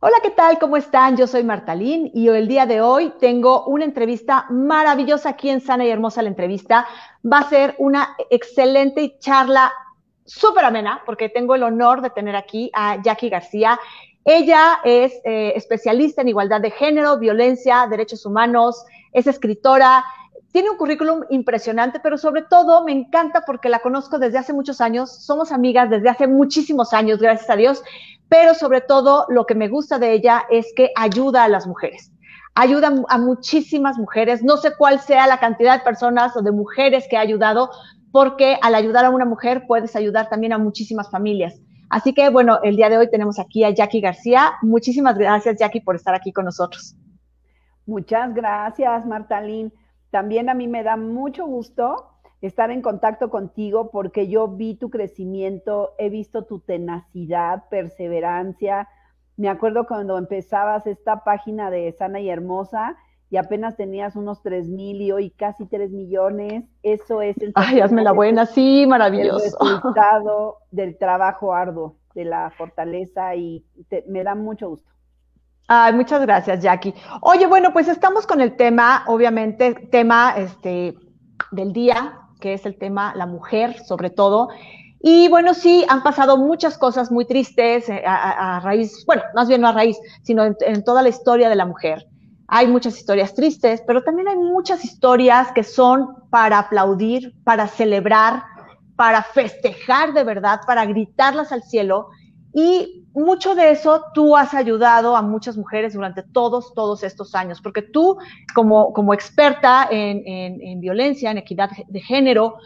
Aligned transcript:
Hola, 0.00 0.18
¿qué 0.22 0.30
tal? 0.30 0.60
¿Cómo 0.60 0.76
están? 0.76 1.16
Yo 1.16 1.26
soy 1.26 1.42
Martalín 1.42 2.12
y 2.14 2.28
el 2.28 2.46
día 2.46 2.66
de 2.66 2.80
hoy 2.80 3.12
tengo 3.18 3.64
una 3.64 3.84
entrevista 3.84 4.46
maravillosa 4.48 5.30
aquí 5.30 5.50
en 5.50 5.60
Sana 5.60 5.84
y 5.84 5.90
Hermosa 5.90 6.22
la 6.22 6.28
entrevista. 6.28 6.86
Va 7.20 7.38
a 7.38 7.48
ser 7.48 7.74
una 7.78 8.14
excelente 8.30 9.18
charla 9.18 9.72
súper 10.24 10.66
amena 10.66 11.02
porque 11.04 11.28
tengo 11.28 11.56
el 11.56 11.64
honor 11.64 12.00
de 12.00 12.10
tener 12.10 12.36
aquí 12.36 12.70
a 12.74 13.02
Jackie 13.02 13.28
García. 13.28 13.80
Ella 14.24 14.78
es 14.84 15.14
eh, 15.24 15.54
especialista 15.56 16.22
en 16.22 16.28
igualdad 16.28 16.60
de 16.60 16.70
género, 16.70 17.18
violencia, 17.18 17.88
derechos 17.90 18.24
humanos, 18.24 18.84
es 19.12 19.26
escritora, 19.26 20.04
tiene 20.52 20.70
un 20.70 20.76
currículum 20.76 21.24
impresionante, 21.30 21.98
pero 22.00 22.16
sobre 22.16 22.42
todo 22.42 22.84
me 22.84 22.92
encanta 22.92 23.42
porque 23.44 23.68
la 23.68 23.80
conozco 23.80 24.18
desde 24.20 24.38
hace 24.38 24.52
muchos 24.52 24.80
años, 24.80 25.24
somos 25.24 25.50
amigas 25.50 25.90
desde 25.90 26.08
hace 26.08 26.28
muchísimos 26.28 26.92
años, 26.92 27.18
gracias 27.18 27.50
a 27.50 27.56
Dios, 27.56 27.82
pero 28.28 28.54
sobre 28.54 28.80
todo 28.80 29.26
lo 29.28 29.46
que 29.46 29.54
me 29.54 29.68
gusta 29.68 29.98
de 29.98 30.12
ella 30.12 30.44
es 30.50 30.72
que 30.76 30.90
ayuda 30.96 31.44
a 31.44 31.48
las 31.48 31.66
mujeres. 31.66 32.12
Ayuda 32.54 32.92
a 33.08 33.18
muchísimas 33.18 33.98
mujeres, 33.98 34.42
no 34.42 34.56
sé 34.56 34.72
cuál 34.76 35.00
sea 35.00 35.26
la 35.26 35.38
cantidad 35.38 35.78
de 35.78 35.84
personas 35.84 36.36
o 36.36 36.42
de 36.42 36.50
mujeres 36.50 37.06
que 37.08 37.16
ha 37.16 37.20
ayudado, 37.20 37.70
porque 38.10 38.58
al 38.62 38.74
ayudar 38.74 39.04
a 39.04 39.10
una 39.10 39.24
mujer 39.24 39.64
puedes 39.66 39.94
ayudar 39.94 40.28
también 40.28 40.52
a 40.52 40.58
muchísimas 40.58 41.10
familias. 41.10 41.60
Así 41.90 42.12
que 42.12 42.28
bueno, 42.28 42.58
el 42.62 42.76
día 42.76 42.90
de 42.90 42.98
hoy 42.98 43.10
tenemos 43.10 43.38
aquí 43.38 43.64
a 43.64 43.70
Jackie 43.70 44.00
García. 44.00 44.52
Muchísimas 44.62 45.16
gracias, 45.16 45.56
Jackie, 45.58 45.80
por 45.80 45.96
estar 45.96 46.14
aquí 46.14 46.32
con 46.32 46.44
nosotros. 46.44 46.96
Muchas 47.86 48.34
gracias, 48.34 49.06
Martalín. 49.06 49.72
También 50.10 50.50
a 50.50 50.54
mí 50.54 50.68
me 50.68 50.82
da 50.82 50.96
mucho 50.96 51.46
gusto 51.46 52.17
estar 52.40 52.70
en 52.70 52.82
contacto 52.82 53.30
contigo 53.30 53.90
porque 53.90 54.28
yo 54.28 54.48
vi 54.48 54.74
tu 54.76 54.90
crecimiento, 54.90 55.94
he 55.98 56.08
visto 56.08 56.44
tu 56.44 56.60
tenacidad, 56.60 57.64
perseverancia. 57.68 58.88
Me 59.36 59.48
acuerdo 59.48 59.86
cuando 59.86 60.18
empezabas 60.18 60.86
esta 60.86 61.24
página 61.24 61.70
de 61.70 61.92
Sana 61.92 62.20
y 62.20 62.30
Hermosa 62.30 62.96
y 63.30 63.36
apenas 63.36 63.76
tenías 63.76 64.16
unos 64.16 64.42
3 64.42 64.68
mil 64.68 65.02
y 65.02 65.12
hoy 65.12 65.30
casi 65.30 65.66
3 65.66 65.90
millones. 65.90 66.64
Eso 66.82 67.22
es 67.22 67.36
el... 67.38 67.52
Ay, 67.54 67.80
hazme 67.80 68.02
la 68.02 68.12
buena, 68.12 68.46
sí, 68.46 68.86
maravilloso. 68.86 69.56
El 69.60 69.76
resultado 69.76 70.58
del 70.70 70.96
trabajo 70.96 71.52
arduo, 71.52 71.96
de 72.14 72.24
la 72.24 72.50
fortaleza 72.56 73.34
y 73.34 73.64
me 74.08 74.24
da 74.24 74.34
mucho 74.34 74.68
gusto. 74.70 74.90
Ay, 75.70 75.92
muchas 75.92 76.22
gracias, 76.22 76.62
Jackie. 76.62 76.94
Oye, 77.20 77.46
bueno, 77.46 77.74
pues 77.74 77.88
estamos 77.88 78.26
con 78.26 78.40
el 78.40 78.56
tema, 78.56 79.04
obviamente, 79.06 79.74
tema 79.90 80.32
este, 80.38 80.94
del 81.50 81.74
día, 81.74 82.18
que 82.40 82.54
es 82.54 82.66
el 82.66 82.76
tema 82.76 83.14
la 83.14 83.26
mujer, 83.26 83.84
sobre 83.84 84.10
todo. 84.10 84.48
Y 85.00 85.28
bueno, 85.28 85.54
sí, 85.54 85.84
han 85.88 86.02
pasado 86.02 86.36
muchas 86.36 86.76
cosas 86.76 87.10
muy 87.10 87.24
tristes 87.24 87.88
eh, 87.88 88.02
a, 88.04 88.60
raíz, 88.60 89.04
bueno, 89.06 89.22
más 89.34 89.48
bien 89.48 89.60
no 89.60 89.68
a 89.68 89.72
raíz, 89.72 89.96
sino 90.22 90.44
en, 90.44 90.84
toda 90.84 91.02
la 91.02 91.08
historia 91.08 91.48
de 91.48 91.56
la 91.56 91.66
mujer. 91.66 92.06
Hay 92.48 92.66
muchas 92.66 92.96
historias 92.96 93.34
tristes, 93.34 93.82
pero 93.86 94.02
también 94.02 94.28
hay 94.28 94.36
muchas 94.36 94.84
historias 94.84 95.52
que 95.52 95.62
son 95.62 96.08
para 96.30 96.58
aplaudir, 96.58 97.34
para 97.44 97.68
celebrar, 97.68 98.42
para 98.96 99.22
festejar 99.22 100.14
de 100.14 100.24
verdad, 100.24 100.60
para 100.66 100.84
gritarlas 100.86 101.52
al 101.52 101.62
cielo. 101.62 102.08
Y 102.60 103.06
mucho 103.14 103.54
de 103.54 103.70
eso 103.70 104.06
tú 104.12 104.36
has 104.36 104.52
ayudado 104.52 105.16
a 105.16 105.22
muchas 105.22 105.56
mujeres 105.56 105.94
durante 105.94 106.24
todos, 106.24 106.74
todos 106.74 107.04
estos 107.04 107.36
años, 107.36 107.60
porque 107.60 107.82
tú 107.82 108.18
como, 108.52 108.92
como 108.92 109.14
experta 109.14 109.86
en, 109.88 110.24
en, 110.26 110.80
violencia, 110.80 111.30
en 111.30 111.38
equidad 111.38 111.70
de 111.86 112.00
género, 112.00 112.56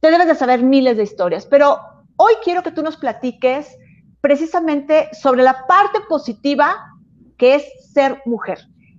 te 0.00 0.10
debes 0.10 0.26
de 0.26 0.34
saber 0.34 0.62
miles 0.62 0.98
de 0.98 1.04
historias, 1.04 1.46
pero 1.46 1.80
hoy 2.16 2.34
quiero 2.44 2.62
que 2.62 2.70
tú 2.70 2.82
nos 2.82 2.98
platiques 2.98 3.78
precisamente 4.20 5.08
sobre 5.14 5.42
la 5.42 5.66
parte 5.66 6.00
positiva 6.06 6.76
que 7.38 7.54
es 7.54 7.64
ser 7.94 8.20
mujer. 8.26 8.58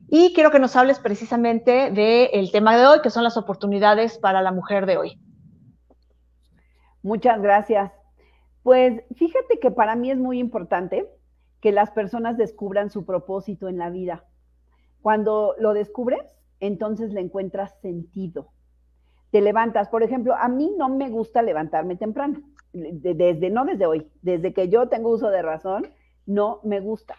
Y 0.10 0.34
quiero 0.34 0.50
que 0.50 0.58
nos 0.58 0.76
hables 0.76 0.98
precisamente 0.98 1.92
del 1.92 2.52
tema 2.52 2.76
de 2.78 2.88
hoy, 2.88 3.02
que 3.04 3.12
son 3.12 3.24
las 3.24 3.38
oportunidades 3.38 4.18
para 4.18 4.42
la 4.42 4.52
mujer 4.52 4.88
de 4.88 4.98
hoy. 4.98 5.20
Muchas 7.04 7.40
gracias. 7.44 8.01
Pues 8.64 9.04
fíjate 9.16 9.60
que 9.60 9.72
para 9.72 9.96
mí 9.96 10.12
es 10.12 10.18
muy 10.18 10.40
importante 10.40 11.10
que 11.62 11.72
las 11.72 11.92
personas 11.92 12.38
descubran 12.38 12.90
su 12.90 13.06
propósito 13.06 13.68
en 13.68 13.78
la 13.78 13.90
vida. 13.90 14.26
Cuando 15.02 15.56
lo 15.60 15.74
descubres, 15.74 16.22
entonces 16.60 17.12
le 17.12 17.22
encuentras 17.22 17.80
sentido. 17.82 18.52
Te 19.32 19.42
levantas, 19.42 19.90
por 19.90 20.04
ejemplo, 20.04 20.36
a 20.36 20.48
mí 20.48 20.74
no 20.78 20.90
me 20.90 21.10
gusta 21.10 21.42
levantarme 21.42 21.96
temprano, 21.96 22.42
desde, 22.74 23.50
no 23.50 23.66
desde 23.66 23.86
hoy, 23.86 24.12
desde 24.22 24.54
que 24.54 24.70
yo 24.70 24.90
tengo 24.90 25.10
uso 25.10 25.30
de 25.30 25.42
razón, 25.42 25.88
no 26.26 26.60
me 26.64 26.80
gusta. 26.80 27.16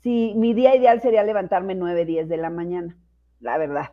Si 0.00 0.34
mi 0.36 0.52
día 0.52 0.74
ideal 0.76 1.00
sería 1.00 1.22
levantarme 1.22 1.74
9, 1.74 2.04
10 2.04 2.28
de 2.28 2.36
la 2.36 2.50
mañana, 2.50 2.96
la 3.40 3.56
verdad. 3.58 3.90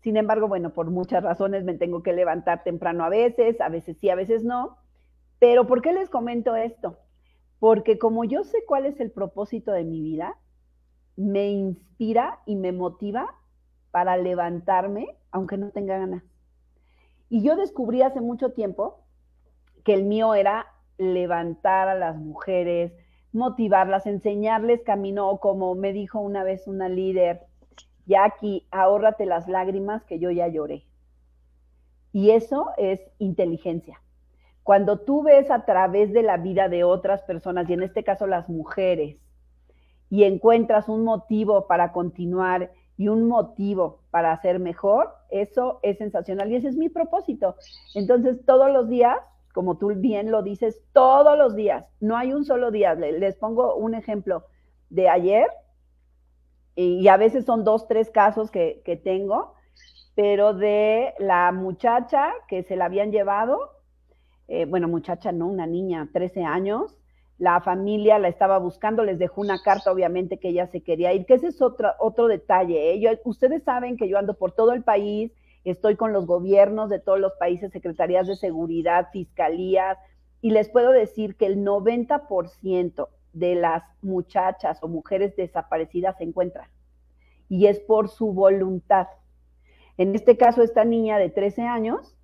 Sin 0.00 0.16
embargo, 0.16 0.48
bueno, 0.48 0.72
por 0.72 0.90
muchas 0.90 1.22
razones 1.22 1.64
me 1.64 1.74
tengo 1.74 2.02
que 2.02 2.12
levantar 2.12 2.62
temprano 2.62 3.04
a 3.04 3.08
veces, 3.08 3.60
a 3.60 3.68
veces 3.68 3.98
sí, 3.98 4.10
a 4.10 4.14
veces 4.14 4.44
no. 4.44 4.78
Pero 5.38 5.66
¿por 5.66 5.82
qué 5.82 5.92
les 5.92 6.10
comento 6.10 6.56
esto? 6.56 6.98
Porque 7.58 7.98
como 7.98 8.24
yo 8.24 8.44
sé 8.44 8.58
cuál 8.66 8.86
es 8.86 9.00
el 9.00 9.10
propósito 9.10 9.72
de 9.72 9.84
mi 9.84 10.00
vida, 10.00 10.36
me 11.16 11.50
inspira 11.50 12.40
y 12.46 12.56
me 12.56 12.72
motiva 12.72 13.34
para 13.90 14.16
levantarme 14.16 15.16
aunque 15.30 15.56
no 15.56 15.70
tenga 15.70 15.98
ganas. 15.98 16.22
Y 17.28 17.42
yo 17.42 17.56
descubrí 17.56 18.02
hace 18.02 18.20
mucho 18.20 18.52
tiempo 18.52 19.04
que 19.84 19.94
el 19.94 20.04
mío 20.04 20.34
era 20.34 20.66
levantar 20.96 21.88
a 21.88 21.94
las 21.94 22.16
mujeres, 22.16 22.92
motivarlas, 23.32 24.06
enseñarles 24.06 24.82
camino, 24.82 25.38
como 25.38 25.74
me 25.74 25.92
dijo 25.92 26.18
una 26.20 26.44
vez 26.44 26.66
una 26.66 26.88
líder, 26.88 27.46
Jackie, 28.06 28.66
ahórrate 28.70 29.26
las 29.26 29.48
lágrimas 29.48 30.04
que 30.04 30.18
yo 30.18 30.30
ya 30.30 30.48
lloré. 30.48 30.86
Y 32.12 32.30
eso 32.30 32.70
es 32.78 33.00
inteligencia. 33.18 34.00
Cuando 34.68 34.98
tú 34.98 35.22
ves 35.22 35.50
a 35.50 35.64
través 35.64 36.12
de 36.12 36.22
la 36.22 36.36
vida 36.36 36.68
de 36.68 36.84
otras 36.84 37.22
personas, 37.22 37.70
y 37.70 37.72
en 37.72 37.82
este 37.82 38.04
caso 38.04 38.26
las 38.26 38.50
mujeres, 38.50 39.16
y 40.10 40.24
encuentras 40.24 40.90
un 40.90 41.04
motivo 41.04 41.66
para 41.66 41.90
continuar 41.90 42.70
y 42.98 43.08
un 43.08 43.28
motivo 43.28 44.02
para 44.10 44.30
hacer 44.30 44.58
mejor, 44.58 45.08
eso 45.30 45.80
es 45.82 45.96
sensacional 45.96 46.52
y 46.52 46.56
ese 46.56 46.68
es 46.68 46.76
mi 46.76 46.90
propósito. 46.90 47.56
Entonces, 47.94 48.44
todos 48.44 48.70
los 48.70 48.90
días, 48.90 49.16
como 49.54 49.78
tú 49.78 49.88
bien 49.96 50.30
lo 50.30 50.42
dices, 50.42 50.82
todos 50.92 51.38
los 51.38 51.56
días, 51.56 51.86
no 52.00 52.18
hay 52.18 52.34
un 52.34 52.44
solo 52.44 52.70
día. 52.70 52.94
Les 52.94 53.36
pongo 53.36 53.74
un 53.74 53.94
ejemplo 53.94 54.44
de 54.90 55.08
ayer, 55.08 55.48
y 56.74 57.08
a 57.08 57.16
veces 57.16 57.46
son 57.46 57.64
dos, 57.64 57.88
tres 57.88 58.10
casos 58.10 58.50
que, 58.50 58.82
que 58.84 58.96
tengo, 58.96 59.54
pero 60.14 60.52
de 60.52 61.14
la 61.18 61.52
muchacha 61.52 62.34
que 62.48 62.64
se 62.64 62.76
la 62.76 62.84
habían 62.84 63.12
llevado 63.12 63.77
eh, 64.48 64.64
bueno, 64.64 64.88
muchacha, 64.88 65.30
no, 65.30 65.46
una 65.46 65.66
niña, 65.66 66.08
13 66.12 66.42
años, 66.42 66.96
la 67.38 67.60
familia 67.60 68.18
la 68.18 68.28
estaba 68.28 68.58
buscando, 68.58 69.04
les 69.04 69.18
dejó 69.18 69.42
una 69.42 69.62
carta, 69.62 69.92
obviamente, 69.92 70.38
que 70.38 70.48
ella 70.48 70.66
se 70.66 70.80
quería 70.80 71.12
ir, 71.12 71.26
que 71.26 71.34
ese 71.34 71.48
es 71.48 71.62
otro, 71.62 71.90
otro 72.00 72.26
detalle. 72.26 72.94
¿eh? 72.94 73.20
ustedes 73.24 73.62
saben 73.62 73.96
que 73.96 74.08
yo 74.08 74.18
ando 74.18 74.34
por 74.34 74.52
todo 74.52 74.72
el 74.72 74.82
país, 74.82 75.32
estoy 75.64 75.96
con 75.96 76.12
los 76.12 76.26
gobiernos 76.26 76.88
de 76.88 76.98
todos 76.98 77.20
los 77.20 77.34
países, 77.34 77.70
secretarías 77.70 78.26
de 78.26 78.36
seguridad, 78.36 79.08
fiscalías, 79.12 79.98
y 80.40 80.50
les 80.50 80.68
puedo 80.68 80.90
decir 80.90 81.36
que 81.36 81.46
el 81.46 81.64
90% 81.64 83.08
de 83.34 83.54
las 83.54 83.84
muchachas 84.02 84.82
o 84.82 84.88
mujeres 84.88 85.36
desaparecidas 85.36 86.16
se 86.16 86.24
encuentran, 86.24 86.68
y 87.48 87.66
es 87.66 87.78
por 87.80 88.08
su 88.08 88.32
voluntad. 88.32 89.08
En 89.96 90.14
este 90.14 90.36
caso, 90.36 90.62
esta 90.62 90.84
niña 90.84 91.18
de 91.18 91.28
13 91.28 91.62
años 91.62 92.17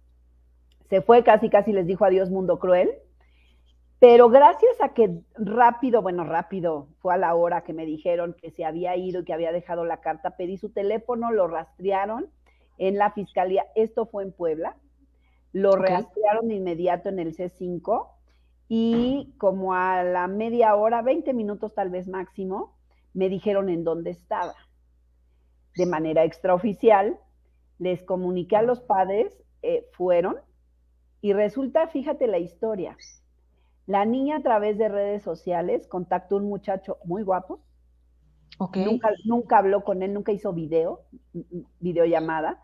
se 0.89 1.01
fue 1.01 1.25
casi, 1.25 1.49
casi 1.51 1.73
les 1.73 1.87
dijo 1.87 2.05
adiós 2.05 2.31
mundo 2.31 2.59
cruel. 2.59 2.91
Pero 4.01 4.29
gracias 4.29 4.81
a 4.83 4.91
que 4.91 5.11
rápido, 5.35 6.03
bueno, 6.03 6.25
rápido, 6.25 6.89
fue 6.99 7.15
a 7.15 7.17
la 7.17 7.35
hora 7.35 7.63
que 7.63 7.73
me 7.73 7.87
dijeron 7.87 8.37
que 8.41 8.51
se 8.51 8.65
había 8.65 8.97
ido 8.97 9.21
y 9.21 9.25
que 9.25 9.33
había 9.33 9.53
dejado 9.53 9.85
la 9.85 10.01
carta, 10.01 10.37
pedí 10.37 10.59
su 10.59 10.71
teléfono, 10.71 11.33
lo 11.33 11.49
rastrearon 11.49 12.29
en 12.77 12.99
la 12.99 13.13
fiscalía. 13.13 13.65
Esto 13.75 14.07
fue 14.07 14.25
en 14.25 14.33
Puebla. 14.33 14.77
Lo 15.53 15.73
rastrearon 15.73 16.49
de 16.49 16.55
inmediato 16.57 17.09
en 17.09 17.19
el 17.19 17.35
C5 17.35 18.09
y 18.69 19.33
como 19.39 19.75
a 19.75 20.03
la 20.03 20.27
media 20.27 20.75
hora, 20.75 21.01
20 21.01 21.33
minutos 21.33 21.75
tal 21.75 21.91
vez 21.91 22.09
máximo, 22.09 22.77
me 23.13 23.29
dijeron 23.29 23.69
en 23.69 23.85
dónde 23.85 24.11
estaba. 24.11 24.55
de 25.77 25.87
manera 25.87 26.23
extraoficial, 26.23 27.19
les 27.79 28.03
comuniqué 28.05 28.55
a 28.55 28.63
los 28.63 28.81
padres, 28.81 29.43
eh, 29.63 29.89
fueron, 29.93 30.37
y 31.25 31.33
resulta, 31.33 31.89
fíjate 31.89 32.27
la 32.27 32.37
historia, 32.37 32.99
la 33.87 34.05
niña 34.05 34.37
a 34.37 34.43
través 34.43 34.77
de 34.77 34.91
redes 34.91 35.23
sociales 35.23 35.87
contactó 35.89 36.37
a 36.37 36.41
un 36.41 36.51
muchacho 36.51 36.99
muy 37.07 37.23
guapo, 37.23 37.61
Nunca, 38.75 39.09
nunca 39.25 39.57
habló 39.57 39.85
con 39.85 40.03
él, 40.03 40.13
nunca 40.13 40.33
hizo 40.33 40.53
video, 40.53 41.01
videollamada, 41.81 42.61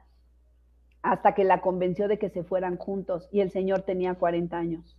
hasta 1.00 1.34
que 1.34 1.44
la 1.44 1.62
convenció 1.62 2.06
de 2.06 2.18
que 2.18 2.28
se 2.28 2.44
fueran 2.44 2.76
juntos 2.76 3.30
y 3.32 3.40
el 3.40 3.50
señor 3.50 3.80
tenía 3.80 4.16
40 4.16 4.58
años. 4.58 4.98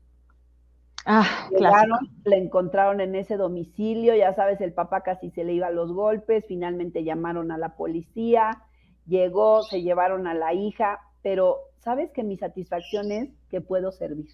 Ah, 1.06 1.48
Llegaron, 1.52 2.00
le 2.26 2.38
encontraron 2.38 3.00
en 3.00 3.14
ese 3.14 3.38
domicilio, 3.38 4.16
ya 4.16 4.34
sabes, 4.34 4.60
el 4.62 4.74
papá 4.74 5.02
casi 5.02 5.30
se 5.30 5.44
le 5.44 5.54
iba 5.54 5.68
a 5.68 5.72
los 5.72 5.94
golpes, 5.94 6.46
finalmente 6.48 7.04
llamaron 7.04 7.52
a 7.52 7.60
la 7.60 7.76
policía, 7.76 8.64
llegó, 9.06 9.62
se 9.62 9.84
llevaron 9.84 10.26
a 10.26 10.34
la 10.34 10.56
hija, 10.56 11.00
pero 11.22 11.60
sabes 11.80 12.12
que 12.12 12.24
mi 12.24 12.38
satisfacción 12.38 13.12
es 13.12 13.30
que 13.50 13.62
puedo 13.62 13.92
servir, 13.92 14.30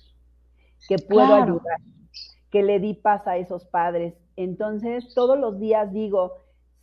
que 0.87 0.97
puedo 0.97 1.33
ayudar, 1.33 1.79
que 2.49 2.63
le 2.63 2.79
di 2.79 2.93
paz 2.93 3.27
a 3.27 3.37
esos 3.37 3.65
padres. 3.65 4.13
Entonces, 4.35 5.13
todos 5.13 5.37
los 5.39 5.59
días 5.59 5.91
digo, 5.91 6.33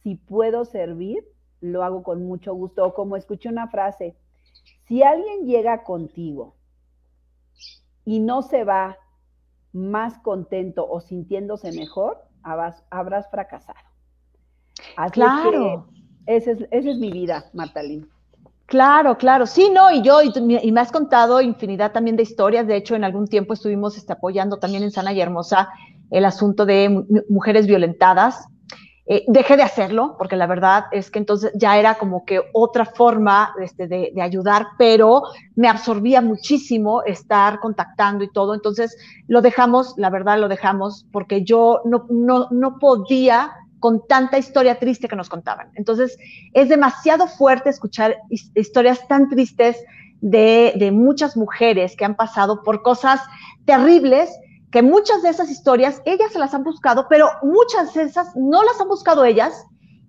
si 0.03 0.17
puedo 0.17 0.65
servir, 0.65 1.25
lo 1.61 1.83
hago 1.83 2.03
con 2.03 2.25
mucho 2.25 2.55
gusto. 2.55 2.85
O 2.85 2.95
como 2.95 3.17
escuché 3.17 3.49
una 3.49 3.69
frase, 3.69 4.17
si 4.87 5.03
alguien 5.03 5.47
llega 5.47 5.83
contigo 5.83 6.55
y 8.05 8.21
no 8.21 8.43
se 8.43 8.65
va 8.65 8.99
más 9.73 10.19
contento 10.19 10.87
o 10.89 11.01
sintiéndose 11.01 11.73
mejor, 11.73 12.23
habrás, 12.43 13.31
fracasado. 13.31 13.79
claro. 15.13 15.89
esa 16.27 16.53
es, 16.53 16.61
esa 16.71 16.91
es 16.91 16.99
mi 16.99 17.11
vida, 17.11 17.47
Martalín. 17.55 18.09
Claro, 18.67 19.19
claro. 19.19 19.47
Sí, 19.47 19.71
no, 19.73 19.91
y 19.91 20.03
yo, 20.03 20.21
y, 20.23 20.73
me 20.73 20.81
has 20.81 20.91
contado 20.91 21.41
infinidad 21.41 21.93
también 21.93 22.17
de 22.17 22.23
historias. 22.23 22.67
De 22.67 22.77
hecho, 22.77 22.95
en 22.95 23.05
algún 23.05 23.29
tiempo 23.29 23.53
estuvimos 23.53 23.97
este, 23.97 24.13
apoyando 24.15 24.59
también 24.59 24.83
en 24.83 24.91
Sana 24.91 25.13
y 25.13 25.21
Hermosa 25.21 25.69
el 26.11 26.25
asunto 26.25 26.65
de 26.65 27.05
mujeres 27.29 27.67
violentadas. 27.67 28.47
Eh, 29.07 29.23
dejé 29.29 29.59
de 29.59 29.63
hacerlo, 29.63 30.15
porque 30.17 30.35
la 30.37 30.47
verdad 30.47 30.85
es 30.91 31.11
que 31.11 31.19
entonces 31.19 31.53
ya 31.55 31.79
era 31.79 31.97
como 31.97 32.25
que 32.25 32.41
otra 32.55 32.87
forma 32.87 33.55
este, 33.61 33.87
de, 33.87 34.15
ayudar, 34.23 34.69
pero 34.79 35.25
me 35.57 35.69
absorbía 35.69 36.23
muchísimo 36.23 37.03
estar 37.03 37.61
contactando 37.61 38.25
y 38.25 38.33
todo. 38.33 38.55
Entonces 38.55 38.97
lo 39.29 39.43
dejamos, 39.43 39.93
la 39.99 40.09
verdad 40.09 40.39
lo 40.39 40.49
dejamos, 40.49 41.07
porque 41.13 41.45
yo 41.45 41.83
no, 41.85 42.07
no, 42.09 42.49
no 42.51 42.79
podía 42.79 43.53
con 43.85 44.07
tanta 44.07 44.39
historia 44.39 44.79
triste 44.79 45.09
que 45.09 45.15
nos 45.15 45.29
contaban. 45.29 45.71
Entonces 45.75 46.17
es 46.55 46.71
demasiado 46.71 47.27
fuerte 47.27 47.69
escuchar 47.69 48.17
historias 48.31 49.07
tan 49.09 49.29
tristes 49.29 49.77
de, 50.23 50.91
muchas 50.91 51.37
mujeres 51.37 51.95
que 51.95 52.07
han 52.07 52.17
pasado 52.17 52.63
por 52.63 52.81
cosas 52.81 53.21
terribles 53.67 54.31
que 54.73 54.81
muchas 54.81 55.23
de 55.23 55.29
esas 55.29 55.51
historias 55.51 56.01
ellas 56.07 56.33
se 56.33 56.39
las 56.39 56.55
han 56.55 56.65
buscado, 56.65 57.09
pero 57.11 57.29
muchas 57.43 57.93
de 57.93 58.05
esas 58.05 58.35
no 58.35 58.63
las 58.63 58.81
han 58.81 58.89
buscado 58.89 59.23
ellas 59.23 59.53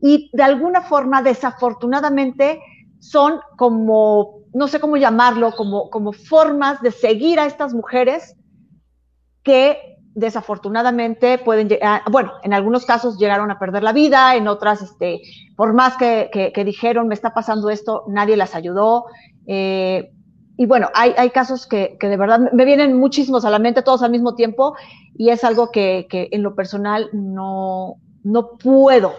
y 0.01 0.29
de 0.31 0.43
alguna 0.43 0.79
forma 0.79 1.21
desafortunadamente 1.21 2.61
son 2.99 3.41
como, 3.57 4.39
no 4.53 4.69
sé 4.69 4.79
cómo 4.79 4.95
llamarlo, 4.95 5.51
como, 5.51 5.89
como 5.89 6.13
formas 6.13 6.81
de 6.81 6.91
seguir 6.91 7.41
a 7.41 7.45
estas 7.45 7.73
mujeres 7.73 8.37
que 9.43 9.94
desafortunadamente 10.15 11.37
pueden 11.37 11.67
llegar, 11.67 12.01
bueno, 12.09 12.31
en 12.43 12.53
algunos 12.53 12.85
casos 12.85 13.19
llegaron 13.19 13.51
a 13.51 13.59
perder 13.59 13.83
la 13.83 13.91
vida, 13.91 14.35
en 14.35 14.47
otras, 14.47 14.81
este, 14.81 15.21
por 15.57 15.73
más 15.73 15.97
que, 15.97 16.29
que, 16.53 16.63
dijeron, 16.63 17.09
me 17.09 17.13
está 17.13 17.33
pasando 17.33 17.69
esto, 17.69 18.05
nadie 18.07 18.37
las 18.37 18.55
ayudó. 18.55 19.05
Eh, 19.45 20.11
y 20.57 20.65
bueno, 20.65 20.89
hay, 20.93 21.13
hay 21.17 21.31
casos 21.31 21.67
que, 21.67 21.97
que, 21.99 22.07
de 22.07 22.15
verdad 22.15 22.39
me 22.53 22.63
vienen 22.63 22.97
muchísimos 22.97 23.43
a 23.43 23.49
la 23.49 23.59
mente, 23.59 23.81
todos 23.81 24.01
al 24.03 24.11
mismo 24.11 24.35
tiempo, 24.35 24.75
y 25.17 25.29
es 25.29 25.43
algo 25.43 25.69
que, 25.69 26.07
que 26.09 26.29
en 26.31 26.43
lo 26.43 26.55
personal 26.55 27.09
no, 27.11 27.97
no 28.23 28.51
puedo, 28.51 29.13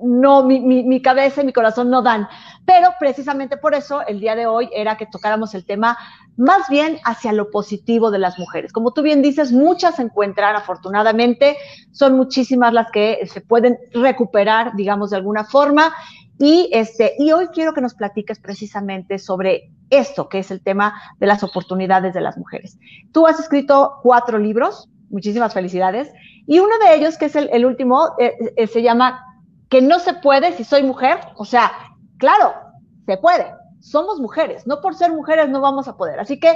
no, 0.00 0.44
mi, 0.44 0.60
mi, 0.60 0.82
mi, 0.84 1.02
cabeza 1.02 1.42
y 1.42 1.46
mi 1.46 1.52
corazón 1.52 1.90
no 1.90 2.02
dan. 2.02 2.28
Pero 2.64 2.90
precisamente 2.98 3.56
por 3.56 3.74
eso 3.74 4.06
el 4.06 4.20
día 4.20 4.36
de 4.36 4.46
hoy 4.46 4.68
era 4.74 4.96
que 4.96 5.06
tocáramos 5.06 5.54
el 5.54 5.64
tema 5.64 5.98
más 6.36 6.68
bien 6.68 6.98
hacia 7.04 7.32
lo 7.32 7.50
positivo 7.50 8.10
de 8.10 8.18
las 8.18 8.38
mujeres. 8.38 8.72
Como 8.72 8.92
tú 8.92 9.02
bien 9.02 9.22
dices, 9.22 9.52
muchas 9.52 9.96
se 9.96 10.02
encuentran 10.02 10.54
afortunadamente, 10.54 11.56
son 11.90 12.16
muchísimas 12.16 12.72
las 12.72 12.90
que 12.90 13.26
se 13.26 13.40
pueden 13.40 13.78
recuperar, 13.92 14.76
digamos, 14.76 15.10
de 15.10 15.16
alguna 15.16 15.44
forma. 15.44 15.94
Y, 16.38 16.70
este, 16.72 17.14
y 17.18 17.32
hoy 17.32 17.48
quiero 17.48 17.72
que 17.72 17.80
nos 17.80 17.94
platiques 17.94 18.38
precisamente 18.38 19.18
sobre 19.18 19.72
esto, 19.90 20.28
que 20.28 20.38
es 20.38 20.50
el 20.50 20.62
tema 20.62 20.94
de 21.18 21.26
las 21.26 21.42
oportunidades 21.42 22.14
de 22.14 22.20
las 22.20 22.38
mujeres. 22.38 22.78
Tú 23.12 23.26
has 23.26 23.40
escrito 23.40 23.94
cuatro 24.02 24.38
libros, 24.38 24.88
muchísimas 25.10 25.52
felicidades, 25.52 26.12
y 26.46 26.60
uno 26.60 26.72
de 26.84 26.94
ellos, 26.94 27.18
que 27.18 27.26
es 27.26 27.36
el, 27.36 27.66
último, 27.66 28.14
eh, 28.18 28.34
eh, 28.56 28.66
se 28.68 28.82
llama 28.82 29.24
Que 29.68 29.82
no 29.82 29.98
se 29.98 30.14
puede 30.14 30.52
si 30.52 30.64
soy 30.64 30.82
mujer. 30.82 31.18
O 31.36 31.44
sea, 31.44 31.72
claro, 32.18 32.54
se 33.06 33.16
puede. 33.16 33.46
Somos 33.80 34.20
mujeres, 34.20 34.66
no 34.66 34.80
por 34.80 34.94
ser 34.96 35.12
mujeres 35.12 35.48
no 35.48 35.60
vamos 35.60 35.88
a 35.88 35.96
poder. 35.96 36.18
Así 36.18 36.40
que 36.40 36.52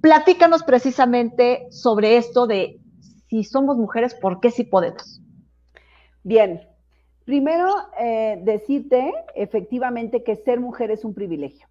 platícanos 0.00 0.64
precisamente 0.64 1.66
sobre 1.70 2.16
esto 2.16 2.46
de 2.46 2.80
si 3.28 3.44
somos 3.44 3.76
mujeres, 3.76 4.14
¿por 4.14 4.40
qué 4.40 4.50
sí 4.50 4.64
podemos? 4.64 5.20
Bien, 6.24 6.60
Primero, 7.24 7.74
eh, 7.98 8.38
decirte 8.42 9.12
efectivamente 9.34 10.22
que 10.22 10.36
ser 10.36 10.60
mujer 10.60 10.90
es 10.90 11.04
un 11.04 11.14
privilegio. 11.14 11.66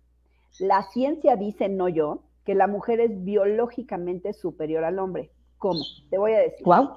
La 0.60 0.81
ciencia 0.81 1.36
dice, 1.36 1.69
no 1.69 1.89
yo, 1.89 2.24
que 2.44 2.56
la 2.56 2.68
mujer 2.68 3.00
es 3.00 3.24
biológicamente 3.24 4.34
superior 4.34 4.84
al 4.84 4.98
hombre. 4.98 5.31
¿Cómo? 5.60 5.81
Te 6.10 6.18
voy 6.18 6.34
a 6.34 6.39
decir. 6.39 6.66
Wow. 6.66 6.89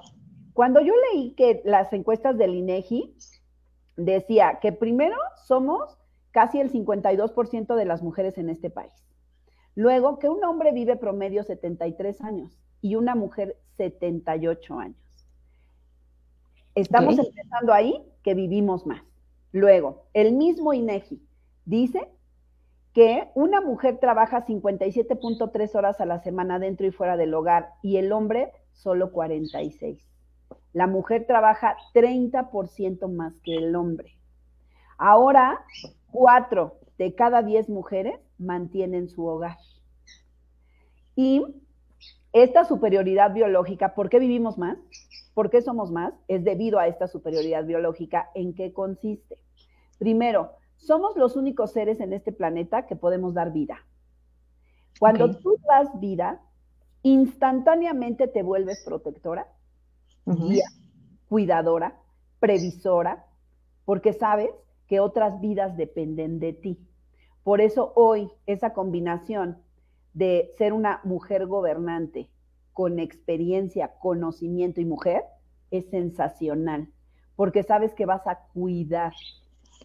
Cuando 0.54 0.80
yo 0.80 0.94
leí 1.12 1.34
que 1.34 1.60
las 1.64 1.92
encuestas 1.92 2.38
del 2.38 2.54
INEGI 2.54 3.14
decía 3.96 4.58
que 4.60 4.72
primero 4.72 5.16
somos 5.44 5.98
casi 6.30 6.60
el 6.60 6.70
52% 6.70 7.74
de 7.74 7.84
las 7.84 8.02
mujeres 8.02 8.38
en 8.38 8.50
este 8.50 8.70
país. 8.70 8.92
Luego, 9.74 10.18
que 10.18 10.28
un 10.28 10.42
hombre 10.44 10.72
vive 10.72 10.96
promedio 10.96 11.42
73 11.42 12.20
años 12.22 12.58
y 12.80 12.96
una 12.96 13.14
mujer 13.14 13.56
78 13.76 14.78
años. 14.78 15.26
Estamos 16.74 17.18
empezando 17.18 17.72
ahí 17.72 18.02
que 18.22 18.34
vivimos 18.34 18.86
más. 18.86 19.02
Luego, 19.52 20.04
el 20.12 20.32
mismo 20.32 20.74
INEGI 20.74 21.22
dice 21.64 22.10
que 22.92 23.28
una 23.34 23.60
mujer 23.60 23.98
trabaja 23.98 24.46
57.3 24.46 25.74
horas 25.74 26.00
a 26.00 26.06
la 26.06 26.18
semana 26.18 26.58
dentro 26.58 26.86
y 26.86 26.90
fuera 26.90 27.16
del 27.16 27.34
hogar 27.34 27.74
y 27.82 27.96
el 27.96 28.12
hombre 28.12 28.52
solo 28.72 29.12
46. 29.12 30.06
La 30.76 30.86
mujer 30.86 31.24
trabaja 31.26 31.78
30% 31.94 33.08
más 33.08 33.40
que 33.40 33.56
el 33.56 33.74
hombre. 33.76 34.18
Ahora, 34.98 35.64
cuatro 36.10 36.74
de 36.98 37.14
cada 37.14 37.42
diez 37.42 37.70
mujeres 37.70 38.20
mantienen 38.36 39.08
su 39.08 39.24
hogar. 39.24 39.56
Y 41.14 41.46
esta 42.34 42.66
superioridad 42.66 43.32
biológica, 43.32 43.94
¿por 43.94 44.10
qué 44.10 44.18
vivimos 44.18 44.58
más? 44.58 44.76
¿Por 45.32 45.48
qué 45.48 45.62
somos 45.62 45.90
más? 45.90 46.12
Es 46.28 46.44
debido 46.44 46.78
a 46.78 46.88
esta 46.88 47.08
superioridad 47.08 47.64
biológica. 47.64 48.28
¿En 48.34 48.52
qué 48.52 48.74
consiste? 48.74 49.38
Primero, 49.98 50.50
somos 50.76 51.16
los 51.16 51.36
únicos 51.36 51.72
seres 51.72 52.00
en 52.00 52.12
este 52.12 52.32
planeta 52.32 52.86
que 52.86 52.96
podemos 52.96 53.32
dar 53.32 53.50
vida. 53.50 53.78
Cuando 55.00 55.30
tú 55.38 55.56
das 55.66 55.88
vida, 56.00 56.42
instantáneamente 57.02 58.28
te 58.28 58.42
vuelves 58.42 58.84
protectora, 58.84 59.46
guía, 60.26 60.66
cuidadora, 61.28 62.00
previsora, 62.40 63.26
porque 63.84 64.12
sabes 64.12 64.50
que 64.86 65.00
otras 65.00 65.40
vidas 65.40 65.76
dependen 65.76 66.38
de 66.38 66.52
ti. 66.52 66.78
Por 67.42 67.60
eso 67.60 67.92
hoy 67.94 68.30
esa 68.46 68.72
combinación 68.72 69.58
de 70.12 70.50
ser 70.58 70.72
una 70.72 71.00
mujer 71.04 71.46
gobernante 71.46 72.28
con 72.72 72.98
experiencia, 72.98 73.94
conocimiento 74.00 74.80
y 74.80 74.84
mujer, 74.84 75.22
es 75.70 75.88
sensacional, 75.90 76.88
porque 77.34 77.62
sabes 77.62 77.94
que 77.94 78.06
vas 78.06 78.26
a 78.26 78.46
cuidar, 78.52 79.12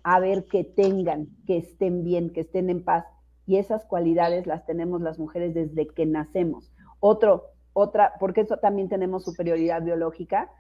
a 0.04 0.20
ver 0.20 0.46
que 0.46 0.64
tengan, 0.64 1.28
que 1.46 1.58
estén 1.58 2.04
bien, 2.04 2.32
que 2.32 2.42
estén 2.42 2.70
en 2.70 2.84
paz. 2.84 3.06
Y 3.46 3.58
esas 3.58 3.86
cualidades 3.86 4.48
las 4.48 4.66
tenemos 4.66 5.02
las 5.02 5.20
mujeres 5.20 5.54
desde 5.54 5.88
que 5.88 6.06
nacemos. 6.06 6.72
Otro, 7.00 7.46
otra, 7.74 8.14
porque 8.20 8.42
eso 8.42 8.58
también 8.58 8.90
tenemos 8.90 9.24
superioridad 9.24 9.82
biológica, 9.82 10.52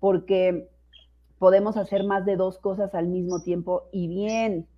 porque 0.00 0.68
podemos 1.38 1.76
hacer 1.76 2.04
más 2.04 2.24
de 2.24 2.36
dos 2.36 2.58
cosas 2.58 2.94
al 2.94 3.08
mismo 3.08 3.42
tiempo 3.42 3.88
y 3.92 4.08
bien. 4.08 4.68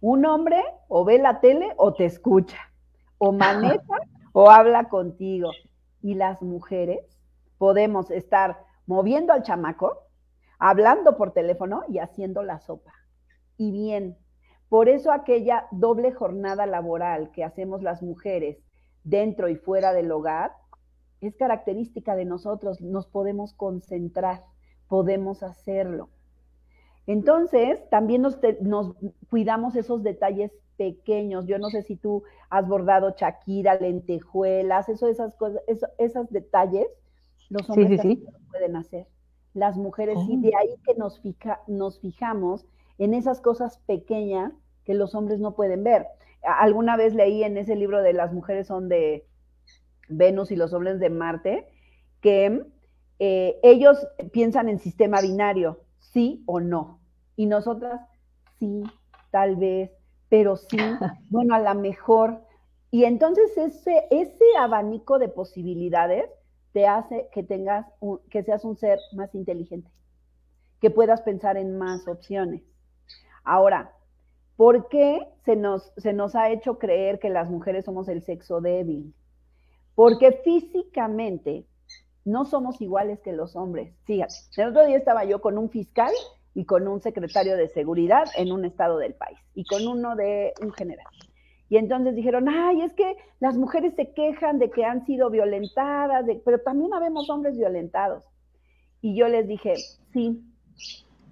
Un 0.00 0.24
hombre 0.26 0.62
o 0.88 1.04
ve 1.04 1.18
la 1.18 1.40
tele 1.40 1.72
o 1.76 1.94
te 1.94 2.04
escucha, 2.04 2.58
o 3.18 3.32
maneja 3.32 3.96
o 4.32 4.50
habla 4.50 4.88
contigo 4.88 5.50
y 6.02 6.14
las 6.14 6.42
mujeres 6.42 7.00
podemos 7.58 8.10
estar 8.10 8.64
moviendo 8.86 9.32
al 9.32 9.42
chamaco, 9.42 10.04
hablando 10.58 11.16
por 11.16 11.32
teléfono 11.32 11.82
y 11.88 11.98
haciendo 11.98 12.42
la 12.42 12.58
sopa. 12.60 12.92
Y 13.56 13.72
bien, 13.72 14.16
Por 14.68 14.88
eso 14.90 15.12
aquella 15.12 15.66
doble 15.70 16.12
jornada 16.12 16.66
laboral 16.66 17.30
que 17.32 17.42
hacemos 17.42 17.82
las 17.82 18.02
mujeres 18.02 18.58
dentro 19.02 19.48
y 19.48 19.56
fuera 19.56 19.94
del 19.94 20.12
hogar 20.12 20.52
es 21.20 21.36
característica 21.36 22.14
de 22.16 22.24
nosotros, 22.24 22.80
nos 22.80 23.06
podemos 23.06 23.52
concentrar, 23.54 24.44
podemos 24.88 25.42
hacerlo. 25.42 26.08
Entonces, 27.06 27.80
también 27.90 28.22
nos, 28.22 28.38
cuidamos 29.30 29.74
esos 29.76 30.02
detalles 30.02 30.52
pequeños. 30.76 31.46
Yo 31.46 31.58
no 31.58 31.70
sé 31.70 31.82
si 31.82 31.96
tú 31.96 32.22
has 32.50 32.68
bordado 32.68 33.12
chaquira, 33.12 33.76
lentejuelas, 33.76 34.88
eso, 34.88 35.08
esas 35.08 35.34
cosas, 35.34 35.62
esos 35.98 36.30
detalles, 36.30 36.86
los 37.48 37.68
hombres 37.70 38.00
sí, 38.02 38.24
pueden 38.50 38.76
hacer. 38.76 39.06
Las 39.54 39.76
mujeres 39.76 40.18
sí, 40.26 40.36
de 40.36 40.50
oh. 40.50 40.58
ahí 40.58 40.76
que 40.84 40.94
nos, 40.94 41.20
fija, 41.20 41.60
nos 41.66 41.98
fijamos 42.00 42.66
en 42.98 43.14
esas 43.14 43.40
cosas 43.40 43.78
pequeñas 43.86 44.52
que 44.84 44.94
los 44.94 45.14
hombres 45.14 45.40
no 45.40 45.54
pueden 45.54 45.84
ver. 45.84 46.06
Alguna 46.42 46.96
vez 46.96 47.14
leí 47.14 47.42
en 47.42 47.56
ese 47.56 47.74
libro 47.74 48.02
de 48.02 48.12
las 48.12 48.32
mujeres 48.32 48.66
son 48.66 48.88
de 48.88 49.26
Venus 50.08 50.50
y 50.50 50.56
los 50.56 50.72
hombres 50.72 51.00
de 51.00 51.10
Marte, 51.10 51.66
que 52.20 52.64
eh, 53.18 53.58
ellos 53.62 53.98
piensan 54.32 54.68
en 54.68 54.78
sistema 54.78 55.20
binario, 55.20 55.80
sí 55.98 56.42
o 56.46 56.60
no. 56.60 57.00
Y 57.36 57.46
nosotras, 57.46 58.00
sí, 58.58 58.82
tal 59.30 59.56
vez, 59.56 59.90
pero 60.28 60.56
sí, 60.56 60.78
bueno, 61.30 61.54
a 61.54 61.60
lo 61.60 61.74
mejor. 61.80 62.42
Y 62.90 63.04
entonces 63.04 63.56
ese, 63.56 64.06
ese 64.10 64.44
abanico 64.58 65.18
de 65.18 65.28
posibilidades 65.28 66.30
te 66.72 66.86
hace 66.86 67.28
que 67.32 67.42
tengas, 67.42 67.86
que 68.30 68.42
seas 68.42 68.64
un 68.64 68.76
ser 68.76 68.98
más 69.12 69.34
inteligente, 69.34 69.90
que 70.80 70.90
puedas 70.90 71.22
pensar 71.22 71.56
en 71.56 71.76
más 71.76 72.06
opciones. 72.06 72.62
Ahora, 73.44 73.92
¿por 74.56 74.88
qué 74.88 75.26
se 75.44 75.56
nos, 75.56 75.92
se 75.96 76.12
nos 76.12 76.34
ha 76.34 76.50
hecho 76.50 76.78
creer 76.78 77.18
que 77.18 77.30
las 77.30 77.50
mujeres 77.50 77.84
somos 77.84 78.08
el 78.08 78.22
sexo 78.22 78.60
débil? 78.60 79.14
Porque 79.98 80.30
físicamente 80.44 81.66
no 82.24 82.44
somos 82.44 82.80
iguales 82.80 83.18
que 83.18 83.32
los 83.32 83.56
hombres. 83.56 83.96
Fíjate, 84.04 84.32
el 84.58 84.68
otro 84.68 84.86
día 84.86 84.96
estaba 84.96 85.24
yo 85.24 85.40
con 85.40 85.58
un 85.58 85.70
fiscal 85.70 86.12
y 86.54 86.66
con 86.66 86.86
un 86.86 87.00
secretario 87.00 87.56
de 87.56 87.66
seguridad 87.66 88.26
en 88.36 88.52
un 88.52 88.64
estado 88.64 88.98
del 88.98 89.14
país 89.14 89.40
y 89.54 89.64
con 89.64 89.88
uno 89.88 90.14
de 90.14 90.52
un 90.62 90.70
general. 90.70 91.12
Y 91.68 91.78
entonces 91.78 92.14
dijeron, 92.14 92.48
ay, 92.48 92.82
es 92.82 92.92
que 92.92 93.16
las 93.40 93.56
mujeres 93.56 93.92
se 93.96 94.12
quejan 94.12 94.60
de 94.60 94.70
que 94.70 94.84
han 94.84 95.04
sido 95.04 95.30
violentadas, 95.30 96.26
pero 96.44 96.60
también 96.60 96.94
habemos 96.94 97.28
hombres 97.28 97.58
violentados. 97.58 98.22
Y 99.00 99.16
yo 99.16 99.26
les 99.26 99.48
dije, 99.48 99.74
sí, 100.12 100.44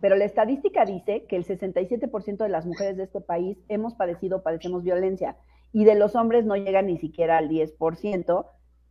pero 0.01 0.17
la 0.17 0.25
estadística 0.25 0.85
dice 0.85 1.25
que 1.29 1.37
el 1.37 1.47
67% 1.47 2.39
de 2.39 2.49
las 2.49 2.67
mujeres 2.67 2.97
de 2.97 3.05
este 3.05 3.21
país 3.21 3.59
hemos 3.69 3.95
padecido, 3.95 4.43
padecemos 4.43 4.83
violencia, 4.83 5.37
y 5.73 5.85
de 5.85 5.95
los 5.95 6.17
hombres 6.17 6.45
no 6.45 6.57
llega 6.57 6.83
ni 6.83 6.99
siquiera 6.99 7.39
al 7.39 7.49
10%, 7.49 8.47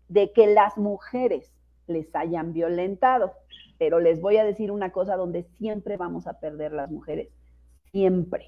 de 0.08 0.32
que 0.32 0.48
las 0.48 0.78
mujeres 0.78 1.52
les 1.88 2.14
hayan 2.16 2.54
violentado. 2.54 3.34
Pero 3.78 4.00
les 4.00 4.22
voy 4.22 4.38
a 4.38 4.44
decir 4.44 4.72
una 4.72 4.92
cosa 4.92 5.16
donde 5.16 5.44
siempre 5.58 5.98
vamos 5.98 6.28
a 6.28 6.40
perder 6.40 6.72
las 6.72 6.90
mujeres, 6.90 7.30
siempre. 7.92 8.48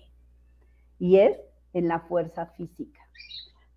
Y 0.99 1.17
es 1.17 1.37
en 1.73 1.87
la 1.87 1.99
fuerza 1.99 2.47
física. 2.47 2.99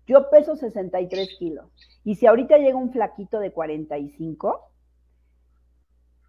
Yo 0.07 0.29
peso 0.29 0.55
63 0.55 1.37
kilos. 1.37 1.69
Y 2.03 2.15
si 2.15 2.25
ahorita 2.25 2.57
llega 2.57 2.77
un 2.77 2.91
flaquito 2.91 3.39
de 3.39 3.51
45 3.51 4.71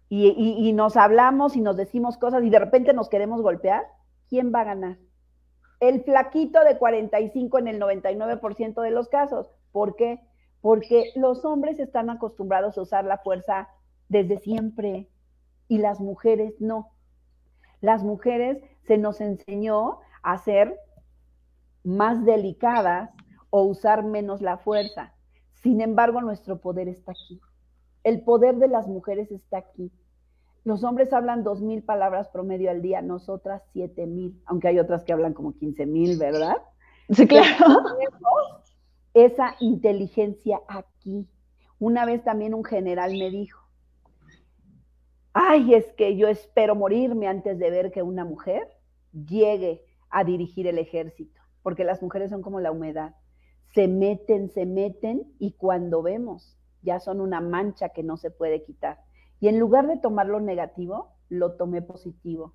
y, 0.09 0.27
y 0.29 0.73
nos 0.73 0.95
hablamos 0.95 1.55
y 1.55 1.61
nos 1.61 1.75
decimos 1.75 2.17
cosas 2.17 2.43
y 2.43 2.49
de 2.49 2.59
repente 2.59 2.93
nos 2.93 3.09
queremos 3.09 3.41
golpear, 3.41 3.83
¿quién 4.29 4.53
va 4.53 4.61
a 4.61 4.65
ganar? 4.65 4.97
El 5.79 6.03
flaquito 6.03 6.63
de 6.63 6.77
45 6.77 7.57
en 7.59 7.67
el 7.67 7.81
99% 7.81 8.81
de 8.81 8.91
los 8.91 9.09
casos. 9.09 9.49
¿Por 9.71 9.95
qué? 9.95 10.19
Porque 10.63 11.11
los 11.17 11.43
hombres 11.43 11.77
están 11.77 12.09
acostumbrados 12.09 12.77
a 12.77 12.83
usar 12.83 13.03
la 13.03 13.17
fuerza 13.17 13.67
desde 14.07 14.39
siempre 14.39 15.09
y 15.67 15.79
las 15.79 15.99
mujeres 15.99 16.55
no. 16.61 16.93
Las 17.81 18.01
mujeres 18.01 18.63
se 18.87 18.97
nos 18.97 19.19
enseñó 19.19 19.99
a 20.21 20.37
ser 20.37 20.79
más 21.83 22.23
delicadas 22.23 23.09
o 23.49 23.63
usar 23.63 24.05
menos 24.05 24.41
la 24.41 24.57
fuerza. 24.57 25.13
Sin 25.51 25.81
embargo, 25.81 26.21
nuestro 26.21 26.61
poder 26.61 26.87
está 26.87 27.11
aquí. 27.11 27.41
El 28.05 28.21
poder 28.21 28.55
de 28.55 28.69
las 28.69 28.87
mujeres 28.87 29.33
está 29.33 29.57
aquí. 29.57 29.91
Los 30.63 30.85
hombres 30.85 31.11
hablan 31.11 31.43
dos 31.43 31.61
mil 31.61 31.83
palabras 31.83 32.29
promedio 32.29 32.71
al 32.71 32.81
día, 32.81 33.01
nosotras 33.01 33.63
siete 33.73 34.07
mil, 34.07 34.41
aunque 34.45 34.69
hay 34.69 34.79
otras 34.79 35.03
que 35.03 35.11
hablan 35.11 35.33
como 35.33 35.57
quince 35.57 35.85
mil, 35.85 36.17
¿verdad? 36.17 36.55
Sí, 37.09 37.27
claro 37.27 37.49
esa 39.13 39.55
inteligencia 39.59 40.61
aquí. 40.67 41.27
Una 41.79 42.05
vez 42.05 42.23
también 42.23 42.53
un 42.53 42.63
general 42.63 43.11
me 43.11 43.29
dijo, 43.29 43.61
ay, 45.33 45.73
es 45.73 45.91
que 45.93 46.15
yo 46.15 46.27
espero 46.27 46.75
morirme 46.75 47.27
antes 47.27 47.59
de 47.59 47.69
ver 47.69 47.91
que 47.91 48.01
una 48.01 48.25
mujer 48.25 48.67
llegue 49.11 49.83
a 50.09 50.23
dirigir 50.23 50.67
el 50.67 50.77
ejército, 50.77 51.41
porque 51.61 51.83
las 51.83 52.01
mujeres 52.01 52.29
son 52.29 52.41
como 52.41 52.59
la 52.59 52.71
humedad, 52.71 53.15
se 53.73 53.87
meten, 53.87 54.49
se 54.49 54.65
meten 54.65 55.33
y 55.39 55.53
cuando 55.53 56.01
vemos 56.01 56.57
ya 56.81 56.99
son 56.99 57.21
una 57.21 57.41
mancha 57.41 57.89
que 57.89 58.03
no 58.03 58.17
se 58.17 58.29
puede 58.29 58.63
quitar. 58.63 58.99
Y 59.39 59.47
en 59.47 59.59
lugar 59.59 59.87
de 59.87 59.97
tomarlo 59.97 60.39
negativo, 60.39 61.15
lo 61.29 61.53
tomé 61.53 61.81
positivo, 61.81 62.53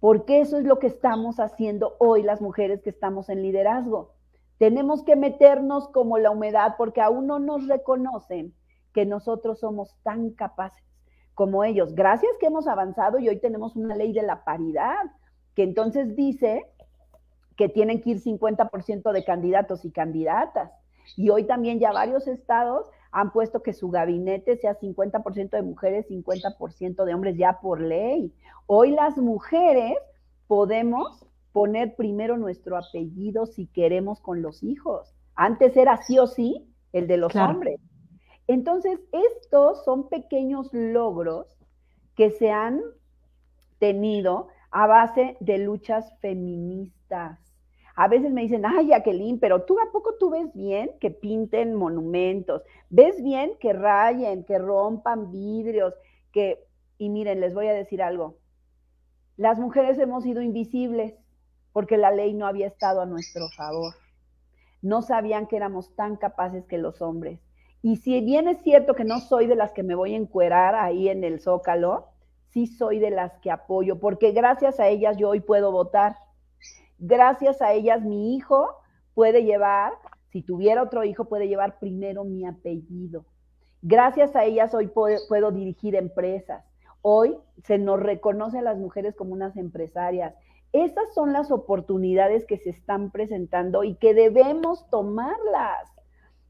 porque 0.00 0.40
eso 0.40 0.58
es 0.58 0.64
lo 0.64 0.78
que 0.78 0.86
estamos 0.86 1.40
haciendo 1.40 1.96
hoy 1.98 2.22
las 2.22 2.40
mujeres 2.40 2.82
que 2.82 2.90
estamos 2.90 3.28
en 3.28 3.42
liderazgo 3.42 4.17
tenemos 4.58 5.04
que 5.04 5.16
meternos 5.16 5.88
como 5.88 6.18
la 6.18 6.30
humedad 6.30 6.74
porque 6.76 7.00
aún 7.00 7.26
no 7.26 7.38
nos 7.38 7.66
reconocen 7.66 8.54
que 8.92 9.06
nosotros 9.06 9.60
somos 9.60 9.94
tan 10.02 10.30
capaces 10.30 10.84
como 11.34 11.62
ellos. 11.62 11.94
Gracias 11.94 12.32
que 12.40 12.46
hemos 12.46 12.66
avanzado 12.66 13.20
y 13.20 13.28
hoy 13.28 13.38
tenemos 13.38 13.76
una 13.76 13.94
ley 13.94 14.12
de 14.12 14.22
la 14.22 14.44
paridad 14.44 14.98
que 15.54 15.62
entonces 15.62 16.16
dice 16.16 16.66
que 17.56 17.68
tienen 17.68 18.02
que 18.02 18.10
ir 18.10 18.20
50% 18.20 19.12
de 19.12 19.24
candidatos 19.24 19.84
y 19.84 19.92
candidatas. 19.92 20.72
Y 21.16 21.30
hoy 21.30 21.44
también 21.44 21.78
ya 21.78 21.92
varios 21.92 22.26
estados 22.26 22.90
han 23.12 23.32
puesto 23.32 23.62
que 23.62 23.72
su 23.72 23.88
gabinete 23.90 24.56
sea 24.56 24.78
50% 24.78 25.50
de 25.50 25.62
mujeres, 25.62 26.08
50% 26.08 27.04
de 27.04 27.14
hombres 27.14 27.36
ya 27.36 27.60
por 27.60 27.80
ley. 27.80 28.34
Hoy 28.66 28.90
las 28.90 29.16
mujeres 29.16 29.96
podemos 30.46 31.27
poner 31.58 31.96
primero 31.96 32.36
nuestro 32.36 32.76
apellido 32.76 33.44
si 33.44 33.66
queremos 33.66 34.20
con 34.20 34.42
los 34.42 34.62
hijos. 34.62 35.12
Antes 35.34 35.76
era 35.76 35.96
sí 35.96 36.16
o 36.20 36.28
sí 36.28 36.72
el 36.92 37.08
de 37.08 37.16
los 37.16 37.34
hombres. 37.34 37.80
Entonces, 38.46 39.00
estos 39.10 39.84
son 39.84 40.08
pequeños 40.08 40.68
logros 40.72 41.58
que 42.14 42.30
se 42.30 42.52
han 42.52 42.80
tenido 43.80 44.46
a 44.70 44.86
base 44.86 45.36
de 45.40 45.58
luchas 45.58 46.16
feministas. 46.20 47.40
A 47.96 48.06
veces 48.06 48.30
me 48.30 48.42
dicen, 48.42 48.64
ay, 48.64 48.90
Jacqueline, 48.90 49.40
pero 49.40 49.64
tú 49.64 49.80
a 49.80 49.90
poco 49.90 50.14
tú 50.14 50.30
ves 50.30 50.54
bien 50.54 50.92
que 51.00 51.10
pinten 51.10 51.74
monumentos, 51.74 52.62
ves 52.88 53.20
bien 53.20 53.50
que 53.58 53.72
rayen, 53.72 54.44
que 54.44 54.58
rompan 54.58 55.32
vidrios, 55.32 55.92
que, 56.30 56.64
y 56.98 57.08
miren, 57.08 57.40
les 57.40 57.52
voy 57.52 57.66
a 57.66 57.72
decir 57.72 58.00
algo, 58.00 58.36
las 59.36 59.58
mujeres 59.58 59.98
hemos 59.98 60.22
sido 60.22 60.40
invisibles 60.40 61.14
porque 61.78 61.96
la 61.96 62.10
ley 62.10 62.34
no 62.34 62.48
había 62.48 62.66
estado 62.66 63.00
a 63.00 63.06
nuestro 63.06 63.48
favor. 63.50 63.94
No 64.82 65.00
sabían 65.00 65.46
que 65.46 65.54
éramos 65.54 65.94
tan 65.94 66.16
capaces 66.16 66.66
que 66.66 66.76
los 66.76 67.00
hombres. 67.00 67.38
Y 67.82 67.98
si 67.98 68.20
bien 68.20 68.48
es 68.48 68.60
cierto 68.64 68.94
que 68.94 69.04
no 69.04 69.20
soy 69.20 69.46
de 69.46 69.54
las 69.54 69.70
que 69.70 69.84
me 69.84 69.94
voy 69.94 70.14
a 70.14 70.16
encuerar 70.16 70.74
ahí 70.74 71.08
en 71.08 71.22
el 71.22 71.38
zócalo, 71.38 72.08
sí 72.48 72.66
soy 72.66 72.98
de 72.98 73.10
las 73.10 73.38
que 73.38 73.52
apoyo, 73.52 74.00
porque 74.00 74.32
gracias 74.32 74.80
a 74.80 74.88
ellas 74.88 75.18
yo 75.18 75.28
hoy 75.28 75.38
puedo 75.38 75.70
votar. 75.70 76.16
Gracias 76.98 77.62
a 77.62 77.72
ellas 77.72 78.02
mi 78.02 78.34
hijo 78.34 78.70
puede 79.14 79.44
llevar, 79.44 79.92
si 80.32 80.42
tuviera 80.42 80.82
otro 80.82 81.04
hijo, 81.04 81.26
puede 81.26 81.46
llevar 81.46 81.78
primero 81.78 82.24
mi 82.24 82.44
apellido. 82.44 83.24
Gracias 83.82 84.34
a 84.34 84.44
ellas 84.44 84.74
hoy 84.74 84.88
puedo, 84.88 85.16
puedo 85.28 85.52
dirigir 85.52 85.94
empresas. 85.94 86.64
Hoy 87.02 87.36
se 87.62 87.78
nos 87.78 88.00
reconoce 88.00 88.58
a 88.58 88.62
las 88.62 88.78
mujeres 88.78 89.14
como 89.14 89.32
unas 89.32 89.56
empresarias 89.56 90.34
esas 90.72 91.12
son 91.14 91.32
las 91.32 91.50
oportunidades 91.50 92.44
que 92.46 92.58
se 92.58 92.70
están 92.70 93.10
presentando 93.10 93.84
y 93.84 93.94
que 93.94 94.14
debemos 94.14 94.88
tomarlas. 94.90 95.88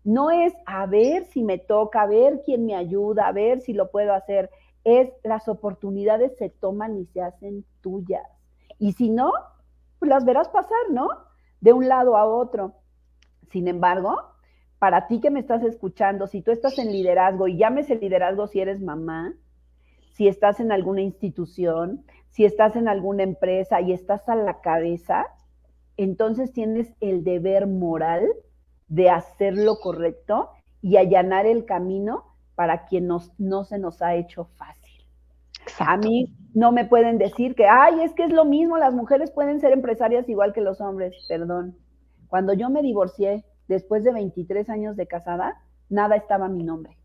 No 0.05 0.31
es 0.31 0.55
a 0.67 0.87
ver 0.87 1.25
si 1.27 1.43
me 1.43 1.59
toca, 1.59 2.03
a 2.03 2.07
ver 2.07 2.43
quién 2.45 2.67
me 2.67 2.75
ayuda, 2.75 3.29
a 3.29 3.33
ver 3.33 3.61
si 3.61 3.73
lo 3.73 3.91
puedo 3.91 4.13
hacer. 4.13 4.51
Es 4.85 5.11
las 5.23 5.49
oportunidades 5.49 6.37
se 6.37 6.51
toman 6.51 6.97
y 6.97 7.07
se 7.07 7.21
hacen 7.21 7.65
tuyas. 7.81 8.27
Y 8.79 8.93
si 8.93 9.11
no, 9.11 9.33
pues 9.99 10.09
las 10.09 10.25
verás 10.25 10.49
pasar, 10.49 10.91
¿no? 10.91 11.09
De 11.61 11.73
un 11.73 11.89
lado 11.89 12.17
a 12.17 12.25
otro. 12.25 12.75
Sin 13.51 13.69
embargo, 13.69 14.17
para 14.79 15.07
ti 15.09 15.21
que 15.21 15.31
me 15.31 15.41
estás 15.41 15.63
escuchando, 15.63 16.27
si 16.27 16.43
tú 16.43 16.51
estás 16.51 16.79
en 16.79 16.93
liderazgo 16.93 17.49
y 17.49 17.57
llames 17.57 17.91
el 17.91 18.01
liderazgo 18.01 18.47
si 18.47 18.61
eres 18.61 18.81
mamá, 18.81 19.35
si 20.13 20.29
estás 20.29 20.61
en 20.61 20.73
alguna 20.73 21.03
institución, 21.03 22.05
si 22.31 22.45
estás 22.45 22.77
en 22.77 22.89
alguna 22.89 23.23
empresa 23.23 23.81
y 23.81 23.93
estás 23.93 24.29
a 24.29 24.35
la 24.37 24.61
cabeza, 24.61 25.27
entonces 25.97 26.53
tienes 26.53 26.93
el 27.01 27.25
deber 27.25 27.67
moral 27.67 28.27
de 28.87 29.11
hacer 29.11 29.57
lo 29.57 29.81
correcto 29.81 30.51
y 30.81 30.97
allanar 30.97 31.47
el 31.47 31.65
camino 31.65 32.25
para 32.55 32.87
quien 32.87 33.07
nos, 33.07 33.33
no 33.39 33.65
se 33.65 33.79
nos 33.79 34.03
ha 34.03 34.15
hecho 34.15 34.45
fácil. 34.57 35.05
A 35.79 35.97
mí 35.97 36.35
no 36.55 36.73
me 36.73 36.85
pueden 36.85 37.19
decir 37.19 37.55
que, 37.55 37.67
ay, 37.67 38.01
es 38.03 38.15
que 38.15 38.25
es 38.25 38.33
lo 38.33 38.45
mismo, 38.45 38.79
las 38.79 38.95
mujeres 38.95 39.31
pueden 39.31 39.61
ser 39.61 39.73
empresarias 39.73 40.29
igual 40.29 40.53
que 40.53 40.61
los 40.61 40.81
hombres, 40.81 41.15
perdón. 41.29 41.77
Cuando 42.29 42.53
yo 42.53 42.71
me 42.71 42.83
divorcié 42.83 43.45
después 43.69 44.05
de 44.05 44.13
23 44.13 44.69
años 44.71 44.97
de 44.97 45.07
casada, 45.07 45.61
nada 45.89 46.17
estaba 46.17 46.47
a 46.47 46.49
mi 46.49 46.63
nombre. 46.63 46.97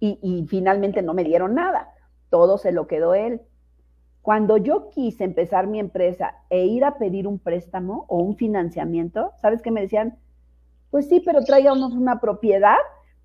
Y, 0.00 0.18
y 0.22 0.46
finalmente 0.46 1.02
no 1.02 1.14
me 1.14 1.24
dieron 1.24 1.54
nada, 1.54 1.90
todo 2.28 2.58
se 2.58 2.72
lo 2.72 2.86
quedó 2.86 3.14
él. 3.14 3.40
Cuando 4.26 4.56
yo 4.56 4.90
quise 4.90 5.22
empezar 5.22 5.68
mi 5.68 5.78
empresa 5.78 6.34
e 6.50 6.66
ir 6.66 6.84
a 6.84 6.98
pedir 6.98 7.28
un 7.28 7.38
préstamo 7.38 8.06
o 8.08 8.18
un 8.18 8.34
financiamiento, 8.34 9.30
¿sabes 9.40 9.62
qué 9.62 9.70
me 9.70 9.82
decían? 9.82 10.18
Pues 10.90 11.08
sí, 11.08 11.22
pero 11.24 11.44
tráiganos 11.44 11.92
una 11.92 12.18
propiedad 12.18 12.74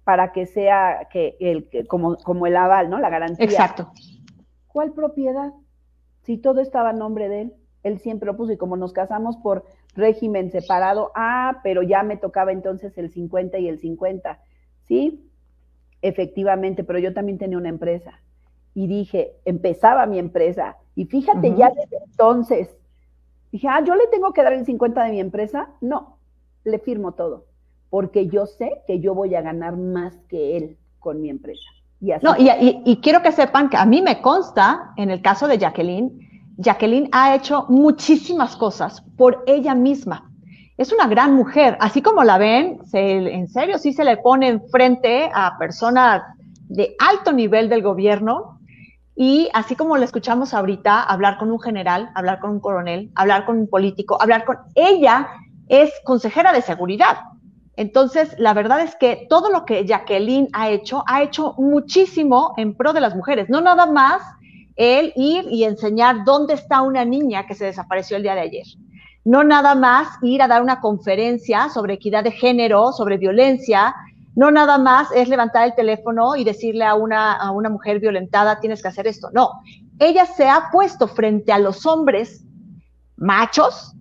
para 0.03 0.31
que 0.31 0.46
sea 0.46 1.08
que 1.12 1.38
el, 1.39 1.67
como, 1.88 2.17
como 2.17 2.46
el 2.46 2.55
aval, 2.55 2.91
¿no? 2.91 3.00
La 3.00 3.10
garantía. 3.10 3.43
Exacto. 3.43 3.91
¿Cuál 4.67 4.93
propiedad? 4.93 5.53
Si 6.22 6.38
todo 6.38 6.62
estaba 6.62 6.91
a 6.91 6.93
nombre 6.93 7.29
de 7.29 7.41
él, 7.41 7.53
él 7.81 7.98
siempre 7.98 8.27
lo 8.27 8.38
puso 8.38 8.51
y 8.51 8.58
como 8.58 8.77
nos 8.77 8.93
casamos 8.93 9.38
por 9.38 9.65
régimen 9.96 10.51
separado, 10.51 11.12
ah, 11.15 11.62
pero 11.63 11.81
ya 11.81 12.03
me 12.03 12.17
tocaba 12.17 12.51
entonces 12.51 12.96
el 13.00 13.10
50 13.10 13.58
y 13.58 13.70
el 13.70 13.79
50. 13.79 14.39
Sí, 14.84 15.27
efectivamente, 16.03 16.84
pero 16.84 17.00
yo 17.00 17.12
también 17.12 17.39
tenía 17.39 17.58
una 17.58 17.70
empresa 17.70 18.22
y 18.74 18.88
dije, 18.88 19.34
empezaba 19.46 20.06
mi 20.06 20.20
empresa 20.20 20.78
y 20.96 21.06
fíjate 21.06 21.56
ya 21.56 21.70
desde 21.70 22.04
entonces, 22.06 22.70
dije, 23.51 23.68
ah, 23.68 23.84
yo 23.84 23.96
le 23.96 24.08
tengo 24.08 24.34
que 24.34 24.44
dar 24.44 24.54
el 24.54 24.66
50 24.66 25.04
de 25.04 25.12
mi 25.12 25.20
empresa. 25.20 25.70
No, 25.82 26.18
le 26.63 26.80
firmo 26.80 27.13
todo 27.13 27.46
porque 27.92 28.28
yo 28.28 28.48
sé 28.48 28.82
que 28.88 29.00
yo 29.00 29.13
voy 29.13 29.36
a 29.36 29.42
ganar 29.42 29.78
más 29.78 30.18
que 30.30 30.58
él 30.58 30.78
con 30.98 31.22
mi 31.22 31.30
empresa. 31.30 31.70
Y 32.00 32.12
no, 32.24 32.34
y, 32.40 33.00
quiero 33.04 33.22
que 33.22 33.32
sepan 33.32 33.70
que 33.70 33.78
a 33.78 33.86
mí 33.86 34.01
me 34.01 34.22
consta, 34.22 34.94
en 34.98 35.12
el 35.12 35.22
caso 35.22 35.48
de 35.48 35.60
Jacqueline, 35.60 36.10
Jacqueline 36.58 37.10
ha 37.12 37.36
hecho 37.36 37.66
muchísimas 37.70 38.56
cosas 38.56 39.01
por 39.18 39.44
ella 39.46 39.75
misma. 39.75 40.32
Es 40.78 40.92
una 40.92 41.06
gran 41.06 41.36
mujer, 41.36 41.78
así 41.80 42.01
como 42.01 42.24
la 42.24 42.40
ven, 42.40 42.80
en 42.94 43.48
serio, 43.50 43.78
sí 43.78 43.94
se 43.94 44.04
le 44.04 44.18
pone 44.18 44.48
enfrente 44.48 45.30
a 45.32 45.58
personas 45.60 46.24
de 46.70 46.96
alto 46.98 47.34
nivel 47.34 47.70
del 47.70 47.84
gobierno 47.84 48.61
y 49.24 49.50
así 49.54 49.75
como 49.75 49.98
la 49.98 50.06
escuchamos 50.06 50.51
ahorita, 50.51 51.04
hablar 51.04 51.38
con 51.38 51.51
un 51.51 51.60
general, 51.60 52.10
hablar 52.16 52.40
con 52.40 52.50
un 52.50 52.60
coronel, 52.60 53.12
hablar 53.13 53.46
con 53.46 53.60
un 53.60 53.68
político, 53.70 54.20
hablar 54.20 54.46
con 54.46 54.58
ella, 54.74 55.28
es 55.70 55.94
consejera 56.06 56.51
de 56.51 56.63
seguridad. 56.63 57.20
Entonces, 57.75 58.34
la 58.40 58.56
verdad 58.56 58.82
es 58.82 58.96
que 58.96 59.28
todo 59.30 59.51
lo 59.51 59.63
que 59.63 59.86
Jacqueline 59.86 60.48
ha 60.54 60.72
hecho, 60.72 61.04
ha 61.06 61.22
hecho 61.22 61.54
muchísimo 61.60 62.56
en 62.58 62.74
pro 62.74 62.94
de 62.94 63.01
las 63.01 63.16
mujeres. 63.16 63.48
No 63.48 63.62
nada 63.62 63.86
más 63.86 64.24
el 64.75 65.13
ir 65.16 65.46
y 65.51 65.66
enseñar 65.66 66.24
dónde 66.25 66.56
está 66.56 66.82
una 66.82 67.06
niña 67.06 67.46
que 67.46 67.54
se 67.54 67.66
desapareció 67.66 68.18
el 68.18 68.24
día 68.24 68.34
de 68.34 68.42
ayer. 68.42 68.66
No 69.24 69.44
nada 69.44 69.75
más 69.75 70.08
ir 70.24 70.42
a 70.42 70.48
dar 70.48 70.63
una 70.63 70.80
conferencia 70.82 71.70
sobre 71.70 71.94
equidad 71.94 72.24
de 72.24 72.32
género, 72.32 72.92
sobre 72.92 73.20
violencia. 73.20 73.94
No 74.36 74.50
nada 74.50 74.78
más 74.78 75.10
es 75.14 75.28
levantar 75.28 75.66
el 75.66 75.76
teléfono 75.76 76.36
y 76.36 76.44
decirle 76.44 76.86
a 76.86 76.96
una, 76.96 77.34
a 77.34 77.52
una 77.52 77.70
mujer 77.70 78.00
violentada, 78.00 78.60
tienes 78.60 78.82
que 78.82 78.88
hacer 78.88 79.08
esto. 79.08 79.30
No, 79.34 79.62
ella 80.00 80.26
se 80.26 80.48
ha 80.48 80.70
puesto 80.72 81.08
frente 81.08 81.52
a 81.52 81.60
los 81.60 81.86
hombres 81.86 82.46
machos 83.18 83.94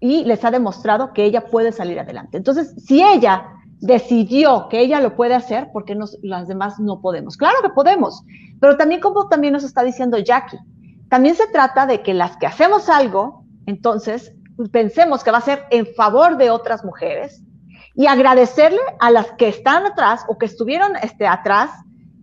y 0.00 0.24
les 0.24 0.44
ha 0.44 0.50
demostrado 0.50 1.12
que 1.12 1.24
ella 1.24 1.46
puede 1.46 1.72
salir 1.72 1.98
adelante. 2.00 2.36
Entonces, 2.36 2.74
si 2.84 3.02
ella 3.02 3.46
decidió 3.80 4.68
que 4.68 4.80
ella 4.80 5.00
lo 5.00 5.16
puede 5.16 5.34
hacer, 5.34 5.70
¿por 5.72 5.84
qué 5.84 5.94
nos, 5.94 6.18
las 6.22 6.48
demás 6.48 6.78
no 6.78 7.00
podemos? 7.00 7.36
Claro 7.36 7.56
que 7.62 7.70
podemos, 7.70 8.22
pero 8.60 8.76
también 8.76 9.00
como 9.00 9.28
también 9.28 9.52
nos 9.52 9.64
está 9.64 9.82
diciendo 9.82 10.18
Jackie, 10.18 10.58
también 11.08 11.34
se 11.34 11.46
trata 11.48 11.86
de 11.86 12.02
que 12.02 12.14
las 12.14 12.36
que 12.36 12.46
hacemos 12.46 12.88
algo, 12.88 13.44
entonces 13.66 14.32
pensemos 14.72 15.22
que 15.22 15.30
va 15.30 15.38
a 15.38 15.42
ser 15.42 15.64
en 15.70 15.86
favor 15.94 16.36
de 16.36 16.50
otras 16.50 16.84
mujeres 16.84 17.42
y 17.96 18.06
agradecerle 18.06 18.80
a 19.00 19.10
las 19.10 19.32
que 19.32 19.48
están 19.48 19.86
atrás 19.86 20.24
o 20.28 20.38
que 20.38 20.46
estuvieron 20.46 20.96
este, 21.02 21.26
atrás 21.26 21.70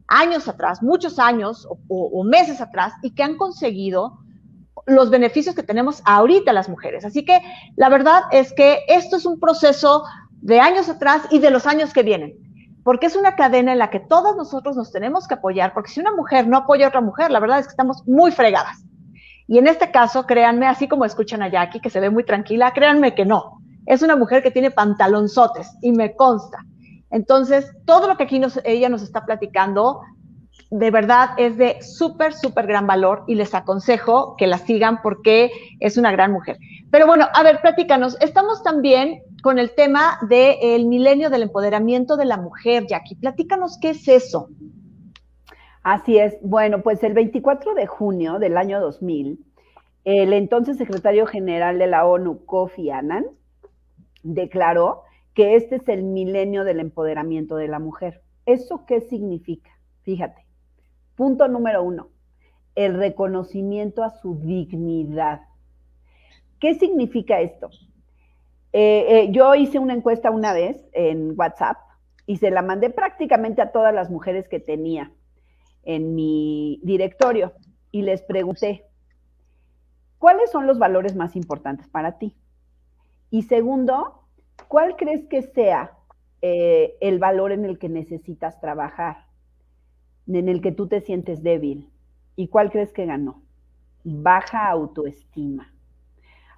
años 0.08 0.48
atrás, 0.48 0.84
muchos 0.84 1.18
años 1.18 1.68
o 1.88 2.24
meses 2.24 2.62
atrás 2.62 2.94
y 3.02 3.16
que 3.16 3.24
han 3.24 3.36
conseguido 3.36 4.20
los 4.86 5.10
beneficios 5.10 5.56
que 5.56 5.64
tenemos 5.64 6.02
ahorita 6.06 6.54
las 6.54 6.70
mujeres. 6.70 7.06
Así 7.06 7.26
que 7.26 7.42
la 7.76 7.90
verdad 7.90 8.24
es 8.32 8.54
que 8.54 8.80
esto 8.88 9.16
es 9.18 9.26
un 9.26 9.40
proceso 9.40 10.04
de 10.42 10.60
años 10.60 10.90
atrás 10.90 11.24
y 11.32 11.40
de 11.40 11.52
los 11.52 11.66
años 11.66 11.94
que 11.94 12.04
vienen, 12.04 12.34
porque 12.84 13.08
es 13.08 13.16
una 13.16 13.36
cadena 13.36 13.72
en 13.72 13.80
la 13.80 13.90
que 13.90 14.02
todos 14.02 14.36
nosotros 14.36 14.76
nos 14.76 14.92
tenemos 14.92 15.28
que 15.28 15.36
apoyar, 15.36 15.74
porque 15.74 15.92
si 15.92 16.02
una 16.02 16.14
mujer 16.14 16.48
no 16.48 16.58
apoya 16.58 16.86
a 16.86 16.90
otra 16.90 17.02
mujer, 17.02 17.32
la 17.32 17.40
verdad 17.40 17.60
es 17.60 17.68
que 17.68 17.72
estamos 17.72 18.06
muy 18.08 18.32
fregadas. 18.32 18.84
Y 19.48 19.58
en 19.58 19.68
este 19.68 19.92
caso, 19.92 20.26
créanme, 20.26 20.68
así 20.68 20.88
como 20.88 21.06
escuchan 21.06 21.42
a 21.42 21.50
Jackie, 21.50 21.80
que 21.80 21.90
se 21.90 22.00
ve 22.00 22.10
muy 22.10 22.24
tranquila, 22.24 22.72
créanme 22.74 23.14
que 23.14 23.26
no. 23.26 23.62
Es 23.86 24.02
una 24.02 24.16
mujer 24.16 24.44
que 24.44 24.52
tiene 24.52 24.72
pantalonzotes 24.72 25.70
y 25.82 25.92
me 25.92 26.16
consta. 26.16 26.66
Entonces, 27.10 27.72
todo 27.86 28.08
lo 28.08 28.18
que 28.18 28.24
aquí 28.24 28.42
ella 28.64 28.90
nos 28.90 29.04
está 29.04 29.26
platicando 29.26 30.02
de 30.70 30.90
verdad 30.90 31.30
es 31.38 31.58
de 31.58 31.82
súper, 31.84 32.34
súper 32.34 32.66
gran 32.66 32.88
valor 32.88 33.24
y 33.28 33.36
les 33.36 33.54
aconsejo 33.54 34.36
que 34.38 34.48
la 34.48 34.58
sigan 34.58 35.04
porque 35.04 35.52
es 35.80 35.98
una 35.98 36.12
gran 36.12 36.32
mujer. 36.32 36.58
Pero 36.90 37.06
bueno, 37.06 37.28
a 37.32 37.44
ver, 37.44 37.62
platícanos. 37.62 38.18
Estamos 38.22 38.64
también 38.64 39.22
con 39.44 39.60
el 39.60 39.76
tema 39.76 40.18
del 40.28 40.88
milenio 40.88 41.30
del 41.30 41.44
empoderamiento 41.44 42.18
de 42.18 42.26
la 42.26 42.38
mujer, 42.38 42.88
Jackie. 42.88 43.16
Platícanos 43.16 43.78
qué 43.80 43.92
es 43.92 44.08
eso. 44.08 44.50
Así 45.84 46.18
es. 46.18 46.38
Bueno, 46.42 46.82
pues 46.82 47.04
el 47.04 47.14
24 47.14 47.76
de 47.76 47.86
junio 47.86 48.40
del 48.40 48.58
año 48.58 48.80
2000, 48.80 49.38
el 50.06 50.34
entonces 50.34 50.78
secretario 50.78 51.28
general 51.28 51.78
de 51.78 51.88
la 51.88 52.06
ONU, 52.06 52.46
Kofi 52.46 52.90
Annan, 52.90 53.26
declaró 54.24 55.04
que 55.34 55.56
este 55.56 55.76
es 55.76 55.88
el 55.88 56.04
milenio 56.04 56.64
del 56.64 56.80
empoderamiento 56.80 57.56
de 57.56 57.68
la 57.68 57.80
mujer. 57.80 58.22
¿Eso 58.46 58.86
qué 58.86 59.02
significa? 59.02 59.70
Fíjate, 60.02 60.44
Punto 61.16 61.48
número 61.48 61.84
uno, 61.84 62.10
el 62.74 62.96
reconocimiento 62.96 64.04
a 64.04 64.10
su 64.10 64.40
dignidad. 64.40 65.42
¿Qué 66.60 66.74
significa 66.74 67.40
esto? 67.40 67.70
Eh, 68.72 69.06
eh, 69.10 69.32
yo 69.32 69.54
hice 69.54 69.78
una 69.78 69.94
encuesta 69.94 70.32
una 70.32 70.54
vez 70.54 70.90
en 70.94 71.34
WhatsApp 71.38 71.78
y 72.26 72.38
se 72.38 72.50
la 72.50 72.64
mandé 72.64 72.90
prácticamente 72.90 73.62
a 73.62 73.72
todas 73.72 73.94
las 73.94 74.10
mujeres 74.10 74.48
que 74.50 74.60
tenía 74.60 75.12
en 75.84 76.16
mi 76.16 76.80
directorio 76.82 77.54
y 77.92 78.02
les 78.02 78.24
pregunté, 78.24 78.86
¿cuáles 80.18 80.50
son 80.50 80.66
los 80.66 80.80
valores 80.80 81.16
más 81.16 81.36
importantes 81.36 81.88
para 81.90 82.18
ti? 82.18 82.36
Y 83.34 83.42
segundo, 83.42 84.28
¿cuál 84.68 84.96
crees 84.96 85.26
que 85.26 85.42
sea 85.42 85.98
eh, 86.44 86.96
el 87.02 87.18
valor 87.18 87.52
en 87.52 87.66
el 87.66 87.80
que 87.80 87.90
necesitas 87.90 88.62
trabajar? 88.62 89.26
en 90.28 90.48
el 90.48 90.62
que 90.62 90.72
tú 90.72 90.88
te 90.88 91.02
sientes 91.02 91.42
débil. 91.42 91.90
¿Y 92.36 92.50
cuál 92.50 92.70
crees 92.70 92.94
que 92.94 93.08
ganó? 93.08 93.42
Baja 94.04 94.70
autoestima. 94.70 95.74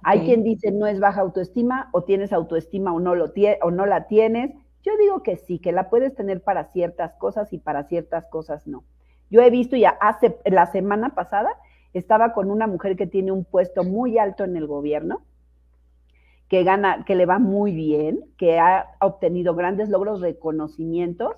Hay 0.02 0.26
quien 0.26 0.44
dice 0.44 0.70
no 0.70 0.86
es 0.86 1.00
baja 1.00 1.22
autoestima, 1.22 1.88
o 1.92 2.04
tienes 2.04 2.34
autoestima 2.34 2.92
o 2.92 3.00
no, 3.00 3.14
lo 3.14 3.32
o 3.62 3.70
no 3.70 3.86
la 3.86 4.06
tienes. 4.06 4.50
Yo 4.82 4.98
digo 4.98 5.22
que 5.22 5.38
sí, 5.38 5.58
que 5.58 5.72
la 5.72 5.88
puedes 5.88 6.14
tener 6.14 6.42
para 6.42 6.64
ciertas 6.72 7.14
cosas 7.14 7.54
y 7.54 7.58
para 7.58 7.84
ciertas 7.84 8.26
cosas 8.26 8.66
no. 8.66 8.84
Yo 9.30 9.40
he 9.40 9.48
visto 9.48 9.76
ya 9.76 9.96
hace 9.98 10.36
la 10.44 10.66
semana 10.66 11.14
pasada 11.14 11.56
estaba 11.94 12.34
con 12.34 12.50
una 12.50 12.66
mujer 12.66 12.96
que 12.96 13.06
tiene 13.06 13.32
un 13.32 13.46
puesto 13.46 13.82
muy 13.82 14.18
alto 14.18 14.44
en 14.44 14.58
el 14.58 14.66
gobierno, 14.66 15.22
que 16.48 16.62
gana, 16.64 17.04
que 17.04 17.14
le 17.14 17.26
va 17.26 17.38
muy 17.38 17.72
bien, 17.72 18.24
que 18.36 18.58
ha 18.58 18.94
obtenido 19.00 19.54
grandes 19.54 19.88
logros, 19.88 20.20
reconocimientos, 20.20 21.36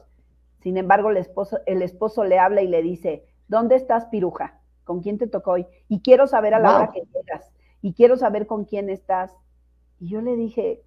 sin 0.60 0.76
embargo, 0.76 1.10
el 1.10 1.16
esposo, 1.16 1.58
el 1.66 1.82
esposo 1.82 2.24
le 2.24 2.38
habla 2.38 2.62
y 2.62 2.68
le 2.68 2.82
dice, 2.82 3.24
¿dónde 3.46 3.76
estás, 3.76 4.06
piruja? 4.06 4.60
¿Con 4.84 5.00
quién 5.00 5.18
te 5.18 5.26
tocó 5.26 5.52
hoy? 5.52 5.66
Y 5.88 6.00
quiero 6.00 6.26
saber 6.26 6.54
a 6.54 6.58
la 6.58 6.76
hora 6.76 6.90
que 6.92 7.00
llegas. 7.00 7.52
Y 7.80 7.92
quiero 7.92 8.16
saber 8.16 8.46
con 8.46 8.64
quién 8.64 8.90
estás. 8.90 9.34
Y 10.00 10.08
yo 10.08 10.20
le 10.20 10.34
dije, 10.34 10.82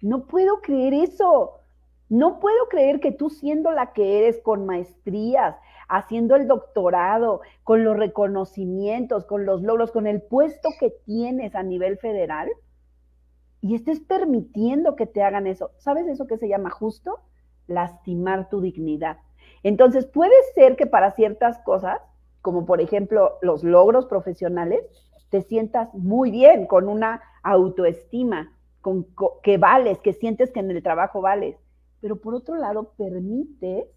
no 0.00 0.26
puedo 0.26 0.60
creer 0.60 0.94
eso. 0.94 1.60
No 2.08 2.40
puedo 2.40 2.68
creer 2.68 3.00
que 3.00 3.12
tú 3.12 3.30
siendo 3.30 3.70
la 3.70 3.92
que 3.92 4.18
eres 4.18 4.40
con 4.42 4.66
maestrías, 4.66 5.56
haciendo 5.88 6.36
el 6.36 6.46
doctorado, 6.46 7.40
con 7.62 7.84
los 7.84 7.96
reconocimientos, 7.96 9.24
con 9.24 9.46
los 9.46 9.62
logros, 9.62 9.92
con 9.92 10.06
el 10.06 10.20
puesto 10.20 10.68
que 10.78 10.90
tienes 10.90 11.54
a 11.54 11.62
nivel 11.62 11.96
federal, 11.96 12.50
y 13.62 13.74
estés 13.74 14.00
permitiendo 14.00 14.96
que 14.96 15.06
te 15.06 15.22
hagan 15.22 15.46
eso. 15.46 15.70
¿Sabes 15.78 16.06
eso 16.06 16.26
que 16.26 16.36
se 16.36 16.48
llama 16.48 16.70
justo? 16.70 17.20
lastimar 17.68 18.50
tu 18.50 18.60
dignidad. 18.60 19.18
Entonces, 19.62 20.04
puede 20.04 20.34
ser 20.54 20.74
que 20.74 20.84
para 20.84 21.12
ciertas 21.12 21.60
cosas 21.60 22.00
como 22.42 22.66
por 22.66 22.80
ejemplo 22.80 23.38
los 23.40 23.64
logros 23.64 24.06
profesionales, 24.06 24.84
te 25.30 25.40
sientas 25.40 25.94
muy 25.94 26.30
bien, 26.30 26.66
con 26.66 26.88
una 26.88 27.22
autoestima, 27.42 28.52
con, 28.82 29.06
que 29.42 29.56
vales, 29.56 29.98
que 30.00 30.12
sientes 30.12 30.50
que 30.50 30.60
en 30.60 30.70
el 30.70 30.82
trabajo 30.82 31.22
vales. 31.22 31.56
Pero 32.00 32.16
por 32.16 32.34
otro 32.34 32.56
lado, 32.56 32.92
permite 32.98 33.88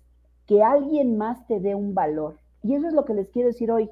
que 0.45 0.63
alguien 0.63 1.17
más 1.17 1.45
te 1.47 1.59
dé 1.59 1.75
un 1.75 1.93
valor. 1.95 2.37
Y 2.63 2.75
eso 2.75 2.87
es 2.87 2.93
lo 2.93 3.03
que 3.03 3.15
les 3.15 3.29
quiero 3.29 3.49
decir 3.49 3.71
hoy. 3.71 3.89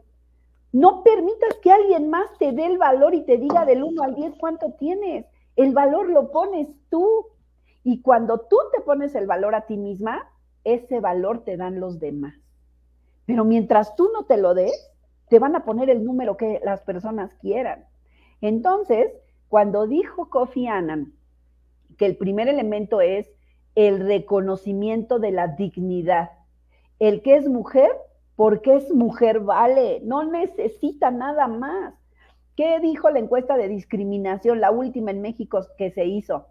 No 0.71 1.03
permitas 1.03 1.55
que 1.61 1.71
alguien 1.71 2.09
más 2.09 2.29
te 2.37 2.51
dé 2.51 2.67
el 2.67 2.77
valor 2.77 3.13
y 3.15 3.23
te 3.23 3.37
diga 3.37 3.65
del 3.65 3.83
1 3.83 4.03
al 4.03 4.15
10 4.15 4.35
cuánto 4.39 4.73
tienes. 4.73 5.25
El 5.55 5.73
valor 5.73 6.09
lo 6.09 6.31
pones 6.31 6.69
tú. 6.89 7.27
Y 7.83 8.01
cuando 8.01 8.39
tú 8.39 8.57
te 8.73 8.81
pones 8.81 9.13
el 9.15 9.27
valor 9.27 9.55
a 9.55 9.65
ti 9.65 9.77
misma, 9.77 10.29
ese 10.63 10.99
valor 10.99 11.43
te 11.43 11.57
dan 11.57 11.79
los 11.79 11.99
demás. 11.99 12.35
Pero 13.25 13.45
mientras 13.45 13.95
tú 13.95 14.09
no 14.13 14.25
te 14.25 14.37
lo 14.37 14.53
des, 14.53 14.93
te 15.29 15.39
van 15.39 15.55
a 15.55 15.65
poner 15.65 15.89
el 15.89 16.05
número 16.05 16.37
que 16.37 16.61
las 16.63 16.81
personas 16.81 17.33
quieran. 17.41 17.85
Entonces, 18.41 19.11
cuando 19.47 19.87
dijo 19.87 20.29
Kofi 20.29 20.67
Annan 20.67 21.13
que 21.97 22.05
el 22.05 22.17
primer 22.17 22.47
elemento 22.47 23.01
es 23.01 23.29
el 23.75 23.99
reconocimiento 23.99 25.19
de 25.19 25.31
la 25.31 25.47
dignidad, 25.47 26.31
el 26.99 27.21
que 27.21 27.35
es 27.35 27.47
mujer, 27.47 27.91
porque 28.35 28.75
es 28.75 28.91
mujer, 28.93 29.39
vale, 29.39 30.01
no 30.03 30.23
necesita 30.23 31.11
nada 31.11 31.47
más. 31.47 31.93
¿Qué 32.55 32.79
dijo 32.79 33.09
la 33.09 33.19
encuesta 33.19 33.57
de 33.57 33.67
discriminación, 33.67 34.61
la 34.61 34.71
última 34.71 35.11
en 35.11 35.21
México 35.21 35.59
que 35.77 35.91
se 35.91 36.05
hizo? 36.05 36.47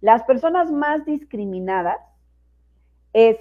Las 0.00 0.24
personas 0.24 0.70
más 0.72 1.04
discriminadas 1.04 1.98
es 3.12 3.38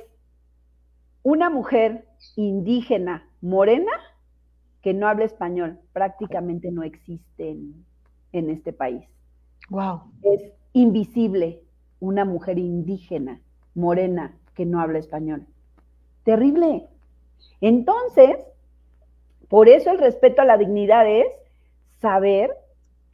una 1.23 1.49
mujer 1.49 2.07
indígena 2.35 3.27
morena 3.41 3.91
que 4.81 4.93
no 4.93 5.07
habla 5.07 5.25
español. 5.25 5.79
Prácticamente 5.91 6.71
no 6.71 6.83
existe 6.83 7.57
en, 8.31 8.49
este 8.49 8.71
país. 8.71 9.03
Wow. 9.69 10.01
Es 10.21 10.53
invisible 10.73 11.63
una 11.99 12.25
mujer 12.25 12.59
indígena 12.59 13.41
morena 13.73 14.37
que 14.53 14.65
no 14.65 14.79
habla 14.79 14.99
español. 14.99 15.47
Terrible. 16.23 16.87
Entonces, 17.61 18.37
por 19.49 19.67
eso 19.67 19.91
el 19.91 19.97
respeto 19.97 20.43
a 20.43 20.45
la 20.45 20.57
dignidad 20.57 21.07
es 21.07 21.25
saber 22.05 22.55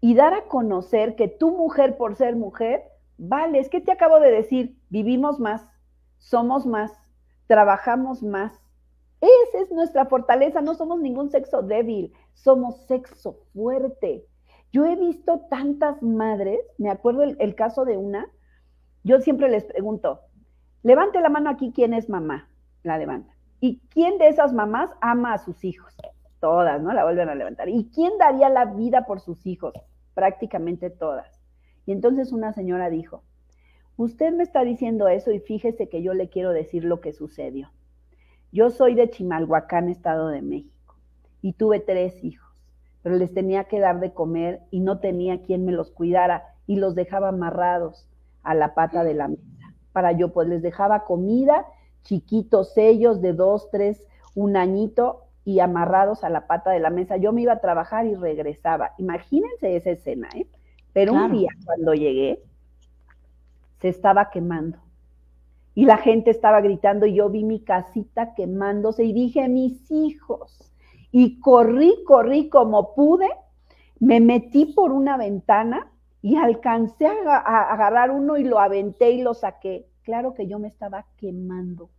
y 0.02 0.16
dar 0.16 0.34
a 0.34 0.48
conocer 0.50 1.16
que 1.16 1.30
tu 1.30 1.56
mujer, 1.56 1.96
por 1.96 2.18
ser 2.18 2.36
mujer, 2.36 2.84
vale. 3.18 3.60
Es 3.60 3.70
que 3.70 3.80
te 3.80 3.94
acabo 3.94 4.20
de 4.20 4.30
decir, 4.30 4.78
vivimos 4.90 5.40
más, 5.40 5.66
somos 6.18 6.66
más, 6.66 6.92
trabajamos 7.48 8.22
más. 8.22 8.52
Esa 9.22 9.60
es 9.64 9.72
nuestra 9.72 10.08
fortaleza, 10.08 10.60
no 10.60 10.74
somos 10.74 11.00
ningún 11.00 11.30
sexo 11.30 11.62
débil, 11.62 12.12
somos 12.34 12.86
sexo 12.88 13.38
fuerte. 13.54 14.26
Yo 14.74 14.86
he 14.86 14.98
visto 14.98 15.40
tantas 15.50 16.04
madres, 16.04 16.60
me 16.78 16.90
acuerdo 16.90 17.24
el, 17.24 17.56
caso 17.56 17.86
de 17.86 17.96
una, 17.96 18.28
yo 19.06 19.22
siempre 19.22 19.48
les 19.48 19.64
pregunto, 19.64 20.20
levante 20.84 21.22
la 21.22 21.30
mano 21.30 21.50
aquí 21.50 21.72
quién 21.74 21.94
es 21.94 22.10
mamá, 22.10 22.50
la 22.84 22.98
levanta. 22.98 23.34
¿Y 23.62 23.80
quién 23.90 24.18
de 24.18 24.28
esas 24.28 24.52
mamás 24.52 24.92
ama 25.00 25.34
a 25.34 25.38
sus 25.38 25.64
hijos? 25.64 25.96
Todas, 26.42 26.82
¿no? 26.82 26.92
La 26.92 27.06
vuelven 27.06 27.30
a 27.30 27.36
levantar. 27.36 27.70
¿Y 27.70 27.90
quién 27.94 28.18
daría 28.18 28.50
la 28.50 28.66
vida 28.66 29.06
por 29.06 29.22
sus 29.22 29.46
hijos? 29.48 29.74
Prácticamente 30.14 30.90
todas. 30.90 31.42
Y 31.86 31.94
entonces 31.94 32.34
una 32.34 32.52
señora 32.52 32.90
dijo, 32.90 33.24
Usted 33.98 34.34
me 34.34 34.42
está 34.42 34.64
diciendo 34.64 35.08
eso 35.08 35.32
y 35.32 35.40
fíjese 35.40 35.88
que 35.88 36.02
yo 36.02 36.16
le 36.16 36.28
quiero 36.28 36.50
decir 36.52 36.84
lo 36.84 37.02
que 37.02 37.14
sucedió. 37.14 37.70
Yo 38.52 38.72
soy 38.72 38.96
de 38.96 39.12
Chimalhuacán, 39.12 39.90
Estado 39.90 40.30
de 40.30 40.42
México, 40.42 40.96
y 41.44 41.54
tuve 41.54 41.80
tres 41.80 42.24
hijos, 42.24 42.50
pero 43.04 43.16
les 43.16 43.32
tenía 43.32 43.66
que 43.66 43.80
dar 43.80 44.00
de 44.00 44.12
comer 44.12 44.62
y 44.72 44.80
no 44.80 45.00
tenía 45.00 45.44
quien 45.44 45.66
me 45.66 45.72
los 45.72 45.92
cuidara 45.92 46.56
y 46.66 46.78
los 46.78 46.96
dejaba 46.96 47.30
amarrados 47.30 48.10
a 48.42 48.56
la 48.56 48.74
pata 48.74 49.04
de 49.04 49.14
la 49.14 49.28
mesa. 49.28 49.76
Para 49.94 50.14
yo, 50.14 50.34
pues 50.34 50.48
les 50.48 50.64
dejaba 50.64 51.04
comida, 51.04 51.68
chiquitos 52.02 52.76
ellos 52.78 53.22
de 53.22 53.34
dos, 53.34 53.70
tres, 53.70 54.04
un 54.34 54.58
añito 54.58 55.26
y 55.44 55.60
amarrados 55.60 56.24
a 56.24 56.30
la 56.30 56.48
pata 56.48 56.72
de 56.72 56.80
la 56.80 56.90
mesa. 56.90 57.18
Yo 57.18 57.34
me 57.34 57.42
iba 57.42 57.54
a 57.54 57.62
trabajar 57.62 58.06
y 58.06 58.16
regresaba. 58.16 58.94
Imagínense 58.98 59.76
esa 59.76 59.92
escena, 59.92 60.30
¿eh? 60.36 60.48
Pero 60.94 61.14
un 61.14 61.32
día 61.32 61.50
cuando 61.66 61.94
llegué, 61.94 62.44
se 63.80 63.90
estaba 63.90 64.30
quemando. 64.30 64.78
Y 65.74 65.86
la 65.86 65.98
gente 65.98 66.32
estaba 66.32 66.60
gritando 66.60 67.06
y 67.06 67.16
yo 67.16 67.30
vi 67.30 67.46
mi 67.46 67.62
casita 67.62 68.34
quemándose 68.36 69.06
y 69.06 69.14
dije, 69.14 69.48
mis 69.48 69.90
hijos. 69.90 70.72
Y 71.12 71.40
corrí, 71.40 72.04
corrí 72.06 72.50
como 72.50 72.94
pude, 72.94 73.30
me 74.00 74.20
metí 74.20 74.66
por 74.66 74.92
una 74.92 75.18
ventana 75.18 75.92
y 76.22 76.36
alcancé 76.36 77.08
a, 77.08 77.72
agarrar 77.72 78.12
uno 78.12 78.38
y 78.38 78.44
lo 78.44 78.60
aventé 78.60 79.12
y 79.12 79.22
lo 79.22 79.34
saqué. 79.34 79.88
Claro 80.04 80.34
que 80.34 80.48
yo 80.48 80.60
me 80.60 80.68
estaba 80.68 81.06
quemando. 81.18 81.90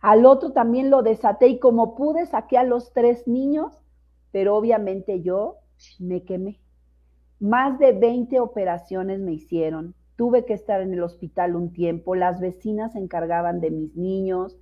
Al 0.00 0.26
otro 0.26 0.52
también 0.52 0.90
lo 0.90 1.02
desaté 1.02 1.48
y 1.48 1.58
como 1.58 1.94
pude 1.96 2.26
saqué 2.26 2.56
a 2.56 2.64
los 2.64 2.92
tres 2.92 3.26
niños, 3.26 3.82
pero 4.30 4.56
obviamente 4.56 5.22
yo 5.22 5.56
me 5.98 6.22
quemé. 6.22 6.60
Más 7.40 7.78
de 7.78 7.92
20 7.92 8.40
operaciones 8.40 9.20
me 9.20 9.32
hicieron, 9.32 9.94
tuve 10.16 10.44
que 10.44 10.54
estar 10.54 10.80
en 10.80 10.92
el 10.92 11.02
hospital 11.02 11.56
un 11.56 11.72
tiempo, 11.72 12.14
las 12.14 12.40
vecinas 12.40 12.92
se 12.92 12.98
encargaban 12.98 13.60
de 13.60 13.70
mis 13.70 13.96
niños 13.96 14.56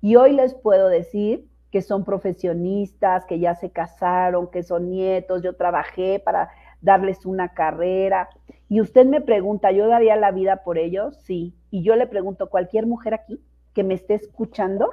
y 0.00 0.16
hoy 0.16 0.32
les 0.32 0.54
puedo 0.54 0.88
decir 0.88 1.48
que 1.70 1.82
son 1.82 2.04
profesionistas, 2.04 3.24
que 3.26 3.40
ya 3.40 3.54
se 3.54 3.70
casaron, 3.70 4.50
que 4.50 4.62
son 4.62 4.90
nietos, 4.90 5.42
yo 5.42 5.56
trabajé 5.56 6.20
para 6.20 6.50
darles 6.80 7.26
una 7.26 7.48
carrera. 7.52 8.28
Y 8.68 8.80
usted 8.80 9.06
me 9.06 9.20
pregunta, 9.20 9.72
¿yo 9.72 9.88
daría 9.88 10.14
la 10.14 10.30
vida 10.30 10.62
por 10.62 10.78
ellos? 10.78 11.16
Sí. 11.24 11.56
Y 11.70 11.82
yo 11.82 11.96
le 11.96 12.06
pregunto, 12.06 12.48
cualquier 12.48 12.86
mujer 12.86 13.14
aquí 13.14 13.40
que 13.74 13.84
me 13.84 13.94
esté 13.94 14.14
escuchando, 14.14 14.90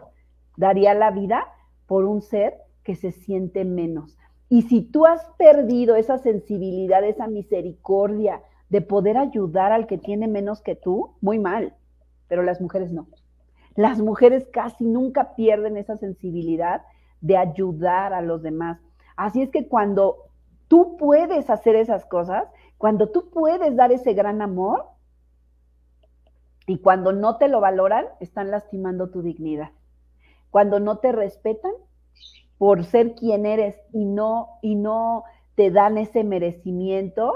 daría 0.57 0.93
la 0.93 1.11
vida 1.11 1.47
por 1.87 2.05
un 2.05 2.21
ser 2.21 2.55
que 2.83 2.95
se 2.95 3.11
siente 3.11 3.63
menos. 3.63 4.17
Y 4.49 4.63
si 4.63 4.81
tú 4.81 5.05
has 5.05 5.23
perdido 5.37 5.95
esa 5.95 6.17
sensibilidad, 6.17 7.03
esa 7.03 7.27
misericordia, 7.27 8.41
de 8.69 8.81
poder 8.81 9.17
ayudar 9.17 9.71
al 9.71 9.85
que 9.85 9.97
tiene 9.97 10.27
menos 10.27 10.61
que 10.61 10.75
tú, 10.75 11.15
muy 11.21 11.39
mal, 11.39 11.73
pero 12.27 12.41
las 12.41 12.61
mujeres 12.61 12.91
no. 12.93 13.07
Las 13.75 13.99
mujeres 13.99 14.47
casi 14.51 14.85
nunca 14.85 15.35
pierden 15.35 15.77
esa 15.77 15.97
sensibilidad 15.97 16.81
de 17.19 17.37
ayudar 17.37 18.13
a 18.13 18.21
los 18.21 18.41
demás. 18.41 18.79
Así 19.17 19.41
es 19.41 19.49
que 19.49 19.67
cuando 19.67 20.17
tú 20.67 20.95
puedes 20.97 21.49
hacer 21.49 21.75
esas 21.75 22.05
cosas, 22.05 22.45
cuando 22.77 23.09
tú 23.09 23.29
puedes 23.29 23.75
dar 23.75 23.91
ese 23.91 24.13
gran 24.13 24.41
amor 24.41 24.85
y 26.67 26.79
cuando 26.79 27.11
no 27.11 27.37
te 27.37 27.47
lo 27.47 27.59
valoran, 27.59 28.05
están 28.19 28.51
lastimando 28.51 29.09
tu 29.09 29.21
dignidad. 29.21 29.71
Cuando 30.49 30.79
no 30.79 30.97
te 30.97 31.11
respetan 31.11 31.71
por 32.57 32.83
ser 32.83 33.15
quien 33.15 33.45
eres 33.45 33.75
y 33.91 34.05
no 34.05 34.59
y 34.61 34.75
no 34.75 35.23
te 35.55 35.71
dan 35.71 35.97
ese 35.97 36.23
merecimiento, 36.23 37.33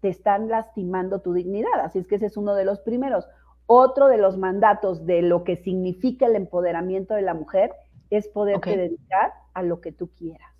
te 0.00 0.08
están 0.08 0.48
lastimando 0.48 1.20
tu 1.20 1.32
dignidad. 1.32 1.80
Así 1.80 2.00
es 2.00 2.06
que 2.06 2.16
ese 2.16 2.26
es 2.26 2.36
uno 2.36 2.54
de 2.54 2.64
los 2.64 2.80
primeros. 2.80 3.28
Otro 3.66 4.08
de 4.08 4.18
los 4.18 4.36
mandatos 4.36 5.06
de 5.06 5.22
lo 5.22 5.44
que 5.44 5.56
significa 5.56 6.26
el 6.26 6.34
empoderamiento 6.34 7.14
de 7.14 7.22
la 7.22 7.34
mujer 7.34 7.72
es 8.10 8.26
poderte 8.28 8.76
dedicar 8.76 9.32
a 9.54 9.62
lo 9.62 9.80
que 9.80 9.92
tú 9.92 10.10
quieras. 10.16 10.50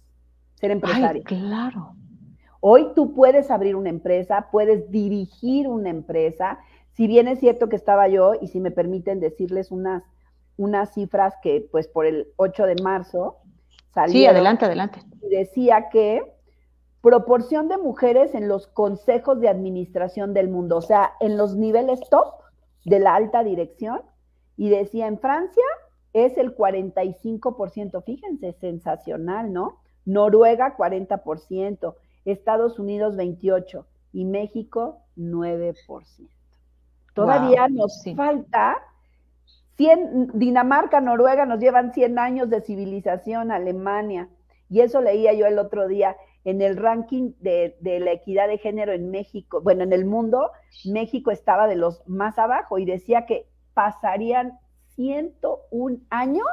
Ser 0.54 0.70
empresario. 0.70 1.24
claro. 1.24 1.94
Hoy 2.60 2.92
tú 2.94 3.14
puedes 3.14 3.50
abrir 3.50 3.74
una 3.74 3.88
empresa, 3.88 4.48
puedes 4.52 4.90
dirigir 4.90 5.66
una 5.66 5.88
empresa. 5.88 6.58
Si 7.00 7.06
bien 7.06 7.28
es 7.28 7.38
cierto 7.40 7.70
que 7.70 7.76
estaba 7.76 8.08
yo, 8.08 8.34
y 8.38 8.48
si 8.48 8.60
me 8.60 8.70
permiten 8.70 9.20
decirles 9.20 9.70
unas, 9.70 10.02
unas 10.58 10.92
cifras 10.92 11.32
que 11.42 11.66
pues 11.72 11.88
por 11.88 12.04
el 12.04 12.28
8 12.36 12.66
de 12.66 12.74
marzo 12.82 13.38
salieron. 13.94 14.20
Sí, 14.20 14.26
adelante, 14.26 14.66
adelante. 14.66 15.00
Y 15.22 15.30
decía 15.30 15.88
que 15.88 16.20
proporción 17.00 17.68
de 17.68 17.78
mujeres 17.78 18.34
en 18.34 18.48
los 18.48 18.66
consejos 18.66 19.40
de 19.40 19.48
administración 19.48 20.34
del 20.34 20.50
mundo, 20.50 20.76
o 20.76 20.82
sea, 20.82 21.12
en 21.20 21.38
los 21.38 21.56
niveles 21.56 22.00
top 22.10 22.34
de 22.84 22.98
la 22.98 23.14
alta 23.14 23.44
dirección. 23.44 24.02
Y 24.58 24.68
decía, 24.68 25.06
en 25.06 25.18
Francia 25.18 25.64
es 26.12 26.36
el 26.36 26.54
45%, 26.54 28.04
fíjense, 28.04 28.52
sensacional, 28.60 29.54
¿no? 29.54 29.78
Noruega 30.04 30.76
40%, 30.76 31.94
Estados 32.26 32.78
Unidos 32.78 33.16
28% 33.16 33.86
y 34.12 34.26
México 34.26 34.98
9%. 35.16 36.28
Todavía 37.14 37.68
nos 37.68 38.04
falta 38.16 38.78
100, 39.76 40.38
Dinamarca, 40.38 41.00
Noruega 41.00 41.46
nos 41.46 41.58
llevan 41.58 41.92
100 41.92 42.18
años 42.18 42.50
de 42.50 42.60
civilización, 42.60 43.50
Alemania. 43.50 44.28
Y 44.68 44.80
eso 44.80 45.00
leía 45.00 45.32
yo 45.32 45.46
el 45.46 45.58
otro 45.58 45.88
día 45.88 46.16
en 46.44 46.62
el 46.62 46.76
ranking 46.76 47.32
de, 47.40 47.76
la 47.82 48.12
equidad 48.12 48.48
de 48.48 48.58
género 48.58 48.92
en 48.92 49.10
México, 49.10 49.60
bueno, 49.60 49.82
en 49.82 49.92
el 49.92 50.04
mundo, 50.04 50.50
México 50.84 51.30
estaba 51.30 51.66
de 51.66 51.76
los 51.76 52.02
más 52.06 52.38
abajo 52.38 52.78
y 52.78 52.84
decía 52.84 53.26
que 53.26 53.46
pasarían 53.74 54.58
101 54.96 55.98
años 56.10 56.46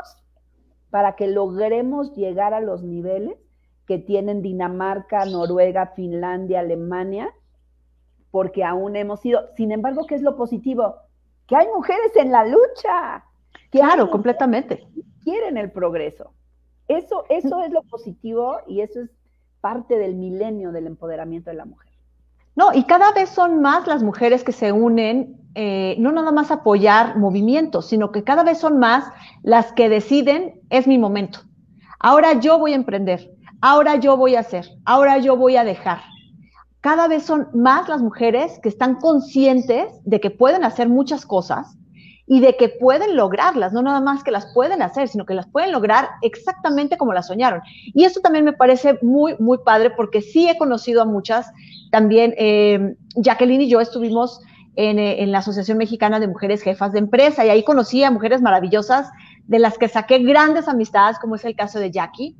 para 0.89 1.15
que 1.15 1.28
logremos 1.28 2.13
llegar 2.15 2.54
a 2.54 2.62
los 2.62 2.84
niveles 2.84 3.38
que 3.86 3.98
tienen 3.98 4.41
Dinamarca, 4.41 5.26
Noruega, 5.26 5.88
Finlandia, 5.96 6.60
Alemania, 6.60 7.34
porque 8.38 8.63
aún 8.63 8.95
hemos 8.95 9.21
sido. 9.21 9.50
Sin 9.56 9.71
embargo, 9.71 10.06
¿qué 10.06 10.13
es 10.13 10.21
lo 10.21 10.36
positivo? 10.36 10.93
Que 11.47 11.56
hay 11.56 11.65
mujeres 11.73 12.15
en 12.15 12.32
la 12.32 12.45
lucha. 12.45 13.26
claro, 13.71 14.12
completamente. 14.12 14.88
Quieren 15.23 15.58
el 15.58 15.71
progreso. 15.71 16.34
Eso, 16.88 17.26
eso 17.30 17.63
es 17.63 17.71
lo 17.71 17.82
positivo 17.82 18.58
y 18.67 18.82
eso 18.82 19.02
es 19.02 19.10
parte 19.60 19.97
del 19.97 20.13
milenio 20.13 20.71
del 20.71 20.86
empoderamiento 20.86 21.50
de 21.50 21.56
la 21.56 21.65
mujer. 21.65 21.91
No, 22.56 22.76
y 22.76 22.84
cada 22.84 23.12
vez 23.12 23.30
son 23.30 23.60
más 23.60 23.88
las 23.88 24.04
mujeres 24.04 24.43
que 24.43 24.52
se 24.52 24.71
unen, 24.71 25.41
eh, 25.56 25.95
no 25.97 26.12
nada 26.12 26.32
más 26.32 26.52
apoyar 26.52 27.17
movimientos, 27.17 27.88
sino 27.88 28.12
que 28.12 28.23
cada 28.23 28.43
vez 28.43 28.60
son 28.60 28.78
más 28.78 29.12
las 29.41 29.73
que 29.73 29.89
deciden, 29.89 30.62
es 30.69 30.86
mi 30.86 31.00
momento. 31.00 31.39
Ahora 32.00 32.34
yo 32.34 32.60
voy 32.60 32.73
a 32.73 32.76
emprender, 32.76 33.32
ahora 33.62 33.95
yo 33.95 34.15
voy 34.15 34.36
a 34.36 34.41
hacer, 34.41 34.69
ahora 34.86 35.17
yo 35.17 35.36
voy 35.38 35.56
a 35.56 35.63
dejar. 35.63 36.02
Cada 36.88 37.10
vez 37.10 37.23
son 37.23 37.50
más 37.54 37.89
las 37.89 38.02
mujeres 38.02 38.62
que 38.63 38.69
están 38.69 38.95
conscientes 38.95 39.88
de 40.06 40.21
que 40.21 40.30
pueden 40.30 40.63
hacer 40.63 40.88
muchas 40.88 41.26
cosas 41.26 41.78
y 42.26 42.39
de 42.39 42.56
que 42.56 42.69
pueden 42.69 43.17
lograrlas, 43.17 43.73
no 43.73 43.82
nada 43.82 44.00
más 44.00 44.23
que 44.23 44.32
las 44.32 44.54
pueden 44.54 44.82
hacer, 44.82 45.10
sino 45.10 45.26
que 45.26 45.34
las 45.34 45.47
pueden 45.47 45.73
lograr 45.73 46.08
exactamente 46.21 46.95
como 46.95 47.12
las 47.12 47.28
soñaron. 47.28 47.60
Y 47.88 48.06
esto 48.06 48.21
también 48.21 48.45
me 48.45 48.54
parece 48.54 48.97
muy, 49.02 49.36
muy 49.38 49.58
padre 49.65 49.89
porque 49.89 50.21
sí 50.21 50.47
he 50.47 50.58
conocido 50.58 51.02
a 51.02 51.06
muchas, 51.06 51.52
también 51.91 52.34
eh, 52.38 52.95
Jacqueline 53.17 53.63
y 53.63 53.69
yo 53.69 53.82
estuvimos 53.82 54.39
eh, 54.78 55.17
en, 55.19 55.34
la 55.34 55.39
Asociación 55.39 55.78
Mexicana 55.78 56.21
de 56.21 56.30
Mujeres 56.30 56.62
Jefas 56.62 56.93
de 56.93 57.00
Empresa 57.00 57.45
y 57.45 57.50
ahí 57.50 57.65
conocí 57.65 58.02
a 58.02 58.12
mujeres 58.12 58.41
maravillosas 58.41 59.10
de 59.45 59.60
las 59.60 59.78
que 59.78 59.89
saqué 59.89 60.19
grandes 60.19 60.69
amistades, 60.69 61.19
como 61.19 61.36
es 61.36 61.43
el 61.43 61.58
caso 61.58 61.80
de 61.80 61.91
Jackie. 61.91 62.38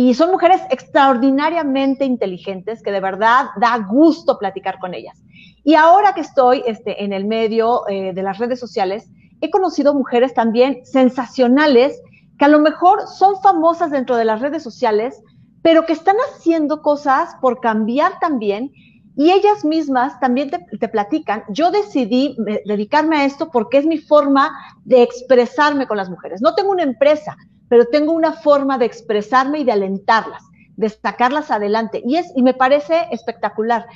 Y 0.00 0.14
son 0.14 0.30
mujeres 0.30 0.60
extraordinariamente 0.70 2.04
inteligentes 2.04 2.84
que 2.84 2.92
de 2.92 3.00
verdad 3.00 3.46
da 3.60 3.78
gusto 3.78 4.38
platicar 4.38 4.78
con 4.78 4.94
ellas. 4.94 5.20
Y 5.64 5.74
ahora 5.74 6.12
que 6.12 6.20
estoy 6.20 6.62
este, 6.68 7.02
en 7.02 7.12
el 7.12 7.24
medio 7.24 7.82
eh, 7.88 8.12
de 8.12 8.22
las 8.22 8.38
redes 8.38 8.60
sociales, 8.60 9.10
he 9.40 9.50
conocido 9.50 9.94
mujeres 9.94 10.34
también 10.34 10.86
sensacionales 10.86 12.00
que 12.38 12.44
a 12.44 12.48
lo 12.48 12.60
mejor 12.60 13.08
son 13.08 13.42
famosas 13.42 13.90
dentro 13.90 14.14
de 14.14 14.24
las 14.24 14.40
redes 14.40 14.62
sociales, 14.62 15.20
pero 15.62 15.84
que 15.84 15.94
están 15.94 16.14
haciendo 16.30 16.80
cosas 16.80 17.34
por 17.40 17.58
cambiar 17.58 18.20
también 18.20 18.70
y 19.16 19.32
ellas 19.32 19.64
mismas 19.64 20.20
también 20.20 20.48
te, 20.48 20.64
te, 20.78 20.86
platican, 20.86 21.42
yo 21.48 21.72
decidí 21.72 22.36
dedicarme 22.66 23.16
a 23.16 23.24
esto 23.24 23.50
porque 23.50 23.78
es 23.78 23.84
mi 23.84 23.98
forma 23.98 24.52
de 24.84 25.02
expresarme 25.02 25.88
con 25.88 25.96
las 25.96 26.08
mujeres. 26.08 26.40
No 26.40 26.54
tengo 26.54 26.70
una 26.70 26.84
empresa, 26.84 27.36
pero 27.68 27.86
tengo 27.86 28.12
una 28.12 28.32
forma 28.32 28.78
de 28.78 28.86
expresarme 28.86 29.60
y 29.60 29.64
de 29.64 29.72
alentarlas, 29.72 30.42
de 30.76 30.88
sacarlas 30.88 31.50
adelante. 31.50 32.02
Y, 32.04 32.16
es, 32.16 32.32
y 32.34 32.42
me 32.42 32.54
parece 32.54 33.08
espectacular. 33.10 33.86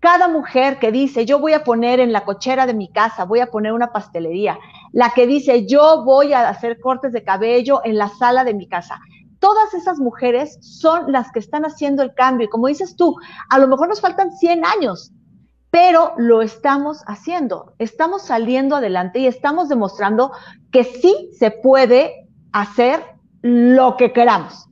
Cada 0.00 0.28
mujer 0.28 0.78
que 0.78 0.92
dice, 0.92 1.24
yo 1.24 1.38
voy 1.38 1.54
a 1.54 1.64
poner 1.64 2.00
en 2.00 2.12
la 2.12 2.24
cochera 2.24 2.66
de 2.66 2.74
mi 2.74 2.88
casa, 2.92 3.24
voy 3.24 3.40
a 3.40 3.46
poner 3.46 3.72
una 3.72 3.92
pastelería, 3.92 4.58
la 4.92 5.10
que 5.10 5.26
dice, 5.26 5.66
yo 5.66 6.04
voy 6.04 6.32
a 6.32 6.48
hacer 6.48 6.80
cortes 6.80 7.12
de 7.12 7.24
cabello 7.24 7.80
en 7.84 7.96
la 7.96 8.08
sala 8.08 8.44
de 8.44 8.54
mi 8.54 8.68
casa. 8.68 9.00
Todas 9.38 9.74
esas 9.74 9.98
mujeres 9.98 10.58
son 10.60 11.10
las 11.12 11.32
que 11.32 11.38
están 11.38 11.64
haciendo 11.64 12.02
el 12.02 12.14
cambio. 12.14 12.46
Y 12.46 12.50
como 12.50 12.68
dices 12.68 12.96
tú, 12.96 13.16
a 13.48 13.58
lo 13.58 13.68
mejor 13.68 13.88
nos 13.88 14.00
faltan 14.00 14.32
100 14.32 14.64
años, 14.64 15.12
pero 15.70 16.14
lo 16.16 16.40
estamos 16.40 17.02
haciendo. 17.06 17.74
Estamos 17.78 18.22
saliendo 18.22 18.76
adelante 18.76 19.18
y 19.18 19.26
estamos 19.26 19.68
demostrando 19.68 20.32
que 20.70 20.84
sí 20.84 21.30
se 21.38 21.50
puede 21.50 22.25
hacer 22.60 23.02
lo 23.42 23.96
que 23.96 24.12
queramos, 24.12 24.68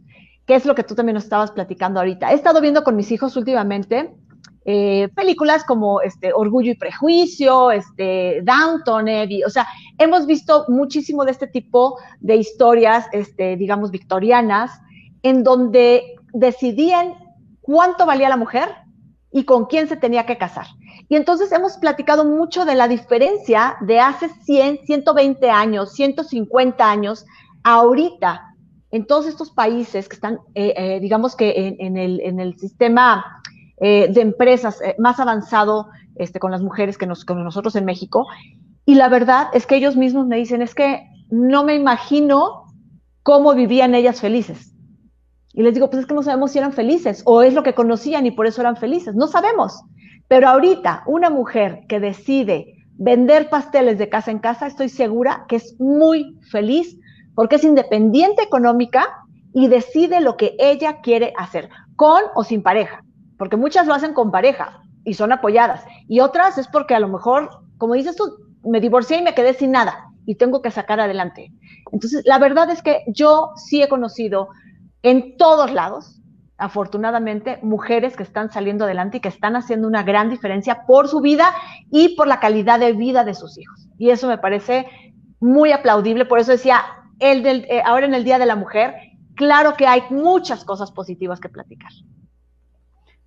que 0.46 0.54
es 0.54 0.64
lo 0.64 0.74
que 0.74 0.84
tú 0.84 0.94
también 0.94 1.14
nos 1.14 1.24
estabas 1.24 1.50
platicando 1.50 2.00
ahorita. 2.00 2.32
He 2.32 2.34
estado 2.34 2.60
viendo 2.60 2.82
con 2.82 2.96
mis 2.96 3.10
hijos 3.12 3.36
últimamente 3.36 4.14
eh, 4.66 5.10
películas 5.14 5.62
como 5.64 6.00
este, 6.00 6.32
Orgullo 6.32 6.72
y 6.72 6.76
Prejuicio, 6.76 7.70
este, 7.70 8.40
Downton 8.42 9.08
Abbey, 9.08 9.44
o 9.44 9.50
sea, 9.50 9.68
hemos 9.98 10.26
visto 10.26 10.64
muchísimo 10.68 11.26
de 11.26 11.32
este 11.32 11.46
tipo 11.46 11.98
de 12.20 12.36
historias, 12.36 13.06
este, 13.12 13.56
digamos, 13.56 13.90
victorianas, 13.90 14.80
en 15.22 15.44
donde 15.44 16.16
decidían 16.32 17.14
cuánto 17.60 18.06
valía 18.06 18.30
la 18.30 18.38
mujer 18.38 18.70
y 19.30 19.44
con 19.44 19.66
quién 19.66 19.86
se 19.86 19.96
tenía 19.96 20.24
que 20.24 20.38
casar. 20.38 20.66
Y 21.08 21.16
entonces 21.16 21.52
hemos 21.52 21.76
platicado 21.76 22.24
mucho 22.24 22.64
de 22.64 22.74
la 22.74 22.88
diferencia 22.88 23.76
de 23.82 24.00
hace 24.00 24.30
100, 24.30 24.86
120 24.86 25.50
años, 25.50 25.92
150 25.92 26.90
años 26.90 27.26
ahorita 27.64 28.54
en 28.90 29.06
todos 29.06 29.26
estos 29.26 29.50
países 29.50 30.08
que 30.08 30.14
están, 30.14 30.38
eh, 30.54 30.72
eh, 30.76 31.00
digamos 31.00 31.34
que 31.34 31.76
en, 31.80 31.96
el, 31.96 32.58
sistema 32.58 33.42
eh, 33.78 34.06
de 34.08 34.20
empresas 34.20 34.78
más 34.98 35.18
avanzado 35.18 35.88
este, 36.14 36.38
con 36.38 36.52
las 36.52 36.62
mujeres 36.62 36.96
que 36.96 37.08
con 37.26 37.42
nosotros 37.42 37.74
en 37.74 37.84
México, 37.84 38.24
y 38.86 38.94
la 38.94 39.08
verdad 39.08 39.48
es 39.52 39.66
que 39.66 39.76
ellos 39.76 39.96
mismos 39.96 40.26
me 40.26 40.36
dicen, 40.36 40.62
es 40.62 40.74
que 40.74 41.08
no 41.30 41.64
me 41.64 41.74
imagino 41.74 42.66
cómo 43.24 43.54
vivían 43.54 43.94
ellas 43.94 44.20
felices. 44.20 44.72
Y 45.52 45.62
les 45.62 45.74
digo, 45.74 45.88
pues 45.88 46.02
es 46.02 46.06
que 46.06 46.14
no 46.14 46.22
sabemos 46.22 46.52
si 46.52 46.58
eran 46.58 46.72
felices 46.72 47.22
o 47.24 47.42
es 47.42 47.54
lo 47.54 47.62
que 47.62 47.74
conocían 47.74 48.26
y 48.26 48.32
por 48.32 48.46
eso 48.46 48.60
eran 48.60 48.76
felices. 48.76 49.14
No 49.14 49.26
sabemos. 49.26 49.82
Pero 50.28 50.48
ahorita, 50.48 51.02
una 51.06 51.30
mujer 51.30 51.84
que 51.88 52.00
decide 52.00 52.84
vender 52.96 53.48
pasteles 53.48 53.98
de 53.98 54.08
casa 54.08 54.30
en 54.30 54.38
casa, 54.38 54.66
estoy 54.66 54.88
segura 54.88 55.46
que 55.48 55.56
es 55.56 55.76
muy 55.80 56.38
feliz 56.50 56.98
porque 57.34 57.56
es 57.56 57.64
independiente 57.64 58.42
económica 58.42 59.24
y 59.52 59.68
decide 59.68 60.20
lo 60.20 60.36
que 60.36 60.56
ella 60.58 61.00
quiere 61.00 61.32
hacer, 61.36 61.68
con 61.96 62.22
o 62.34 62.44
sin 62.44 62.62
pareja, 62.62 63.04
porque 63.38 63.56
muchas 63.56 63.86
lo 63.86 63.94
hacen 63.94 64.14
con 64.14 64.30
pareja 64.30 64.82
y 65.04 65.14
son 65.14 65.32
apoyadas, 65.32 65.84
y 66.08 66.20
otras 66.20 66.58
es 66.58 66.68
porque 66.68 66.94
a 66.94 67.00
lo 67.00 67.08
mejor, 67.08 67.50
como 67.78 67.94
dices 67.94 68.16
tú, 68.16 68.24
me 68.64 68.80
divorcié 68.80 69.18
y 69.18 69.22
me 69.22 69.34
quedé 69.34 69.54
sin 69.54 69.72
nada 69.72 70.10
y 70.26 70.36
tengo 70.36 70.62
que 70.62 70.70
sacar 70.70 71.00
adelante. 71.00 71.52
Entonces, 71.92 72.22
la 72.24 72.38
verdad 72.38 72.70
es 72.70 72.82
que 72.82 73.04
yo 73.06 73.52
sí 73.56 73.82
he 73.82 73.88
conocido 73.88 74.48
en 75.02 75.36
todos 75.36 75.70
lados, 75.72 76.20
afortunadamente, 76.56 77.58
mujeres 77.62 78.16
que 78.16 78.22
están 78.22 78.50
saliendo 78.50 78.84
adelante 78.84 79.18
y 79.18 79.20
que 79.20 79.28
están 79.28 79.54
haciendo 79.54 79.86
una 79.86 80.02
gran 80.02 80.30
diferencia 80.30 80.86
por 80.86 81.08
su 81.08 81.20
vida 81.20 81.52
y 81.90 82.16
por 82.16 82.26
la 82.26 82.40
calidad 82.40 82.80
de 82.80 82.92
vida 82.92 83.22
de 83.24 83.34
sus 83.34 83.58
hijos. 83.58 83.86
Y 83.98 84.10
eso 84.10 84.28
me 84.28 84.38
parece 84.38 84.86
muy 85.40 85.72
aplaudible, 85.72 86.24
por 86.24 86.38
eso 86.38 86.52
decía, 86.52 86.82
el 87.18 87.42
del, 87.42 87.64
eh, 87.64 87.82
ahora 87.84 88.06
en 88.06 88.14
el 88.14 88.24
Día 88.24 88.38
de 88.38 88.46
la 88.46 88.56
Mujer, 88.56 88.94
claro 89.34 89.74
que 89.74 89.86
hay 89.86 90.02
muchas 90.10 90.64
cosas 90.64 90.92
positivas 90.92 91.40
que 91.40 91.48
platicar. 91.48 91.92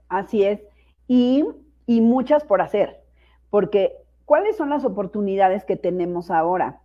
Así 0.09 0.43
es, 0.43 0.61
y, 1.07 1.45
y 1.85 2.01
muchas 2.01 2.43
por 2.43 2.61
hacer, 2.61 3.03
porque 3.49 3.93
¿cuáles 4.25 4.57
son 4.57 4.69
las 4.69 4.85
oportunidades 4.85 5.65
que 5.65 5.75
tenemos 5.75 6.31
ahora? 6.31 6.81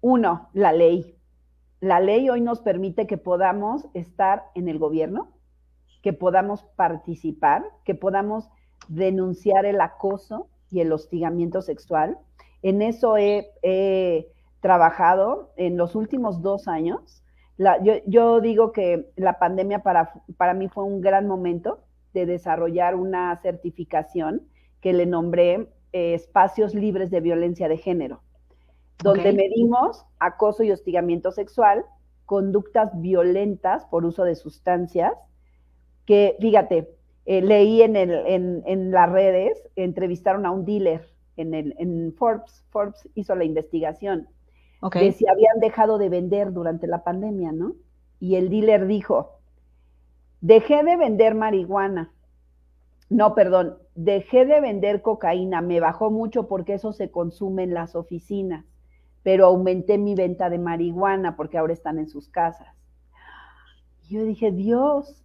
Uno, 0.00 0.50
la 0.52 0.72
ley. 0.72 1.16
La 1.80 2.00
ley 2.00 2.28
hoy 2.30 2.40
nos 2.40 2.60
permite 2.60 3.06
que 3.06 3.18
podamos 3.18 3.86
estar 3.92 4.44
en 4.54 4.68
el 4.68 4.78
gobierno, 4.78 5.32
que 6.02 6.12
podamos 6.12 6.62
participar, 6.76 7.64
que 7.84 7.94
podamos 7.94 8.48
denunciar 8.88 9.66
el 9.66 9.80
acoso 9.80 10.48
y 10.70 10.80
el 10.80 10.92
hostigamiento 10.92 11.62
sexual. 11.62 12.18
En 12.62 12.82
eso 12.82 13.16
he, 13.16 13.50
trabajado 14.60 15.52
en 15.56 15.76
los 15.76 15.94
últimos 15.94 16.42
dos 16.42 16.68
años. 16.68 17.22
yo, 18.06 18.40
digo 18.40 18.72
que 18.72 19.10
la 19.16 19.38
pandemia 19.38 19.82
para, 19.82 20.12
para 20.36 20.54
mí 20.54 20.68
fue 20.68 20.84
un 20.84 21.00
gran 21.00 21.26
momento 21.26 21.80
de 22.12 22.26
desarrollar 22.26 22.94
una 22.94 23.36
certificación 23.36 24.42
que 24.80 24.92
le 24.92 25.06
nombré 25.06 25.68
eh, 25.92 26.14
Espacios 26.14 26.74
Libres 26.74 27.10
de 27.10 27.20
Violencia 27.20 27.68
de 27.68 27.76
Género, 27.76 28.22
donde 29.02 29.32
medimos 29.32 30.04
acoso 30.18 30.62
y 30.62 30.72
hostigamiento 30.72 31.30
sexual, 31.30 31.84
conductas 32.24 32.90
violentas 33.00 33.84
por 33.86 34.04
uso 34.04 34.24
de 34.24 34.34
sustancias, 34.34 35.12
que 36.06 36.36
fíjate, 36.40 36.88
eh, 37.26 37.42
leí 37.42 37.82
en, 37.82 37.96
el, 37.96 38.12
en, 38.26 38.62
en, 38.66 38.90
las 38.90 39.10
redes, 39.10 39.68
entrevistaron 39.76 40.46
a 40.46 40.50
un 40.50 40.64
dealer 40.64 41.08
en, 41.36 41.54
el, 41.54 41.74
en 41.78 42.14
Forbes, 42.14 42.64
Forbes 42.70 43.08
hizo 43.14 43.34
la 43.34 43.44
investigación 43.44 44.28
de 44.92 45.12
si 45.12 45.26
habían 45.26 45.58
dejado 45.60 45.98
de 45.98 46.08
vender 46.08 46.52
durante 46.52 46.86
la 46.86 47.02
pandemia, 47.02 47.52
¿no? 47.52 47.74
Y 48.20 48.36
el 48.36 48.50
dealer 48.50 48.86
dijo, 48.86 49.32
dejé 50.40 50.82
de 50.84 50.96
vender 50.96 51.34
marihuana. 51.34 52.12
No, 53.08 53.34
perdón, 53.34 53.78
dejé 53.94 54.44
de 54.46 54.60
vender 54.60 55.02
cocaína, 55.02 55.60
me 55.60 55.80
bajó 55.80 56.10
mucho 56.10 56.48
porque 56.48 56.74
eso 56.74 56.92
se 56.92 57.10
consume 57.10 57.62
en 57.62 57.74
las 57.74 57.94
oficinas, 57.94 58.64
pero 59.22 59.46
aumenté 59.46 59.98
mi 59.98 60.14
venta 60.14 60.50
de 60.50 60.58
marihuana 60.58 61.36
porque 61.36 61.58
ahora 61.58 61.72
están 61.72 61.98
en 61.98 62.08
sus 62.08 62.28
casas. 62.28 62.68
Y 64.08 64.14
yo 64.14 64.24
dije, 64.24 64.52
Dios. 64.52 65.22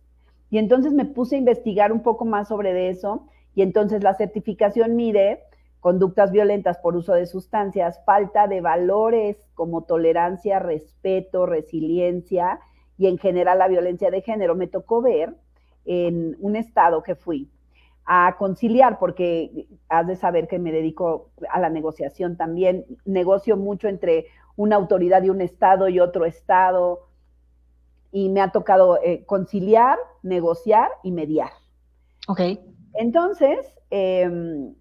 Y 0.49 0.57
entonces 0.57 0.93
me 0.93 1.05
puse 1.05 1.35
a 1.35 1.39
investigar 1.39 1.91
un 1.91 2.01
poco 2.01 2.25
más 2.25 2.49
sobre 2.49 2.89
eso 2.89 3.27
y 3.55 3.61
entonces 3.61 4.03
la 4.03 4.13
certificación 4.15 4.95
mide 4.95 5.43
conductas 5.81 6.31
violentas 6.31 6.77
por 6.77 6.95
uso 6.95 7.13
de 7.13 7.25
sustancias, 7.25 7.99
falta 8.05 8.47
de 8.47 8.61
valores 8.61 9.35
como 9.55 9.81
tolerancia, 9.83 10.59
respeto, 10.59 11.45
resiliencia 11.45 12.59
y 12.97 13.07
en 13.07 13.17
general 13.17 13.59
la 13.59 13.67
violencia 13.67 14.11
de 14.11 14.21
género. 14.21 14.55
Me 14.55 14.67
tocó 14.67 15.01
ver 15.01 15.35
en 15.83 16.37
un 16.39 16.55
estado 16.55 17.01
que 17.01 17.15
fui 17.15 17.49
a 18.05 18.35
conciliar, 18.37 18.99
porque 18.99 19.67
has 19.89 20.07
de 20.07 20.15
saber 20.15 20.47
que 20.47 20.59
me 20.59 20.71
dedico 20.71 21.31
a 21.49 21.59
la 21.59 21.69
negociación 21.69 22.37
también, 22.37 22.85
negocio 23.05 23.57
mucho 23.57 23.87
entre 23.87 24.27
una 24.55 24.75
autoridad 24.75 25.21
de 25.21 25.31
un 25.31 25.41
estado 25.41 25.89
y 25.89 25.99
otro 25.99 26.25
estado, 26.25 27.07
y 28.11 28.29
me 28.29 28.41
ha 28.41 28.51
tocado 28.51 28.99
eh, 29.01 29.23
conciliar, 29.25 29.97
negociar 30.21 30.89
y 31.03 31.11
mediar. 31.11 31.51
Ok. 32.27 32.41
Entonces, 32.93 33.59
em, 33.89 34.75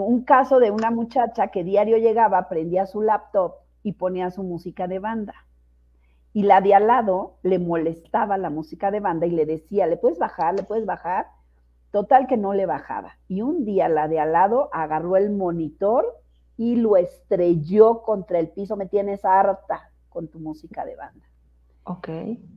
un 0.00 0.22
caso 0.24 0.58
de 0.60 0.70
una 0.70 0.90
muchacha 0.90 1.48
que 1.48 1.64
diario 1.64 1.96
llegaba, 1.98 2.48
prendía 2.48 2.86
su 2.86 3.02
laptop 3.02 3.54
y 3.82 3.92
ponía 3.92 4.30
su 4.30 4.42
música 4.42 4.86
de 4.88 4.98
banda. 4.98 5.34
Y 6.32 6.42
la 6.42 6.60
de 6.60 6.74
al 6.74 6.86
lado 6.86 7.38
le 7.42 7.58
molestaba 7.58 8.36
la 8.36 8.50
música 8.50 8.90
de 8.90 9.00
banda 9.00 9.26
y 9.26 9.30
le 9.30 9.46
decía, 9.46 9.86
¿le 9.86 9.96
puedes 9.96 10.18
bajar? 10.18 10.54
¿Le 10.54 10.64
puedes 10.64 10.84
bajar? 10.84 11.28
Total 11.92 12.26
que 12.26 12.36
no 12.36 12.52
le 12.52 12.66
bajaba. 12.66 13.16
Y 13.26 13.40
un 13.42 13.64
día 13.64 13.88
la 13.88 14.06
de 14.08 14.20
al 14.20 14.32
lado 14.32 14.68
agarró 14.72 15.16
el 15.16 15.30
monitor 15.30 16.04
y 16.56 16.76
lo 16.76 16.96
estrelló 16.96 18.02
contra 18.02 18.38
el 18.38 18.48
piso. 18.50 18.76
Me 18.76 18.86
tienes 18.86 19.24
harta 19.24 19.90
con 20.10 20.28
tu 20.28 20.38
música 20.40 20.84
de 20.84 20.96
banda. 20.96 21.26
Ok. 21.84 22.08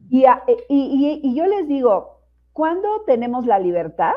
Y, 0.09 0.25
y, 0.67 1.21
y 1.23 1.35
yo 1.35 1.45
les 1.45 1.67
digo, 1.67 2.21
¿cuándo 2.51 3.03
tenemos 3.05 3.45
la 3.45 3.59
libertad 3.59 4.15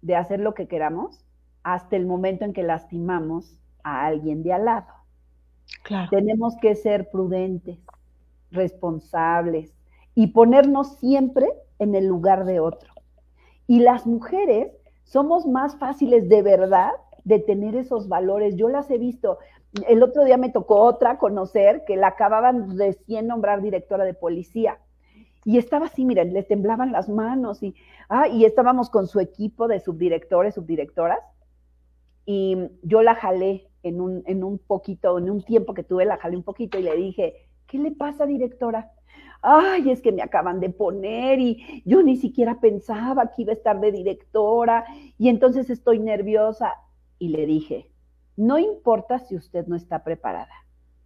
de 0.00 0.16
hacer 0.16 0.40
lo 0.40 0.54
que 0.54 0.68
queramos? 0.68 1.23
Hasta 1.64 1.96
el 1.96 2.06
momento 2.06 2.44
en 2.44 2.52
que 2.52 2.62
lastimamos 2.62 3.58
a 3.82 4.06
alguien 4.06 4.42
de 4.42 4.52
al 4.52 4.66
lado. 4.66 4.86
Claro. 5.82 6.10
Tenemos 6.10 6.56
que 6.60 6.74
ser 6.76 7.10
prudentes, 7.10 7.78
responsables 8.50 9.74
y 10.14 10.28
ponernos 10.28 10.96
siempre 10.98 11.48
en 11.78 11.94
el 11.94 12.06
lugar 12.06 12.44
de 12.44 12.60
otro. 12.60 12.92
Y 13.66 13.80
las 13.80 14.06
mujeres 14.06 14.72
somos 15.04 15.46
más 15.46 15.76
fáciles 15.76 16.28
de 16.28 16.42
verdad 16.42 16.90
de 17.24 17.38
tener 17.38 17.74
esos 17.74 18.08
valores. 18.08 18.56
Yo 18.56 18.68
las 18.68 18.90
he 18.90 18.98
visto. 18.98 19.38
El 19.88 20.02
otro 20.02 20.24
día 20.24 20.36
me 20.36 20.50
tocó 20.50 20.80
otra 20.82 21.18
conocer 21.18 21.84
que 21.86 21.96
la 21.96 22.08
acababan 22.08 22.78
recién 22.78 23.26
nombrar 23.26 23.62
directora 23.62 24.04
de 24.04 24.14
policía. 24.14 24.78
Y 25.44 25.58
estaba 25.58 25.86
así, 25.86 26.04
miren, 26.04 26.32
le 26.32 26.42
temblaban 26.42 26.92
las 26.92 27.08
manos 27.08 27.62
y, 27.62 27.74
ah, 28.08 28.28
y 28.28 28.44
estábamos 28.44 28.88
con 28.88 29.06
su 29.06 29.20
equipo 29.20 29.68
de 29.68 29.80
subdirectores, 29.80 30.54
subdirectoras, 30.54 31.18
y 32.26 32.56
yo 32.82 33.02
la 33.02 33.14
jalé 33.14 33.68
en 33.82 34.00
un, 34.00 34.22
en 34.26 34.44
un 34.44 34.58
poquito, 34.58 35.18
en 35.18 35.30
un 35.30 35.42
tiempo 35.42 35.74
que 35.74 35.84
tuve, 35.84 36.04
la 36.04 36.16
jalé 36.16 36.36
un 36.36 36.42
poquito 36.42 36.78
y 36.78 36.82
le 36.82 36.96
dije, 36.96 37.48
¿qué 37.66 37.78
le 37.78 37.92
pasa, 37.92 38.26
directora? 38.26 38.90
Ay, 39.42 39.90
es 39.90 40.00
que 40.00 40.12
me 40.12 40.22
acaban 40.22 40.58
de 40.58 40.70
poner 40.70 41.38
y 41.38 41.82
yo 41.84 42.02
ni 42.02 42.16
siquiera 42.16 42.60
pensaba 42.60 43.30
que 43.32 43.42
iba 43.42 43.52
a 43.52 43.56
estar 43.56 43.78
de 43.78 43.92
directora 43.92 44.86
y 45.18 45.28
entonces 45.28 45.68
estoy 45.68 45.98
nerviosa. 45.98 46.74
Y 47.18 47.28
le 47.28 47.44
dije, 47.44 47.90
no 48.36 48.58
importa 48.58 49.18
si 49.18 49.36
usted 49.36 49.66
no 49.66 49.76
está 49.76 50.02
preparada, 50.02 50.54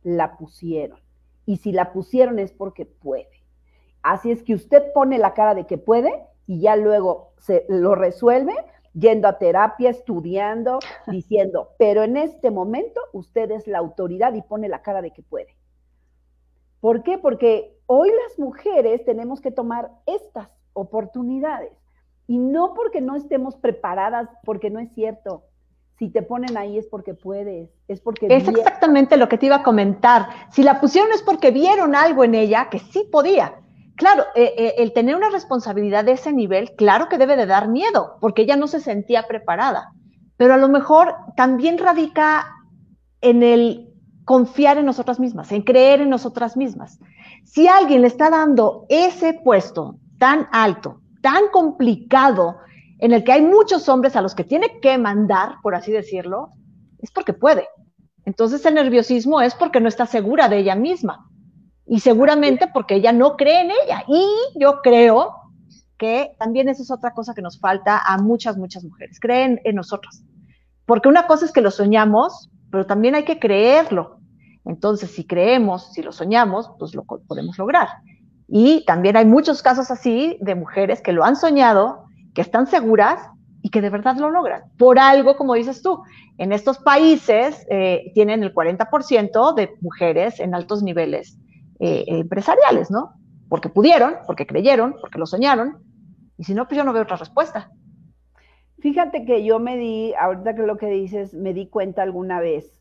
la 0.02 0.37
pusieron. 0.37 1.00
Y 1.46 1.57
si 1.57 1.72
la 1.72 1.92
pusieron 1.92 2.38
es 2.38 2.52
porque 2.52 2.87
puede. 2.87 3.42
Así 4.02 4.31
es 4.31 4.42
que 4.44 4.54
usted 4.54 4.92
pone 4.94 5.18
la 5.18 5.35
cara 5.35 5.54
de 5.54 5.66
que 5.66 5.78
puede 5.78 6.12
y 6.46 6.61
ya 6.61 6.76
luego 6.76 7.33
se 7.38 7.66
lo 7.68 7.94
resuelve 7.94 8.54
yendo 8.98 9.28
a 9.28 9.38
terapia, 9.38 9.90
estudiando, 9.90 10.78
diciendo, 11.06 11.70
pero 11.78 12.02
en 12.02 12.16
este 12.16 12.50
momento 12.50 13.00
usted 13.12 13.50
es 13.50 13.66
la 13.66 13.78
autoridad 13.78 14.34
y 14.34 14.42
pone 14.42 14.68
la 14.68 14.82
cara 14.82 15.02
de 15.02 15.12
que 15.12 15.22
puede. 15.22 15.56
¿Por 16.80 17.02
qué? 17.02 17.18
Porque 17.18 17.76
hoy 17.87 18.08
las 18.08 18.38
mujeres 18.38 19.04
tenemos 19.04 19.40
que 19.40 19.50
tomar 19.50 19.90
estas 20.06 20.48
oportunidades 20.72 21.72
y 22.26 22.38
no 22.38 22.74
porque 22.74 23.00
no 23.00 23.16
estemos 23.16 23.56
preparadas, 23.56 24.28
porque 24.44 24.70
no 24.70 24.78
es 24.78 24.92
cierto. 24.94 25.44
Si 25.98 26.11
te 26.11 26.22
ponen 26.22 26.56
ahí 26.56 26.78
es 26.78 26.87
porque 26.87 27.14
puedes, 27.14 27.70
es 27.88 28.00
porque... 28.00 28.28
Es 28.30 28.46
exactamente 28.46 29.16
lo 29.16 29.28
que 29.28 29.38
te 29.38 29.46
iba 29.46 29.56
a 29.56 29.62
comentar. 29.64 30.28
Si 30.52 30.62
la 30.62 30.80
pusieron 30.80 31.11
es 31.11 31.22
porque 31.22 31.50
vieron 31.50 31.96
algo 31.96 32.22
en 32.22 32.37
ella 32.37 32.68
que 32.70 32.78
sí 32.78 33.08
podía 33.11 33.56
claro, 33.98 34.24
eh, 34.34 34.54
eh, 34.56 34.74
el 34.78 34.92
tener 34.92 35.16
una 35.16 35.28
responsabilidad 35.28 36.04
de 36.04 36.12
ese 36.12 36.32
nivel, 36.32 36.74
claro 36.76 37.08
que 37.08 37.18
debe 37.18 37.37
de 37.37 37.46
dar 37.46 37.68
miedo, 37.68 38.16
porque 38.20 38.42
ella 38.42 38.56
no 38.56 38.68
se 38.68 38.80
sentía 38.80 39.24
preparada, 39.24 39.92
pero 40.37 40.54
a 40.54 40.56
lo 40.56 40.68
mejor 40.68 41.14
también 41.37 41.76
radica 41.76 42.46
en 43.20 43.42
el 43.42 43.92
confiar 44.24 44.78
en 44.78 44.87
nosotras 44.87 45.18
mismas, 45.18 45.50
en 45.52 45.62
creer 45.62 46.00
en 46.00 46.11
nosotras 46.11 46.56
mismas. 46.56 46.98
Si 47.44 47.66
alguien 47.66 48.02
le 48.02 48.06
está 48.06 48.30
dando 48.30 48.87
ese 48.88 49.34
puesto 49.34 49.96
tan 50.18 50.48
alto, 50.52 51.00
tan 51.20 51.48
complicado, 51.50 52.58
en 53.00 53.12
el 53.12 53.24
que 53.24 53.32
hay 53.32 53.42
muchos 53.42 53.88
hombres 53.88 54.16
a 54.16 54.22
los 54.22 54.34
que 54.34 54.44
tiene 54.44 54.80
que 54.80 54.96
mandar, 54.96 55.56
por 55.62 55.74
así 55.74 55.90
decirlo, 55.90 56.50
es 57.00 57.11
porque 57.11 57.32
puede. 57.32 57.66
Entonces 58.24 58.64
el 58.64 58.74
nerviosismo 58.74 59.40
es 59.40 59.54
porque 59.54 59.80
no 59.80 59.88
está 59.88 60.06
segura 60.06 60.48
de 60.48 60.58
ella 60.58 60.74
misma 60.74 61.28
y 61.88 62.01
seguramente 62.01 62.68
porque 62.72 62.96
ella 62.96 63.12
no 63.12 63.37
cree 63.37 63.62
en 63.62 63.70
ella. 63.70 64.05
Y 64.07 64.24
yo 64.61 64.81
creo 64.83 65.33
que 65.96 66.33
también 66.38 66.68
eso 66.68 66.83
es 66.83 66.90
otra 66.90 67.12
cosa 67.12 67.35
que 67.35 67.42
nos 67.42 67.59
falta 67.59 67.98
a 67.98 68.18
muchas, 68.18 68.57
muchas 68.57 68.85
mujeres, 68.85 69.18
creen 69.18 69.61
en 69.64 69.74
nosotros. 69.74 70.22
Porque 70.85 71.09
una 71.09 71.27
cosa 71.27 71.46
es 71.46 71.53
que 71.53 71.62
lo 71.62 71.70
soñamos, 71.70 72.51
pero 72.70 72.87
también 72.87 73.14
hay 73.14 73.24
que 73.24 73.38
creerlo. 73.38 74.20
Entonces, 74.64 75.11
si 75.11 75.27
creemos, 75.27 75.92
si 75.92 76.03
lo 76.03 76.12
soñamos, 76.12 76.70
pues 76.79 76.94
lo 76.94 77.05
podemos 77.05 77.57
lograr. 77.59 77.88
Y 78.46 78.85
también 78.87 79.16
hay 79.16 79.24
muchos 79.24 79.62
casos 79.62 79.90
así 79.90 80.38
de 80.40 80.55
mujeres 80.55 81.01
que 81.01 81.12
lo 81.12 81.24
han 81.24 81.37
soñado, 81.37 82.05
que 82.35 82.42
están 82.42 82.66
seguras 82.66 83.20
y 83.62 83.70
que 83.70 83.81
de 83.81 83.90
verdad 83.90 84.16
lo 84.16 84.31
logran. 84.31 84.64
Por 84.79 84.98
algo, 84.98 85.37
como 85.37 85.55
dices 85.55 85.83
tú, 85.83 86.03
en 86.37 86.53
estos 86.53 86.79
países 86.79 87.66
eh, 87.70 88.12
tienen 88.14 88.42
el 88.42 88.55
40% 88.55 89.55
de 89.55 89.74
mujeres 89.81 90.38
en 90.38 90.55
altos 90.55 90.83
niveles 90.83 91.38
eh, 91.81 92.05
empresariales, 92.07 92.91
¿no? 92.91 93.14
Porque 93.49 93.69
pudieron, 93.69 94.17
porque 94.27 94.47
creyeron, 94.47 94.97
porque 95.01 95.19
lo 95.19 95.27
soñaron, 95.27 95.79
y 96.37 96.45
si 96.45 96.55
no, 96.55 96.67
pues 96.67 96.79
yo 96.79 96.85
no 96.85 96.93
veo 96.93 97.03
otra 97.03 97.17
respuesta. 97.17 97.71
Fíjate 98.79 99.25
que 99.25 99.45
yo 99.45 99.59
me 99.59 99.77
di, 99.77 100.14
ahorita 100.14 100.55
que 100.55 100.62
lo 100.62 100.77
que 100.77 100.87
dices, 100.87 101.35
me 101.35 101.53
di 101.53 101.67
cuenta 101.67 102.03
alguna 102.03 102.41
vez, 102.41 102.81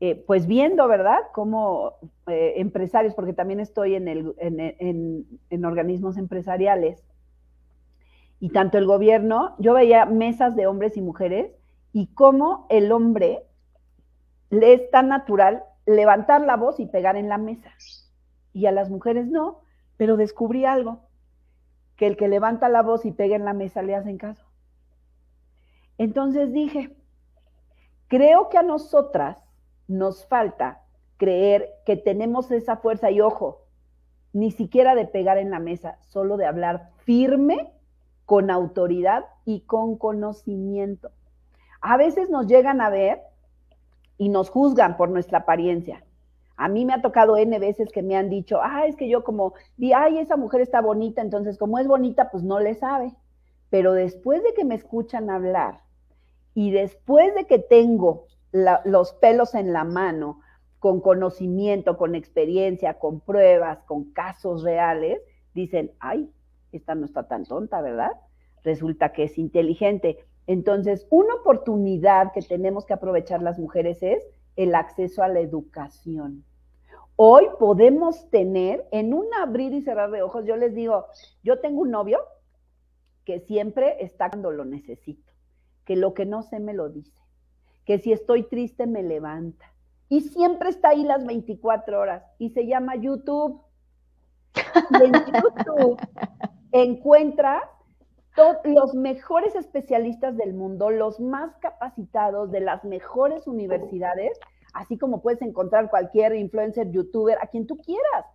eh, 0.00 0.22
pues 0.26 0.46
viendo, 0.46 0.86
¿verdad? 0.86 1.18
Como 1.32 1.94
eh, 2.26 2.54
empresarios, 2.56 3.14
porque 3.14 3.32
también 3.32 3.60
estoy 3.60 3.94
en, 3.94 4.06
el, 4.06 4.34
en, 4.38 5.26
en 5.50 5.64
organismos 5.64 6.16
empresariales, 6.18 7.04
y 8.40 8.50
tanto 8.50 8.78
el 8.78 8.86
gobierno, 8.86 9.56
yo 9.58 9.74
veía 9.74 10.04
mesas 10.04 10.54
de 10.54 10.66
hombres 10.66 10.96
y 10.96 11.02
mujeres, 11.02 11.50
y 11.92 12.08
cómo 12.08 12.66
el 12.68 12.92
hombre 12.92 13.44
le 14.50 14.74
es 14.74 14.90
tan 14.90 15.08
natural 15.08 15.64
levantar 15.88 16.42
la 16.42 16.56
voz 16.56 16.78
y 16.78 16.86
pegar 16.86 17.16
en 17.16 17.28
la 17.28 17.38
mesa. 17.38 17.70
Y 18.52 18.66
a 18.66 18.72
las 18.72 18.90
mujeres 18.90 19.26
no, 19.26 19.60
pero 19.96 20.16
descubrí 20.16 20.64
algo, 20.64 21.00
que 21.96 22.06
el 22.06 22.16
que 22.16 22.28
levanta 22.28 22.68
la 22.68 22.82
voz 22.82 23.04
y 23.04 23.12
pega 23.12 23.34
en 23.34 23.44
la 23.44 23.54
mesa 23.54 23.82
le 23.82 23.94
hacen 23.94 24.18
caso. 24.18 24.44
Entonces 25.96 26.52
dije, 26.52 26.96
creo 28.06 28.48
que 28.48 28.58
a 28.58 28.62
nosotras 28.62 29.42
nos 29.88 30.26
falta 30.26 30.82
creer 31.16 31.70
que 31.84 31.96
tenemos 31.96 32.50
esa 32.50 32.76
fuerza 32.76 33.10
y 33.10 33.20
ojo, 33.20 33.64
ni 34.32 34.52
siquiera 34.52 34.94
de 34.94 35.06
pegar 35.06 35.38
en 35.38 35.50
la 35.50 35.58
mesa, 35.58 35.98
solo 36.02 36.36
de 36.36 36.46
hablar 36.46 36.90
firme, 36.98 37.72
con 38.26 38.50
autoridad 38.50 39.24
y 39.44 39.62
con 39.62 39.96
conocimiento. 39.96 41.10
A 41.80 41.96
veces 41.96 42.28
nos 42.28 42.46
llegan 42.46 42.80
a 42.80 42.90
ver 42.90 43.22
y 44.18 44.28
nos 44.28 44.50
juzgan 44.50 44.96
por 44.96 45.08
nuestra 45.08 45.38
apariencia. 45.38 46.04
A 46.56 46.68
mí 46.68 46.84
me 46.84 46.92
ha 46.92 47.00
tocado 47.00 47.36
N 47.36 47.56
veces 47.60 47.90
que 47.92 48.02
me 48.02 48.16
han 48.16 48.28
dicho, 48.28 48.58
ah, 48.60 48.86
es 48.86 48.96
que 48.96 49.08
yo 49.08 49.22
como, 49.22 49.54
di, 49.76 49.92
ay, 49.92 50.18
esa 50.18 50.36
mujer 50.36 50.60
está 50.60 50.80
bonita, 50.80 51.22
entonces 51.22 51.56
como 51.56 51.78
es 51.78 51.86
bonita, 51.86 52.30
pues 52.30 52.42
no 52.42 52.58
le 52.58 52.74
sabe. 52.74 53.14
Pero 53.70 53.92
después 53.92 54.42
de 54.42 54.54
que 54.54 54.64
me 54.64 54.74
escuchan 54.74 55.30
hablar 55.30 55.82
y 56.54 56.72
después 56.72 57.34
de 57.36 57.46
que 57.46 57.60
tengo 57.60 58.26
los 58.52 59.12
pelos 59.12 59.54
en 59.54 59.72
la 59.72 59.84
mano, 59.84 60.40
con 60.78 61.00
conocimiento, 61.00 61.96
con 61.96 62.14
experiencia, 62.14 62.94
con 62.94 63.20
pruebas, 63.20 63.82
con 63.84 64.12
casos 64.12 64.62
reales, 64.62 65.20
dicen, 65.54 65.92
ay, 66.00 66.30
esta 66.72 66.94
no 66.94 67.04
está 67.04 67.28
tan 67.28 67.44
tonta, 67.44 67.80
¿verdad? 67.80 68.12
Resulta 68.64 69.12
que 69.12 69.24
es 69.24 69.38
inteligente. 69.38 70.24
Entonces, 70.48 71.06
una 71.10 71.34
oportunidad 71.34 72.32
que 72.32 72.40
tenemos 72.40 72.86
que 72.86 72.94
aprovechar 72.94 73.42
las 73.42 73.58
mujeres 73.58 74.02
es 74.02 74.24
el 74.56 74.74
acceso 74.74 75.22
a 75.22 75.28
la 75.28 75.40
educación. 75.40 76.42
Hoy 77.16 77.44
podemos 77.58 78.30
tener 78.30 78.88
en 78.90 79.12
un 79.12 79.26
abrir 79.34 79.74
y 79.74 79.82
cerrar 79.82 80.10
de 80.10 80.22
ojos, 80.22 80.46
yo 80.46 80.56
les 80.56 80.74
digo, 80.74 81.04
yo 81.42 81.60
tengo 81.60 81.82
un 81.82 81.90
novio 81.90 82.20
que 83.26 83.40
siempre 83.40 84.02
está 84.02 84.30
cuando 84.30 84.50
lo 84.50 84.64
necesito, 84.64 85.30
que 85.84 85.96
lo 85.96 86.14
que 86.14 86.24
no 86.24 86.42
sé 86.42 86.60
me 86.60 86.72
lo 86.72 86.88
dice, 86.88 87.20
que 87.84 87.98
si 87.98 88.12
estoy 88.12 88.44
triste 88.44 88.86
me 88.86 89.02
levanta. 89.02 89.74
Y 90.08 90.22
siempre 90.22 90.70
está 90.70 90.90
ahí 90.90 91.04
las 91.04 91.26
24 91.26 92.00
horas 92.00 92.24
y 92.38 92.48
se 92.50 92.66
llama 92.66 92.96
YouTube. 92.96 93.60
Y 94.54 95.04
en 95.04 95.12
YouTube 95.42 96.00
encuentras 96.72 97.64
los 98.64 98.94
mejores 98.94 99.54
especialistas 99.54 100.36
del 100.36 100.54
mundo, 100.54 100.90
los 100.90 101.20
más 101.20 101.56
capacitados 101.56 102.50
de 102.50 102.60
las 102.60 102.84
mejores 102.84 103.46
universidades, 103.46 104.38
así 104.74 104.98
como 104.98 105.22
puedes 105.22 105.42
encontrar 105.42 105.90
cualquier 105.90 106.34
influencer, 106.34 106.90
youtuber, 106.90 107.38
a 107.40 107.46
quien 107.46 107.66
tú 107.66 107.76
quieras 107.78 108.26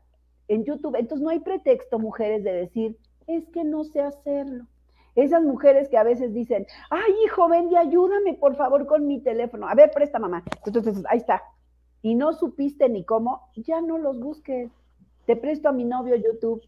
en 0.47 0.63
YouTube. 0.63 0.95
Entonces 0.95 1.23
no 1.23 1.29
hay 1.29 1.39
pretexto, 1.39 1.99
mujeres, 1.99 2.43
de 2.43 2.53
decir, 2.53 2.97
es 3.27 3.47
que 3.49 3.63
no 3.63 3.83
sé 3.83 4.01
hacerlo. 4.01 4.65
Esas 5.15 5.43
mujeres 5.43 5.89
que 5.89 5.97
a 5.97 6.03
veces 6.03 6.33
dicen, 6.33 6.65
ay, 6.89 7.13
hijo, 7.25 7.47
ven 7.47 7.69
y 7.71 7.75
ayúdame, 7.75 8.33
por 8.33 8.55
favor, 8.55 8.87
con 8.87 9.05
mi 9.05 9.21
teléfono. 9.21 9.67
A 9.67 9.75
ver, 9.75 9.91
presta, 9.91 10.17
mamá. 10.17 10.43
Entonces, 10.65 11.03
ahí 11.07 11.19
está. 11.19 11.43
Y 12.01 12.15
no 12.15 12.33
supiste 12.33 12.89
ni 12.89 13.05
cómo, 13.05 13.49
ya 13.55 13.79
no 13.81 13.97
los 13.97 14.19
busques. 14.19 14.71
Te 15.25 15.35
presto 15.35 15.69
a 15.69 15.71
mi 15.71 15.85
novio 15.85 16.15
YouTube. 16.15 16.61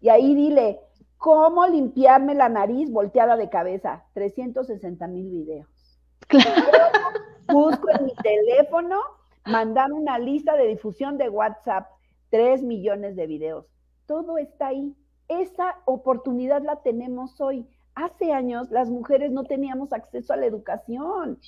Y 0.00 0.08
ahí 0.08 0.34
dile, 0.34 0.80
¿cómo 1.18 1.66
limpiarme 1.66 2.34
la 2.34 2.48
nariz 2.48 2.90
volteada 2.90 3.36
de 3.36 3.48
cabeza? 3.50 4.04
360 4.14 5.06
mil 5.08 5.30
videos. 5.30 5.68
Busco 7.52 7.90
en 7.90 8.06
mi 8.06 8.14
teléfono, 8.14 9.00
mandar 9.44 9.92
una 9.92 10.18
lista 10.18 10.56
de 10.56 10.66
difusión 10.66 11.18
de 11.18 11.28
WhatsApp, 11.28 11.88
3 12.30 12.62
millones 12.62 13.16
de 13.16 13.26
videos. 13.26 13.66
Todo 14.06 14.38
está 14.38 14.68
ahí 14.68 14.96
esa 15.28 15.76
oportunidad 15.86 16.62
la 16.62 16.76
tenemos 16.82 17.40
hoy. 17.40 17.66
Hace 17.94 18.32
años 18.32 18.70
las 18.70 18.90
mujeres 18.90 19.32
no 19.32 19.44
teníamos 19.44 19.92
acceso 19.92 20.32
a 20.32 20.36
la 20.36 20.46
educación. 20.46 21.38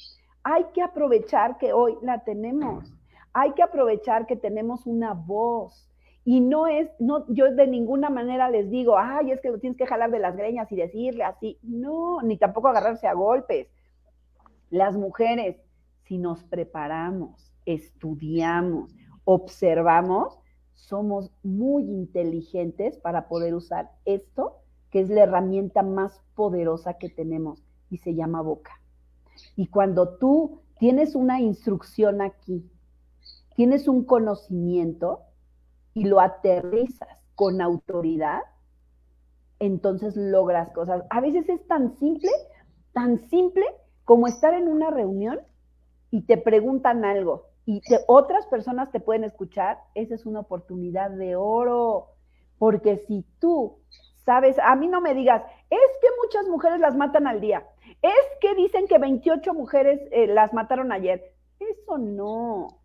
Hay 0.42 0.64
que 0.74 0.82
aprovechar 0.82 1.58
que 1.58 1.72
hoy 1.72 1.96
la 2.02 2.24
tenemos. 2.24 2.92
Hay 3.32 3.52
que 3.52 3.62
aprovechar 3.62 4.26
que 4.26 4.36
tenemos 4.36 4.86
una 4.86 5.12
voz. 5.14 5.88
Y 6.31 6.43
no 6.43 6.66
es, 6.66 6.91
no, 6.99 7.24
yo 7.29 7.51
de 7.55 7.66
ninguna 7.66 8.11
manera 8.11 8.51
les 8.51 8.68
digo, 8.68 8.99
ay, 8.99 9.31
es 9.31 9.41
que 9.41 9.49
lo 9.49 9.59
tienes 9.59 9.79
que 9.79 9.87
jalar 9.87 10.11
de 10.11 10.18
las 10.18 10.37
greñas 10.37 10.70
y 10.70 10.76
decirle 10.76 11.24
así. 11.24 11.59
No, 11.62 12.20
ni 12.20 12.37
tampoco 12.37 12.68
agarrarse 12.68 13.07
a 13.07 13.14
golpes. 13.14 13.66
Las 14.68 14.95
mujeres, 14.95 15.57
si 16.05 16.18
nos 16.18 16.45
preparamos, 16.45 17.51
estudiamos, 17.64 18.95
observamos, 19.24 20.39
somos 20.74 21.33
muy 21.43 21.85
inteligentes 21.85 22.99
para 22.99 23.26
poder 23.26 23.55
usar 23.55 23.91
esto, 24.05 24.59
que 24.91 25.01
es 25.01 25.09
la 25.09 25.22
herramienta 25.22 25.83
más 25.83 26.20
poderosa 26.35 26.99
que 26.99 27.09
tenemos 27.09 27.64
y 27.89 27.97
se 27.97 28.14
llama 28.14 28.43
boca. 28.43 28.83
Y 29.57 29.68
cuando 29.68 30.18
tú 30.18 30.61
tienes 30.79 31.14
una 31.14 31.41
instrucción 31.41 32.20
aquí, 32.20 32.70
tienes 33.57 33.89
un 33.89 34.05
conocimiento 34.05 35.22
y 35.95 36.05
lo 36.05 36.20
aterrizas 36.20 37.09
con 37.34 37.61
autoridad, 37.61 38.41
entonces 39.59 40.16
logras 40.16 40.70
cosas. 40.70 41.05
A 41.11 41.20
veces 41.20 41.49
es 41.49 41.66
tan 41.66 41.97
simple, 41.99 42.30
tan 42.93 43.18
simple 43.28 43.64
como 44.05 44.26
estar 44.26 44.55
en 44.55 44.68
una 44.68 44.91
reunión 44.91 45.41
y 46.11 46.22
te 46.22 46.36
preguntan 46.39 47.05
algo 47.05 47.49
y 47.66 47.82
que 47.82 47.99
otras 48.07 48.47
personas 48.47 48.91
te 48.93 48.99
pueden 48.99 49.24
escuchar, 49.24 49.78
esa 49.95 50.14
es 50.14 50.24
una 50.24 50.41
oportunidad 50.41 51.11
de 51.11 51.36
oro. 51.36 52.14
Porque 52.59 53.05
si 53.07 53.26
tú 53.39 53.80
sabes, 54.24 54.59
a 54.59 54.74
mí 54.74 54.89
no 54.89 55.03
me 55.03 55.12
digas, 55.12 55.43
es 55.68 55.91
que 56.01 56.09
muchas 56.24 56.49
mujeres 56.49 56.80
las 56.80 56.97
matan 56.97 57.26
al 57.26 57.43
día, 57.43 57.68
es 58.01 58.39
que 58.41 58.55
dicen 58.55 58.86
que 58.89 58.97
28 58.97 59.53
mujeres 59.53 60.01
eh, 60.12 60.26
las 60.26 60.55
mataron 60.55 60.93
ayer. 60.93 61.34
Eso 61.61 61.99
no. 61.99 62.78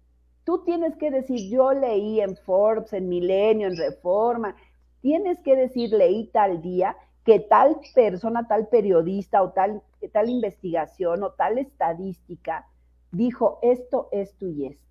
Tú 0.43 0.63
tienes 0.63 0.95
que 0.97 1.09
decir, 1.11 1.49
yo 1.49 1.73
leí 1.73 2.19
en 2.21 2.35
Forbes, 2.35 2.93
en 2.93 3.07
Milenio, 3.07 3.67
en 3.67 3.77
Reforma. 3.77 4.55
Tienes 5.01 5.39
que 5.39 5.55
decir, 5.55 5.91
leí 5.91 6.27
tal 6.27 6.61
día 6.61 6.97
que 7.23 7.39
tal 7.39 7.79
persona, 7.95 8.47
tal 8.47 8.67
periodista 8.67 9.41
o 9.41 9.51
tal, 9.51 9.81
tal 10.11 10.29
investigación 10.29 11.23
o 11.23 11.31
tal 11.31 11.57
estadística 11.57 12.67
dijo 13.11 13.59
esto, 13.61 14.09
esto 14.11 14.47
y 14.47 14.65
esto. 14.65 14.83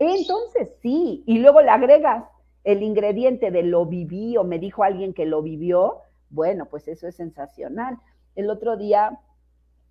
Entonces 0.00 0.70
sí, 0.82 1.22
y 1.26 1.38
luego 1.38 1.60
le 1.60 1.70
agregas 1.70 2.24
el 2.64 2.82
ingrediente 2.82 3.50
de 3.50 3.62
lo 3.62 3.86
viví 3.86 4.36
o 4.36 4.44
me 4.44 4.58
dijo 4.58 4.82
alguien 4.82 5.14
que 5.14 5.26
lo 5.26 5.42
vivió, 5.42 5.98
bueno, 6.30 6.66
pues 6.66 6.88
eso 6.88 7.06
es 7.06 7.16
sensacional. 7.16 7.98
El 8.34 8.50
otro 8.50 8.76
día 8.76 9.20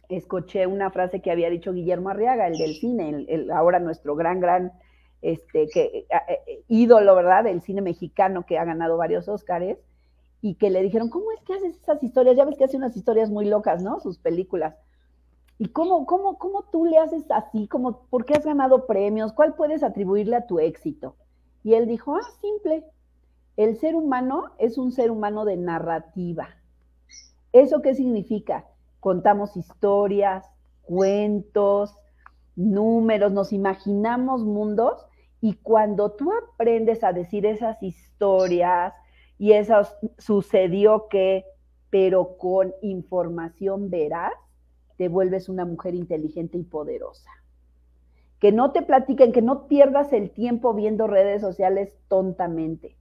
escuché 0.10 0.68
una 0.68 0.92
frase 0.92 1.22
que 1.22 1.32
había 1.32 1.50
dicho 1.50 1.74
Guillermo 1.74 2.10
Arriaga, 2.10 2.48
el 2.48 2.58
del 2.58 2.76
cine, 2.76 3.26
el, 3.28 3.52
ahora 3.52 3.80
nuestro 3.80 4.16
gran, 4.16 4.40
gran 4.40 4.74
este, 5.22 5.68
que, 5.68 5.82
eh, 5.82 6.08
eh, 6.48 6.64
ídolo, 6.68 7.16
¿verdad?, 7.16 7.44
del 7.44 7.62
cine 7.62 7.82
mexicano 7.82 8.46
que 8.46 8.58
ha 8.58 8.66
ganado 8.66 8.98
varios 8.98 9.28
Óscares, 9.28 9.78
y 10.42 10.56
que 10.56 10.70
le 10.70 10.82
dijeron, 10.82 11.10
¿cómo 11.10 11.32
es 11.32 11.42
que 11.44 11.54
haces 11.54 11.76
esas 11.76 12.02
historias? 12.04 12.38
Ya 12.38 12.46
ves 12.46 12.58
que 12.58 12.66
hace 12.66 12.78
unas 12.78 12.96
historias 12.96 13.30
muy 13.30 13.46
locas, 13.46 13.82
¿no? 13.82 14.00
Sus 14.00 14.20
películas. 14.20 14.76
¿Y 15.58 15.70
cómo, 15.70 16.06
cómo, 16.06 16.38
cómo 16.38 16.64
tú 16.72 16.86
le 16.86 17.00
haces 17.00 17.26
así? 17.32 17.68
Como, 17.68 18.04
¿Por 18.10 18.26
qué 18.26 18.36
has 18.36 18.46
ganado 18.46 18.86
premios? 18.86 19.34
¿Cuál 19.34 19.56
puedes 19.56 19.82
atribuirle 19.82 20.36
a 20.36 20.46
tu 20.46 20.60
éxito? 20.60 21.16
Y 21.64 21.74
él 21.74 21.88
dijo, 21.88 22.16
ah, 22.16 22.22
simple. 22.40 22.86
El 23.56 23.78
ser 23.78 23.96
humano 23.96 24.52
es 24.60 24.78
un 24.78 24.92
ser 24.92 25.10
humano 25.10 25.44
de 25.44 25.58
narrativa. 25.58 26.50
¿Eso 27.52 27.82
qué 27.82 27.96
significa? 27.96 28.66
Contamos 29.00 29.58
historias, 29.58 30.46
cuentos, 30.84 31.96
números, 32.56 33.32
nos 33.32 33.52
imaginamos 33.52 34.44
mundos 34.44 35.07
y 35.42 35.54
cuando 35.56 36.12
tú 36.12 36.32
aprendes 36.32 37.04
a 37.04 37.14
decir 37.14 37.46
esas 37.46 37.82
historias 37.84 38.94
y 39.38 39.54
eso 39.54 39.82
sucedió 40.18 41.08
que, 41.10 41.46
pero 41.90 42.38
con 42.38 42.74
información 42.82 43.90
veraz, 43.90 44.34
te 44.98 45.10
vuelves 45.10 45.48
una 45.48 45.66
mujer 45.66 45.94
inteligente 45.94 46.58
y 46.58 46.64
poderosa. 46.64 47.30
Que 48.40 48.52
no 48.52 48.72
te 48.72 48.82
platiquen, 48.82 49.32
que 49.32 49.42
no 49.42 49.68
pierdas 49.68 50.12
el 50.12 50.32
tiempo 50.32 50.74
viendo 50.74 51.08
redes 51.08 51.42
sociales 51.42 51.96
tontamente. 52.08 52.98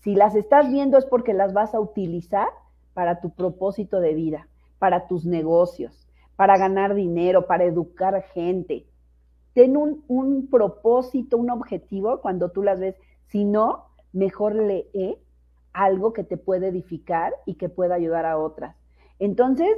Si 0.00 0.14
las 0.14 0.34
estás 0.34 0.70
viendo 0.70 0.98
es 0.98 1.06
porque 1.06 1.32
las 1.34 1.52
vas 1.52 1.74
a 1.74 1.80
utilizar 1.80 2.48
para 2.94 3.20
tu 3.20 3.30
propósito 3.30 4.00
de 4.00 4.14
vida, 4.14 4.48
para 4.78 5.06
tus 5.06 5.24
negocios, 5.24 6.08
para 6.36 6.58
ganar 6.58 6.94
dinero, 6.94 7.46
para 7.46 7.64
educar 7.64 8.22
gente. 8.34 8.86
Ten 9.54 9.76
un, 9.76 10.04
un 10.08 10.48
propósito, 10.48 11.36
un 11.36 11.50
objetivo 11.50 12.20
cuando 12.20 12.50
tú 12.50 12.62
las 12.62 12.80
ves. 12.80 12.96
Si 13.26 13.44
no, 13.44 13.86
mejor 14.12 14.54
lee 14.54 15.18
algo 15.72 16.12
que 16.12 16.24
te 16.24 16.36
puede 16.36 16.68
edificar 16.68 17.34
y 17.46 17.54
que 17.54 17.68
pueda 17.68 17.94
ayudar 17.94 18.26
a 18.26 18.38
otras. 18.38 18.76
Entonces, 19.18 19.68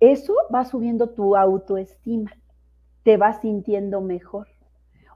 eso 0.00 0.34
va 0.54 0.64
subiendo 0.64 1.10
tu 1.10 1.36
autoestima, 1.36 2.32
te 3.02 3.16
vas 3.16 3.40
sintiendo 3.40 4.00
mejor. 4.00 4.48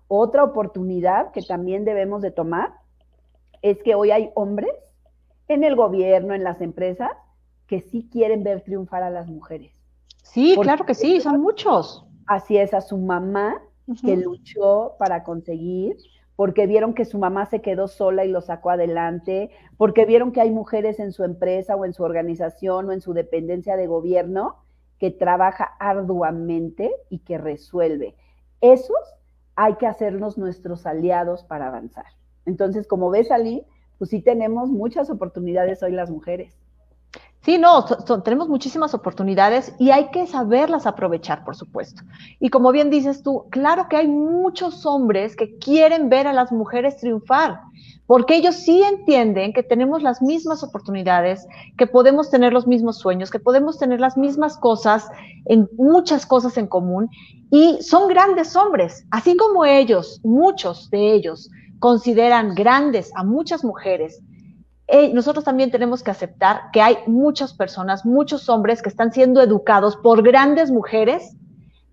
Otra 0.09 0.45
oportunidad 0.45 1.31
que 1.33 1.43
también 1.43 1.85
debemos 1.85 2.23
de 2.23 2.31
tomar 2.31 2.75
es 3.63 3.83
que 3.83 3.95
hoy 3.95 4.11
hay 4.11 4.31
hombres 4.35 4.73
en 5.49 5.65
el 5.65 5.77
gobierno, 5.77 6.35
en 6.35 6.45
las 6.45 6.61
empresas, 6.61 7.11
que 7.67 7.81
sí 7.81 8.09
quieren 8.11 8.43
ver 8.43 8.63
triunfar 8.63 9.03
a 9.03 9.11
las 9.11 9.29
mujeres. 9.29 9.73
Sí, 10.23 10.57
claro 10.61 10.85
que 10.87 10.95
sí, 10.95 11.21
son 11.21 11.41
muchos. 11.41 12.07
Así 12.27 12.57
es, 12.57 12.75
a 12.75 12.81
su 12.81 12.97
mamá 12.99 13.61
que 14.05 14.17
luchó 14.17 14.95
para 14.99 15.23
conseguir, 15.25 15.97
porque 16.37 16.67
vieron 16.67 16.95
que 16.95 17.05
su 17.05 17.19
mamá 17.19 17.47
se 17.47 17.61
quedó 17.61 17.89
sola 17.89 18.25
y 18.25 18.29
lo 18.29 18.41
sacó 18.41 18.71
adelante, 18.71 19.51
porque 19.77 20.07
vieron 20.07 20.33
que 20.33 20.41
hay 20.41 20.51
mujeres 20.51 20.99
en 20.99 21.13
su 21.13 21.25
empresa 21.25 21.77
o 21.77 21.85
en 21.85 21.93
su 21.93 22.03
organización 22.03 22.89
o 22.89 22.93
en 22.93 23.01
su 23.01 23.13
dependencia 23.13 23.77
de 23.77 23.87
gobierno 23.87 24.57
que 24.99 25.11
trabaja 25.11 25.65
arduamente 25.79 26.95
y 27.09 27.21
que 27.21 27.39
resuelve. 27.39 28.15
Esos 28.61 28.97
hay 29.57 29.75
que 29.75 29.87
hacernos 29.87 30.39
nuestros 30.39 30.87
aliados 30.87 31.45
para 31.45 31.69
avanzar. 31.69 32.07
Entonces, 32.47 32.87
como 32.87 33.11
ves, 33.11 33.31
Ali, 33.31 33.67
pues 33.99 34.11
sí 34.11 34.23
tenemos 34.23 34.71
muchas 34.71 35.11
oportunidades 35.11 35.83
hoy 35.83 35.93
las 35.93 36.11
mujeres. 36.11 36.59
Sí, 37.43 37.57
no, 37.57 37.87
tenemos 38.23 38.51
muchísimas 38.51 38.93
oportunidades 38.93 39.75
y 39.79 39.91
hay 39.91 40.11
que 40.11 40.27
saberlas 40.27 40.87
aprovechar, 40.87 41.43
por 41.43 41.57
supuesto. 41.57 42.03
Y 42.39 42.51
como 42.51 42.71
bien 42.71 42.91
dices 42.91 43.23
tú, 43.23 43.47
claro 43.51 43.87
que 43.89 43.97
hay 43.97 44.09
muchos 44.09 44.85
hombres 44.85 45.37
que 45.37 45.57
quieren 45.57 46.11
ver 46.11 46.27
a 46.27 46.35
las 46.35 46.53
mujeres 46.53 46.99
triunfar, 46.99 47.61
porque 48.07 48.37
ellos 48.37 48.57
sí 48.57 48.83
entienden 48.83 49.55
que 49.55 49.63
tenemos 49.63 50.03
las 50.03 50.21
mismas 50.21 50.63
oportunidades, 50.63 51.47
que 51.79 51.87
podemos 51.87 52.29
tener 52.29 52.53
los 52.53 52.67
mismos 52.67 52.99
sueños, 52.99 53.31
que 53.31 53.39
podemos 53.39 53.79
tener 53.79 54.01
las 54.01 54.19
mismas 54.19 54.59
cosas, 54.59 55.09
en 55.47 55.67
muchas 55.79 56.27
cosas 56.27 56.59
en 56.59 56.67
común, 56.67 57.09
y 57.51 57.79
son 57.81 58.09
grandes 58.09 58.55
hombres, 58.55 59.07
así 59.11 59.35
como 59.35 59.65
ellos, 59.65 60.21
muchos 60.23 60.91
de 60.91 61.15
ellos 61.15 61.49
consideran 61.79 62.55
grandes 62.55 63.11
a 63.17 63.25
muchas 63.25 63.65
mujeres. 63.65 64.21
Eh, 64.93 65.13
nosotros 65.15 65.45
también 65.45 65.71
tenemos 65.71 66.03
que 66.03 66.11
aceptar 66.11 66.71
que 66.73 66.83
hay 66.83 66.99
muchas 67.07 67.55
personas, 67.55 68.05
muchos 68.05 68.49
hombres 68.49 68.83
que 68.83 68.89
están 68.89 69.13
siendo 69.13 69.41
educados 69.41 69.97
por 69.97 70.23
grandes 70.23 70.71
mujeres 70.71 71.37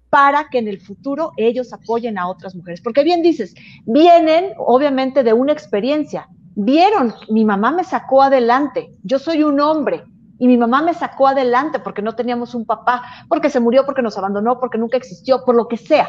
para 0.09 0.49
que 0.49 0.57
en 0.57 0.67
el 0.67 0.81
futuro 0.81 1.31
ellos 1.37 1.73
apoyen 1.73 2.17
a 2.17 2.27
otras 2.27 2.55
mujeres. 2.55 2.81
Porque 2.81 3.03
bien 3.03 3.21
dices, 3.21 3.53
vienen 3.85 4.53
obviamente 4.57 5.23
de 5.23 5.33
una 5.33 5.53
experiencia. 5.53 6.27
Vieron, 6.55 7.13
mi 7.29 7.45
mamá 7.45 7.71
me 7.71 7.83
sacó 7.83 8.23
adelante, 8.23 8.89
yo 9.03 9.19
soy 9.19 9.43
un 9.43 9.59
hombre, 9.59 10.03
y 10.39 10.47
mi 10.47 10.57
mamá 10.57 10.81
me 10.81 10.95
sacó 10.95 11.27
adelante 11.27 11.79
porque 11.79 12.01
no 12.01 12.15
teníamos 12.15 12.55
un 12.55 12.65
papá, 12.65 13.03
porque 13.29 13.51
se 13.51 13.59
murió, 13.59 13.85
porque 13.85 14.01
nos 14.01 14.17
abandonó, 14.17 14.59
porque 14.59 14.77
nunca 14.77 14.97
existió, 14.97 15.43
por 15.45 15.55
lo 15.55 15.67
que 15.67 15.77
sea. 15.77 16.07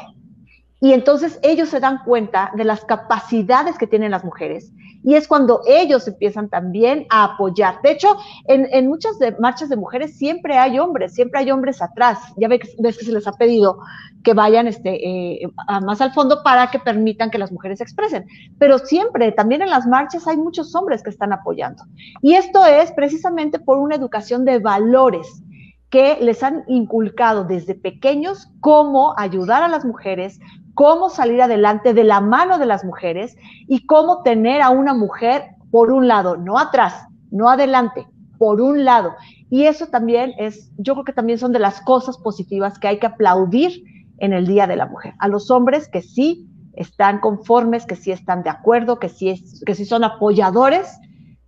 Y 0.81 0.93
entonces 0.93 1.39
ellos 1.43 1.69
se 1.69 1.81
dan 1.81 2.05
cuenta 2.05 2.53
de 2.55 2.65
las 2.65 2.85
capacidades 2.85 3.79
que 3.79 3.87
tienen 3.87 4.13
las 4.13 4.25
mujeres 4.25 4.73
y 5.03 5.15
es 5.15 5.29
cuando 5.29 5.63
ellos 5.67 6.07
empiezan 6.09 6.49
también 6.49 7.07
a 7.11 7.25
apoyar. 7.25 7.81
De 7.83 7.93
hecho, 7.93 8.17
en, 8.47 8.89
muchas 8.89 9.17
marchas 9.39 9.69
de 9.69 9.77
mujeres 9.77 10.17
siempre 10.17 10.59
hay 10.59 10.79
hombres, 10.79 11.15
siempre 11.15 11.41
hay 11.41 11.51
hombres 11.51 11.81
atrás. 11.81 12.19
Ya 12.37 12.49
ves, 12.49 12.61
que 12.61 13.05
se 13.05 13.13
les 13.13 13.27
ha 13.27 13.33
pedido 13.33 13.79
que 14.25 14.35
vayan 14.35 14.67
este, 14.67 15.43
eh, 15.43 15.49
más 15.83 16.01
al 16.01 16.13
fondo 16.13 16.43
para 16.43 16.71
que 16.71 16.81
permitan 16.81 17.31
que 17.31 17.39
las 17.39 17.53
mujeres 17.53 17.79
se 17.79 17.85
expresen. 17.85 18.27
Pero 18.59 18.79
siempre, 18.79 19.31
también 19.33 19.63
en 19.63 19.71
las 19.71 19.87
marchas 19.87 20.27
hay 20.27 20.37
muchos 20.37 20.75
hombres 20.75 21.03
que 21.03 21.11
están 21.11 21.33
apoyando. 21.33 21.85
Y 22.21 22.35
esto 22.35 22.67
es 22.67 22.91
precisamente 22.93 23.59
por 23.59 23.79
una 23.79 23.95
educación 23.95 24.45
de 24.45 24.59
valores 24.59 25.43
que 25.91 26.19
les 26.21 26.43
han 26.43 26.65
inculcado 26.67 27.45
desde 27.45 27.75
pequeños 27.75 28.49
cómo 28.61 29.15
ayudar 29.17 29.63
a 29.63 29.69
las 29.69 29.85
mujeres, 29.85 30.39
cómo 30.79 31.11
salir 31.11 31.43
adelante 31.43 31.93
de 31.93 32.05
la 32.05 32.21
mano 32.21 32.57
de 32.57 32.65
las 32.65 32.85
mujeres 32.85 33.37
y 33.67 33.85
cómo 33.85 34.23
tener 34.23 34.63
a 34.63 34.71
una 34.71 34.95
mujer 34.95 35.57
por 35.73 35.91
un 35.91 36.07
lado, 36.07 36.37
no 36.37 36.57
atrás, 36.57 37.09
no 37.33 37.51
adelante, 37.51 38.07
por 38.39 38.61
un 38.61 38.85
lado. 38.85 39.17
Y 39.51 39.65
eso 39.65 39.89
también 39.89 40.35
es, 40.39 40.71
yo 40.79 40.95
creo 40.95 41.05
que 41.05 41.13
también 41.13 41.41
son 41.41 41.53
de 41.53 41.59
las 41.59 41.81
cosas 41.81 42.17
positivas 42.19 42.79
que 42.79 42.87
hay 42.87 43.01
que 43.01 43.09
aplaudir 43.09 43.83
en 44.19 44.33
el 44.33 44.47
Día 44.47 44.69
de 44.69 44.77
la 44.77 44.87
Mujer. 44.87 45.15
A 45.19 45.27
los 45.27 45.51
hombres 45.51 45.89
que 45.89 46.01
sí 46.01 46.49
están 46.75 47.19
conformes, 47.19 47.85
que 47.85 47.97
sí 47.97 48.13
están 48.13 48.45
de 48.45 48.51
acuerdo, 48.51 49.01
que 49.01 49.09
sí, 49.09 49.31
es, 49.31 49.61
que 49.67 49.75
sí 49.75 49.85
son 49.85 50.05
apoyadores 50.05 50.97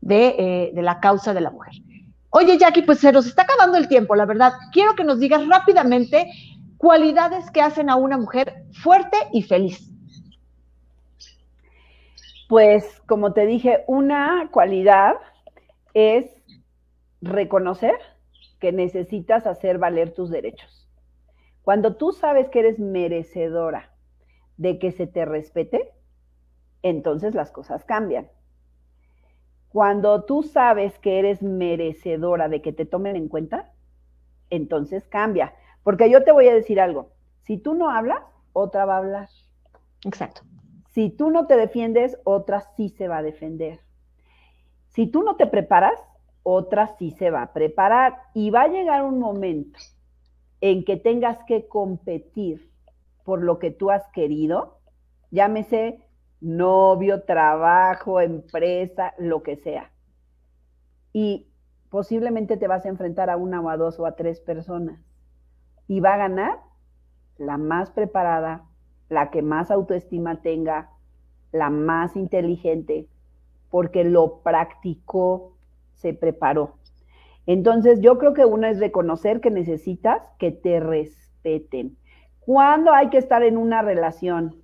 de, 0.01 0.35
eh, 0.39 0.73
de 0.75 0.83
la 0.83 0.99
causa 0.99 1.35
de 1.35 1.41
la 1.41 1.53
mujer. 1.53 1.75
Oye, 2.31 2.59
Jackie, 2.59 2.83
pues 2.83 2.99
se 2.99 3.13
nos 3.13 3.27
está 3.27 3.43
acabando 3.43 3.79
el 3.79 3.87
tiempo, 3.87 4.17
la 4.17 4.27
verdad. 4.27 4.55
Quiero 4.73 4.97
que 4.97 5.05
nos 5.05 5.21
digas 5.21 5.47
rápidamente 5.47 6.27
cualidades 6.81 7.51
que 7.51 7.61
hacen 7.61 7.91
a 7.91 7.97
una 7.97 8.17
mujer 8.17 8.65
fuerte 8.73 9.19
y 9.33 9.43
feliz. 9.43 9.87
Pues 12.49 13.03
como 13.07 13.35
te 13.35 13.45
dije, 13.45 13.85
una 13.87 14.49
cualidad 14.51 15.17
es 15.93 16.25
reconocer 17.21 17.97
que 18.61 18.73
necesitas 18.73 19.47
hacer 19.47 19.77
valer 19.77 20.15
tus 20.15 20.31
derechos. 20.31 20.89
Cuando 21.61 21.97
tú 21.97 22.13
sabes 22.13 22.49
que 22.49 22.61
eres 22.61 22.79
merecedora 22.79 23.91
de 24.57 24.79
que 24.79 24.91
se 24.91 25.07
te 25.07 25.27
respete, 25.27 25.93
entonces 26.83 27.35
las 27.35 27.51
cosas 27.51 27.85
cambian. 27.85 28.31
Cuando 29.69 30.25
tú 30.25 30.45
sabes 30.45 30.99
que 30.99 31.19
eres 31.19 31.43
merecedora 31.43 32.49
de 32.49 32.63
que 32.63 32.73
te 32.73 32.87
tomen 32.87 33.17
en 33.17 33.29
cuenta, 33.29 33.71
entonces 34.49 35.07
cambia. 35.07 35.53
Porque 35.83 36.11
yo 36.11 36.25
te 36.25 36.33
voy 36.33 36.49
a 36.49 36.55
decir 36.55 36.81
algo, 36.81 37.11
si 37.43 37.57
tú 37.59 37.75
no 37.75 37.91
hablas, 37.91 38.23
otra 38.53 38.85
va 38.85 38.95
a 38.95 38.99
hablar. 38.99 39.29
Exacto. 40.05 40.43
Si 40.91 41.11
tú 41.11 41.31
no 41.31 41.47
te 41.47 41.57
defiendes, 41.57 42.19
otra 42.25 42.61
sí 42.77 42.89
se 42.91 43.09
va 43.09 43.19
a 43.19 43.23
defender. 43.23 43.81
Si 44.89 45.07
tú 45.07 45.23
no 45.23 45.37
te 45.37 45.47
preparas, 45.47 45.99
otra 46.43 46.89
sí 46.99 47.13
se 47.13 47.31
va 47.31 47.43
a 47.43 47.53
preparar. 47.53 48.19
Y 48.35 48.51
va 48.51 48.63
a 48.63 48.69
llegar 48.69 49.03
un 49.05 49.19
momento 49.19 49.79
en 50.61 50.85
que 50.85 50.97
tengas 50.97 51.39
que 51.45 51.69
competir 51.69 52.71
por 53.25 53.43
lo 53.43 53.59
que 53.59 53.71
tú 53.71 53.91
has 53.91 54.07
querido, 54.09 54.79
llámese 55.31 56.05
novio, 56.41 57.23
trabajo, 57.23 58.21
empresa, 58.21 59.15
lo 59.19 59.43
que 59.43 59.57
sea. 59.57 59.93
Y 61.13 61.49
posiblemente 61.89 62.57
te 62.57 62.67
vas 62.67 62.85
a 62.85 62.89
enfrentar 62.89 63.31
a 63.31 63.37
una 63.37 63.61
o 63.61 63.69
a 63.69 63.77
dos 63.77 63.99
o 64.01 64.07
a 64.07 64.17
tres 64.17 64.41
personas 64.41 65.01
y 65.91 65.99
va 65.99 66.15
a 66.15 66.19
ganar 66.19 66.61
la 67.37 67.59
más 67.59 67.91
preparada, 67.91 68.65
la 69.09 69.33
que 69.33 69.43
más 69.43 69.73
autoestima 69.73 70.41
tenga, 70.41 70.89
la 71.51 71.69
más 71.69 72.15
inteligente, 72.15 73.09
porque 73.71 74.05
lo 74.05 74.41
practicó, 74.45 75.57
se 75.95 76.15
preparó. 76.15 76.77
Entonces, 77.45 78.01
yo 78.01 78.19
creo 78.19 78.35
que 78.35 78.45
una 78.45 78.71
es 78.71 78.79
reconocer 78.79 79.41
que 79.41 79.51
necesitas 79.51 80.23
que 80.39 80.53
te 80.53 80.79
respeten. 80.79 81.97
¿Cuándo 82.39 82.93
hay 82.93 83.11
que 83.11 83.19
estar 83.19 83.43
en 83.43 83.57
una 83.57 83.83
relación? 83.83 84.63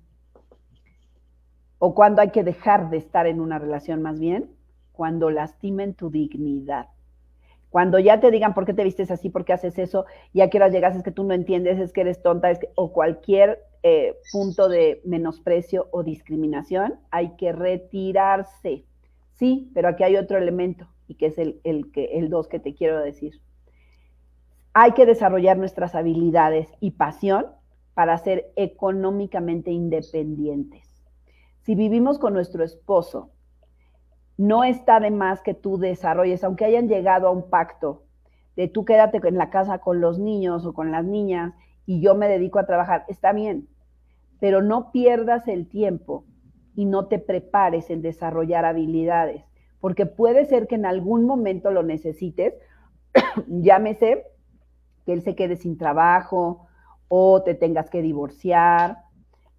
¿O 1.77 1.93
cuándo 1.93 2.21
hay 2.21 2.29
que 2.29 2.45
dejar 2.45 2.89
de 2.89 2.99
estar 2.99 3.27
en 3.27 3.41
una 3.41 3.59
relación 3.59 4.01
más 4.01 4.17
bien? 4.17 4.55
Cuando 4.93 5.29
lastimen 5.29 5.93
tu 5.93 6.09
dignidad. 6.09 6.87
Cuando 7.69 7.99
ya 7.99 8.19
te 8.19 8.31
digan 8.31 8.53
por 8.53 8.65
qué 8.65 8.73
te 8.73 8.83
vistes 8.83 9.11
así, 9.11 9.29
por 9.29 9.45
qué 9.45 9.53
haces 9.53 9.77
eso, 9.77 10.05
y 10.33 10.41
a 10.41 10.49
qué 10.49 10.57
hora 10.57 10.69
llegas, 10.69 10.95
es 10.95 11.03
que 11.03 11.11
tú 11.11 11.23
no 11.23 11.33
entiendes, 11.33 11.79
es 11.79 11.91
que 11.91 12.01
eres 12.01 12.21
tonta, 12.21 12.49
es 12.49 12.59
o 12.75 12.93
cualquier 12.93 13.59
eh, 13.83 14.15
punto 14.31 14.69
de 14.69 15.01
menosprecio 15.05 15.87
o 15.91 16.03
discriminación, 16.03 16.95
hay 17.11 17.35
que 17.35 17.51
retirarse. 17.51 18.85
Sí, 19.33 19.69
pero 19.73 19.89
aquí 19.89 20.03
hay 20.03 20.15
otro 20.15 20.37
elemento, 20.37 20.87
y 21.07 21.15
que 21.15 21.27
es 21.27 21.37
el, 21.37 21.59
el, 21.63 21.91
el 21.93 22.29
dos 22.29 22.47
que 22.47 22.59
te 22.59 22.73
quiero 22.73 22.99
decir. 23.01 23.33
Hay 24.73 24.93
que 24.93 25.05
desarrollar 25.05 25.57
nuestras 25.57 25.93
habilidades 25.95 26.69
y 26.79 26.91
pasión 26.91 27.47
para 27.93 28.17
ser 28.17 28.51
económicamente 28.55 29.71
independientes. 29.71 30.87
Si 31.63 31.75
vivimos 31.75 32.19
con 32.19 32.33
nuestro 32.33 32.63
esposo 32.63 33.31
no 34.37 34.63
está 34.63 34.99
de 34.99 35.11
más 35.11 35.41
que 35.41 35.53
tú 35.53 35.77
desarrolles, 35.77 36.43
aunque 36.43 36.65
hayan 36.65 36.87
llegado 36.87 37.27
a 37.27 37.31
un 37.31 37.49
pacto 37.49 38.03
de 38.55 38.67
tú 38.67 38.85
quédate 38.85 39.19
en 39.23 39.37
la 39.37 39.49
casa 39.49 39.79
con 39.79 40.01
los 40.01 40.19
niños 40.19 40.65
o 40.65 40.73
con 40.73 40.91
las 40.91 41.05
niñas 41.05 41.53
y 41.85 42.01
yo 42.01 42.15
me 42.15 42.27
dedico 42.27 42.59
a 42.59 42.65
trabajar, 42.65 43.05
está 43.07 43.31
bien, 43.31 43.67
pero 44.39 44.61
no 44.61 44.91
pierdas 44.91 45.47
el 45.47 45.67
tiempo 45.67 46.25
y 46.75 46.85
no 46.85 47.07
te 47.07 47.19
prepares 47.19 47.89
en 47.89 48.01
desarrollar 48.01 48.65
habilidades, 48.65 49.43
porque 49.79 50.05
puede 50.05 50.45
ser 50.45 50.67
que 50.67 50.75
en 50.75 50.85
algún 50.85 51.25
momento 51.25 51.71
lo 51.71 51.83
necesites, 51.83 52.55
llámese 53.47 54.25
que 55.05 55.13
él 55.13 55.21
se 55.21 55.35
quede 55.35 55.55
sin 55.55 55.77
trabajo 55.77 56.67
o 57.07 57.41
te 57.43 57.55
tengas 57.55 57.89
que 57.89 58.01
divorciar. 58.01 59.03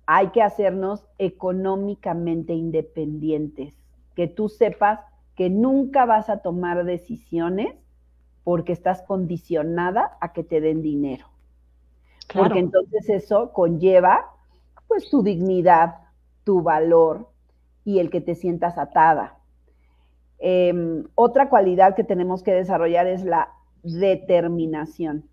Hay 0.07 0.29
que 0.29 0.43
hacernos 0.43 1.07
económicamente 1.19 2.53
independientes 2.53 3.79
que 4.19 4.27
tú 4.27 4.49
sepas 4.49 4.99
que 5.37 5.49
nunca 5.49 6.05
vas 6.05 6.29
a 6.29 6.39
tomar 6.39 6.85
decisiones 6.85 7.77
porque 8.43 8.73
estás 8.73 9.01
condicionada 9.03 10.19
a 10.21 10.33
que 10.33 10.43
te 10.43 10.61
den 10.61 10.83
dinero. 10.83 11.27
Porque 12.35 12.59
entonces 12.59 13.09
eso 13.09 13.53
conlleva 13.53 14.29
pues 14.89 15.09
tu 15.09 15.23
dignidad, 15.23 15.99
tu 16.43 16.63
valor 16.63 17.29
y 17.85 18.01
el 18.01 18.11
que 18.11 18.21
te 18.21 18.35
sientas 18.35 18.77
atada. 18.77 19.39
Em, 20.41 21.05
otra 21.15 21.49
cualidad 21.49 21.95
que 21.95 22.03
tenemos 22.03 22.43
que 22.43 22.55
desarrollar 22.55 23.07
es 23.07 23.23
la 23.23 23.51
determinación 23.85 25.29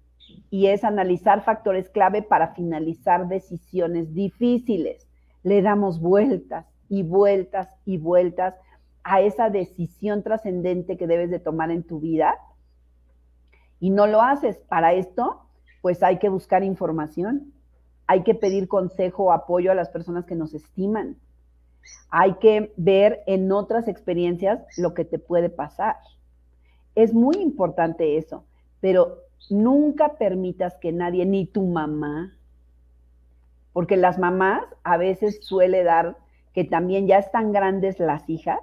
y 0.52 0.68
es 0.68 0.84
analizar 0.84 1.44
factores 1.44 1.90
clave 1.90 2.22
para 2.22 2.50
finalizar 2.50 3.28
decisiones 3.30 4.14
difíciles. 4.14 5.08
Le 5.42 5.64
damos 5.64 6.00
vueltas 6.00 6.68
y 6.88 7.02
vueltas 7.02 7.68
y 7.84 7.98
vueltas 7.98 8.54
a 9.06 9.22
esa 9.22 9.52
decisión 9.52 10.24
trascendente 10.24 10.98
que 10.98 11.06
debes 11.06 11.30
de 11.30 11.40
tomar 11.40 11.70
en 11.70 11.84
tu 11.84 12.00
vida 12.00 12.36
y 13.80 13.92
no 13.92 14.08
lo 14.08 14.22
haces. 14.22 14.58
Para 14.68 14.94
esto, 14.94 15.44
pues 15.84 16.02
hay 16.02 16.18
que 16.18 16.28
buscar 16.28 16.64
información, 16.64 17.54
hay 18.08 18.24
que 18.24 18.34
pedir 18.34 18.68
consejo 18.68 19.26
o 19.26 19.32
apoyo 19.32 19.72
a 19.72 19.76
las 19.76 19.90
personas 19.90 20.26
que 20.26 20.34
nos 20.34 20.56
estiman, 20.56 21.18
hay 22.10 22.34
que 22.36 22.74
ver 22.78 23.22
en 23.28 23.52
otras 23.52 23.88
experiencias 23.88 24.66
lo 24.76 24.96
que 24.96 25.06
te 25.06 25.20
puede 25.20 25.52
pasar. 25.52 25.98
Es 26.96 27.14
muy 27.14 27.36
importante 27.36 28.18
eso, 28.18 28.44
pero 28.80 29.20
nunca 29.52 30.18
permitas 30.18 30.78
que 30.78 30.92
nadie, 30.92 31.28
ni 31.28 31.46
tu 31.46 31.64
mamá, 31.68 32.36
porque 33.72 33.98
las 33.98 34.18
mamás 34.18 34.64
a 34.84 34.98
veces 34.98 35.46
suele 35.46 35.84
dar 35.84 36.18
que 36.54 36.64
también 36.64 37.06
ya 37.06 37.20
están 37.20 37.52
grandes 37.52 38.00
las 38.00 38.28
hijas 38.30 38.62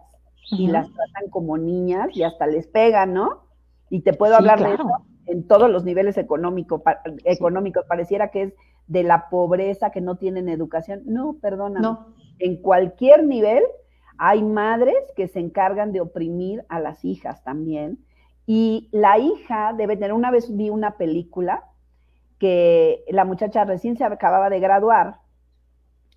y 0.51 0.67
las 0.67 0.91
tratan 0.93 1.31
como 1.31 1.57
niñas 1.59 2.09
y 2.13 2.23
hasta 2.23 2.47
les 2.47 2.67
pegan, 2.67 3.15
¿no? 3.15 3.45
Y 3.91 4.01
te 4.01 4.13
puedo 4.13 4.37
hablar 4.37 4.63
de 4.63 4.75
eso 4.75 4.89
en 5.27 5.47
todos 5.47 5.71
los 5.71 5.85
niveles 5.85 6.19
económico, 6.19 6.83
económicos. 7.25 7.85
Pareciera 7.87 8.31
que 8.31 8.43
es 8.43 8.55
de 8.87 9.03
la 9.03 9.29
pobreza, 9.31 9.91
que 9.91 10.01
no 10.01 10.17
tienen 10.17 10.49
educación. 10.49 11.03
No, 11.05 11.37
perdona. 11.41 11.81
No. 11.81 12.15
En 12.39 12.61
cualquier 12.61 13.25
nivel 13.25 13.63
hay 14.19 14.43
madres 14.43 14.97
que 15.17 15.29
se 15.29 15.41
encargan 15.41 15.93
de 15.93 16.01
oprimir 16.01 16.65
a 16.69 16.81
las 16.81 17.05
hijas 17.05 17.43
también. 17.45 17.99
Y 18.47 18.89
la 18.93 19.19
hija 19.19 19.73
debe 19.73 19.97
tener, 19.97 20.13
una 20.13 20.31
vez 20.31 20.55
vi 20.55 20.71
una 20.71 20.97
película 20.97 21.65
que 22.39 23.05
la 23.09 23.25
muchacha 23.25 23.65
recién 23.65 23.97
se 23.97 24.05
acababa 24.05 24.51
de 24.51 24.59
graduar 24.59 25.17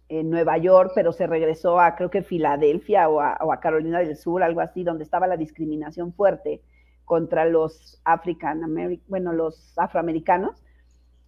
en 0.10 0.30
Nueva 0.30 0.58
York, 0.58 0.92
pero 0.94 1.12
se 1.12 1.28
regresó 1.28 1.80
a 1.80 1.96
creo 1.96 2.10
que 2.10 2.22
Filadelfia 2.22 3.10
o 3.10 3.22
a, 3.22 3.38
o 3.42 3.52
a 3.52 3.60
Carolina 3.60 4.00
del 4.00 4.16
Sur, 4.16 4.44
algo 4.44 4.62
así, 4.62 4.84
donde 4.84 5.04
estaba 5.04 5.28
la 5.28 5.38
discriminación 5.38 6.14
fuerte 6.14 6.62
contra 7.06 7.46
los 7.46 8.02
African 8.04 8.62
bueno, 9.08 9.32
los 9.32 9.78
afroamericanos. 9.78 10.62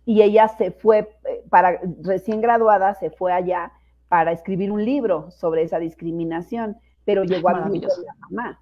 Y 0.05 0.21
ella 0.21 0.47
se 0.47 0.71
fue, 0.71 0.99
eh, 1.25 1.43
para 1.49 1.80
recién 2.01 2.41
graduada, 2.41 2.93
se 2.95 3.09
fue 3.09 3.34
allá 3.34 3.71
para 4.07 4.32
escribir 4.32 4.71
un 4.71 4.84
libro 4.84 5.32
sobre 5.32 5.63
esa 5.63 5.80
discriminación, 5.80 6.78
pero 7.05 7.23
llegó 7.23 7.49
a 7.49 7.65
vivir 7.65 7.88
con 7.88 8.05
la 8.05 8.15
mamá. 8.19 8.59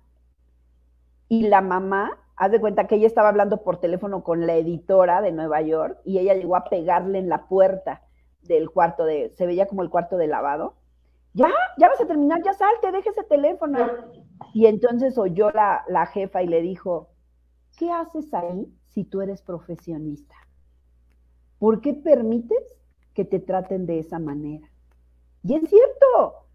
Y 1.30 1.48
la 1.48 1.62
mamá, 1.62 2.18
haz 2.36 2.52
de 2.52 2.60
cuenta 2.60 2.88
que 2.88 2.96
ella 2.96 3.08
estaba 3.08 3.30
hablando 3.30 3.64
por 3.64 3.80
teléfono 3.80 4.24
con 4.24 4.48
la 4.48 4.56
editora 4.56 5.22
de 5.22 5.32
Nueva 5.32 5.62
York 5.62 6.00
y 6.04 6.20
ella 6.20 6.34
llegó 6.34 6.56
a 6.56 6.66
pegarle 6.66 7.20
en 7.20 7.30
la 7.30 7.48
puerta 7.48 8.02
del 8.48 8.70
cuarto 8.70 9.06
de, 9.06 9.30
se 9.30 9.46
veía 9.46 9.68
como 9.68 9.84
el 9.84 9.90
cuarto 9.90 10.18
de 10.18 10.28
lavado. 10.28 10.76
Ya, 11.34 11.50
ya 11.78 11.90
vas 11.90 12.00
a 12.00 12.08
terminar, 12.08 12.42
ya 12.44 12.54
salte, 12.54 12.92
deje 12.92 13.10
ese 13.10 13.24
teléfono. 13.24 13.80
Y 14.54 14.68
entonces 14.68 15.18
oyó 15.18 15.52
la, 15.52 15.84
la 15.88 16.06
jefa 16.06 16.42
y 16.44 16.48
le 16.48 16.62
dijo, 16.62 17.10
¿qué 17.78 17.92
haces 17.92 18.34
ahí 18.34 18.74
si 18.88 19.04
tú 19.04 19.22
eres 19.22 19.42
profesionista? 19.42 20.36
¿Por 21.60 21.82
qué 21.82 21.94
permites 21.94 22.80
que 23.14 23.26
te 23.26 23.40
traten 23.40 23.86
de 23.86 24.00
esa 24.00 24.20
manera? 24.20 24.70
Y 25.44 25.56
es 25.56 25.70
cierto, 25.70 26.46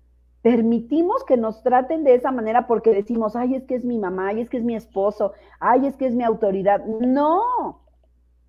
permitimos 0.42 1.24
que 1.24 1.36
nos 1.36 1.62
traten 1.62 2.04
de 2.04 2.14
esa 2.14 2.32
manera 2.32 2.66
porque 2.66 2.92
decimos, 2.94 3.36
ay, 3.36 3.54
es 3.54 3.64
que 3.64 3.74
es 3.74 3.84
mi 3.84 3.98
mamá, 3.98 4.28
ay, 4.28 4.40
es 4.40 4.50
que 4.50 4.56
es 4.56 4.64
mi 4.64 4.74
esposo, 4.74 5.32
ay, 5.58 5.86
es 5.86 5.96
que 5.96 6.06
es 6.06 6.14
mi 6.14 6.24
autoridad. 6.24 6.84
No, 6.84 7.82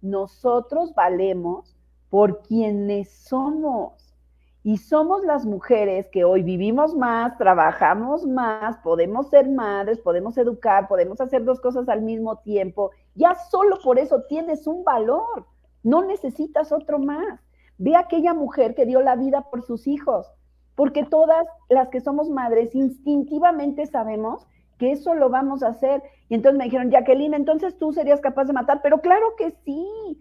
nosotros 0.01 0.95
valemos 0.95 1.77
por 2.12 2.43
quienes 2.43 3.09
somos. 3.09 3.93
Y 4.64 4.78
somos 4.78 5.24
las 5.24 5.43
mujeres 5.43 6.07
que 6.12 6.24
hoy 6.24 6.43
vivimos 6.43 6.93
más, 6.93 7.36
trabajamos 7.39 8.28
más, 8.28 8.78
podemos 8.84 9.30
ser 9.30 9.49
madres, 9.49 9.99
podemos 9.99 10.38
educar, 10.38 10.88
podemos 10.88 11.20
hacer 11.20 11.43
dos 11.43 11.59
cosas 11.59 11.89
al 11.89 12.03
mismo 12.03 12.38
tiempo. 12.39 12.91
Ya 13.16 13.34
solo 13.34 13.80
por 13.84 13.97
eso 13.97 14.22
tienes 14.30 14.68
un 14.68 14.84
valor. 14.84 15.47
No 15.82 16.03
necesitas 16.03 16.72
otro 16.72 16.99
más. 16.99 17.39
Ve 17.80 17.95
aquella 17.95 18.36
mujer 18.36 18.76
que 18.76 18.86
dio 18.86 19.01
la 19.01 19.16
vida 19.16 19.49
por 19.49 19.64
sus 19.64 19.88
hijos, 19.88 20.32
porque 20.76 21.03
todas 21.03 21.47
las 21.70 21.88
que 21.88 22.01
somos 22.01 22.30
madres 22.30 22.76
instintivamente 22.76 23.88
sabemos 23.88 24.45
que 24.78 24.91
eso 24.91 25.16
lo 25.16 25.30
vamos 25.30 25.64
a 25.64 25.70
hacer. 25.70 26.03
Y 26.30 26.36
entonces 26.36 26.59
me 26.59 26.66
dijeron, 26.66 26.91
Jacqueline, 26.91 27.34
entonces 27.34 27.78
tú 27.80 27.93
serías 27.93 28.22
capaz 28.22 28.45
de 28.45 28.53
matar, 28.53 28.82
pero 28.84 29.01
claro 29.01 29.36
que 29.38 29.51
sí. 29.66 30.20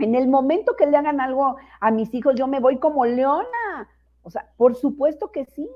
En 0.00 0.14
el 0.14 0.28
momento 0.28 0.76
que 0.76 0.86
le 0.86 0.96
hagan 0.96 1.20
algo 1.20 1.56
a 1.80 1.90
mis 1.90 2.12
hijos, 2.14 2.34
yo 2.34 2.46
me 2.46 2.60
voy 2.60 2.78
como 2.78 3.04
leona. 3.04 3.88
O 4.22 4.30
sea, 4.30 4.50
por 4.56 4.74
supuesto 4.74 5.32
que 5.32 5.44
sí. 5.44 5.68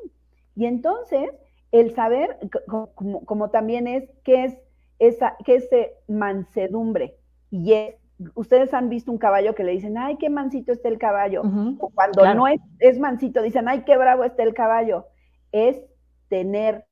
Y 0.54 0.66
entonces, 0.66 1.30
el 1.72 1.94
saber, 1.94 2.38
como, 2.66 3.50
también 3.50 3.86
es, 3.86 4.08
qué 4.22 4.44
es 4.44 4.56
esa, 4.98 5.36
qué 5.44 5.56
es 5.56 5.68
mansedumbre. 6.08 7.16
Y 7.50 7.72
es, 7.72 7.96
ustedes 8.34 8.72
han 8.74 8.88
visto 8.88 9.10
un 9.10 9.18
caballo 9.18 9.54
que 9.54 9.64
le 9.64 9.72
dicen, 9.72 9.98
ay, 9.98 10.16
qué 10.16 10.30
mansito 10.30 10.72
está 10.72 10.88
el 10.88 10.98
caballo. 10.98 11.42
o 11.78 11.90
cuando 11.90 12.34
no 12.34 12.46
es, 12.46 12.60
es 12.78 12.98
mansito, 12.98 13.42
dicen, 13.42 13.68
ay, 13.68 13.82
qué 13.84 13.96
bravo 13.96 14.24
está 14.24 14.42
el 14.42 14.54
caballo. 14.54 15.06
Es 15.52 15.80
tener 16.28 16.86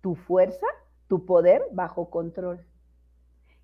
tu 0.00 0.14
fuerza, 0.14 0.66
tu 1.08 1.24
poder 1.24 1.62
bajo 1.72 2.10
control. 2.10 2.64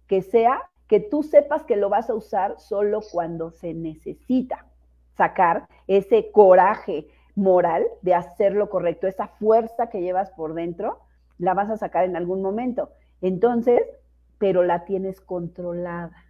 Que 0.06 0.22
sea 0.22 0.70
que 0.92 1.00
tú 1.00 1.22
sepas 1.22 1.64
que 1.64 1.76
lo 1.76 1.88
vas 1.88 2.10
a 2.10 2.14
usar 2.14 2.60
solo 2.60 3.00
cuando 3.10 3.50
se 3.50 3.72
necesita 3.72 4.66
sacar 5.16 5.66
ese 5.86 6.30
coraje 6.32 7.08
moral 7.34 7.86
de 8.02 8.14
hacer 8.14 8.52
lo 8.52 8.68
correcto, 8.68 9.06
esa 9.06 9.28
fuerza 9.28 9.88
que 9.88 10.02
llevas 10.02 10.30
por 10.32 10.52
dentro, 10.52 10.98
la 11.38 11.54
vas 11.54 11.70
a 11.70 11.78
sacar 11.78 12.04
en 12.04 12.14
algún 12.14 12.42
momento. 12.42 12.90
Entonces, 13.22 13.80
pero 14.36 14.64
la 14.64 14.84
tienes 14.84 15.22
controlada. 15.22 16.26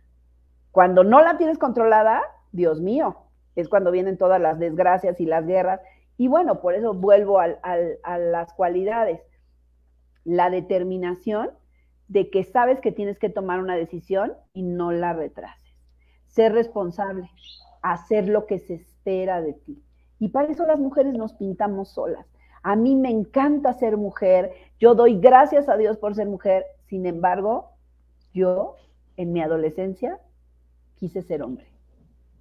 Cuando 0.71 1.03
no 1.03 1.21
la 1.23 1.39
tienes 1.39 1.59
controlada, 1.59 2.23
Dios 2.53 2.81
mío, 2.81 3.17
es 3.57 3.69
cuando 3.69 3.91
vienen 3.91 4.17
todas 4.17 4.41
las 4.41 4.61
desgracias 4.61 5.21
y 5.21 5.27
las 5.27 5.45
guerras. 5.45 5.81
Y 6.19 6.29
bueno, 6.29 6.61
por 6.61 6.75
eso 6.75 6.95
vuelvo 6.95 7.41
a 7.41 8.17
las 8.17 8.53
cualidades. 8.53 9.23
La 10.23 10.51
determinación 10.51 11.51
de 12.13 12.29
que 12.29 12.45
sabes 12.45 12.79
que 12.81 12.93
tienes 12.93 13.19
que 13.19 13.31
tomar 13.31 13.59
una 13.59 13.75
decisión 13.75 14.35
y 14.53 14.63
no 14.63 14.93
la 14.93 15.15
retrases. 15.15 15.75
Ser 16.27 16.53
responsable, 16.53 17.31
hacer 17.81 18.29
lo 18.29 18.45
que 18.45 18.59
se 18.59 18.75
espera 18.75 19.41
de 19.41 19.55
ti. 19.55 19.83
Y 20.19 20.29
para 20.29 20.49
eso 20.49 20.67
las 20.67 20.79
mujeres 20.79 21.15
nos 21.15 21.33
pintamos 21.33 21.89
solas. 21.89 22.27
A 22.63 22.77
mí 22.77 22.97
me 22.97 23.09
encanta 23.11 23.73
ser 23.73 23.97
mujer, 23.97 24.53
yo 24.79 24.95
doy 24.95 25.19
gracias 25.19 25.71
a 25.71 25.77
Dios 25.79 25.97
por 25.97 26.15
ser 26.15 26.29
mujer, 26.29 26.67
sin 26.87 27.07
embargo, 27.07 27.71
yo 28.35 28.77
en 29.17 29.33
mi 29.33 29.41
adolescencia 29.41 30.21
quise 30.97 31.23
ser 31.23 31.43
hombre, 31.43 31.67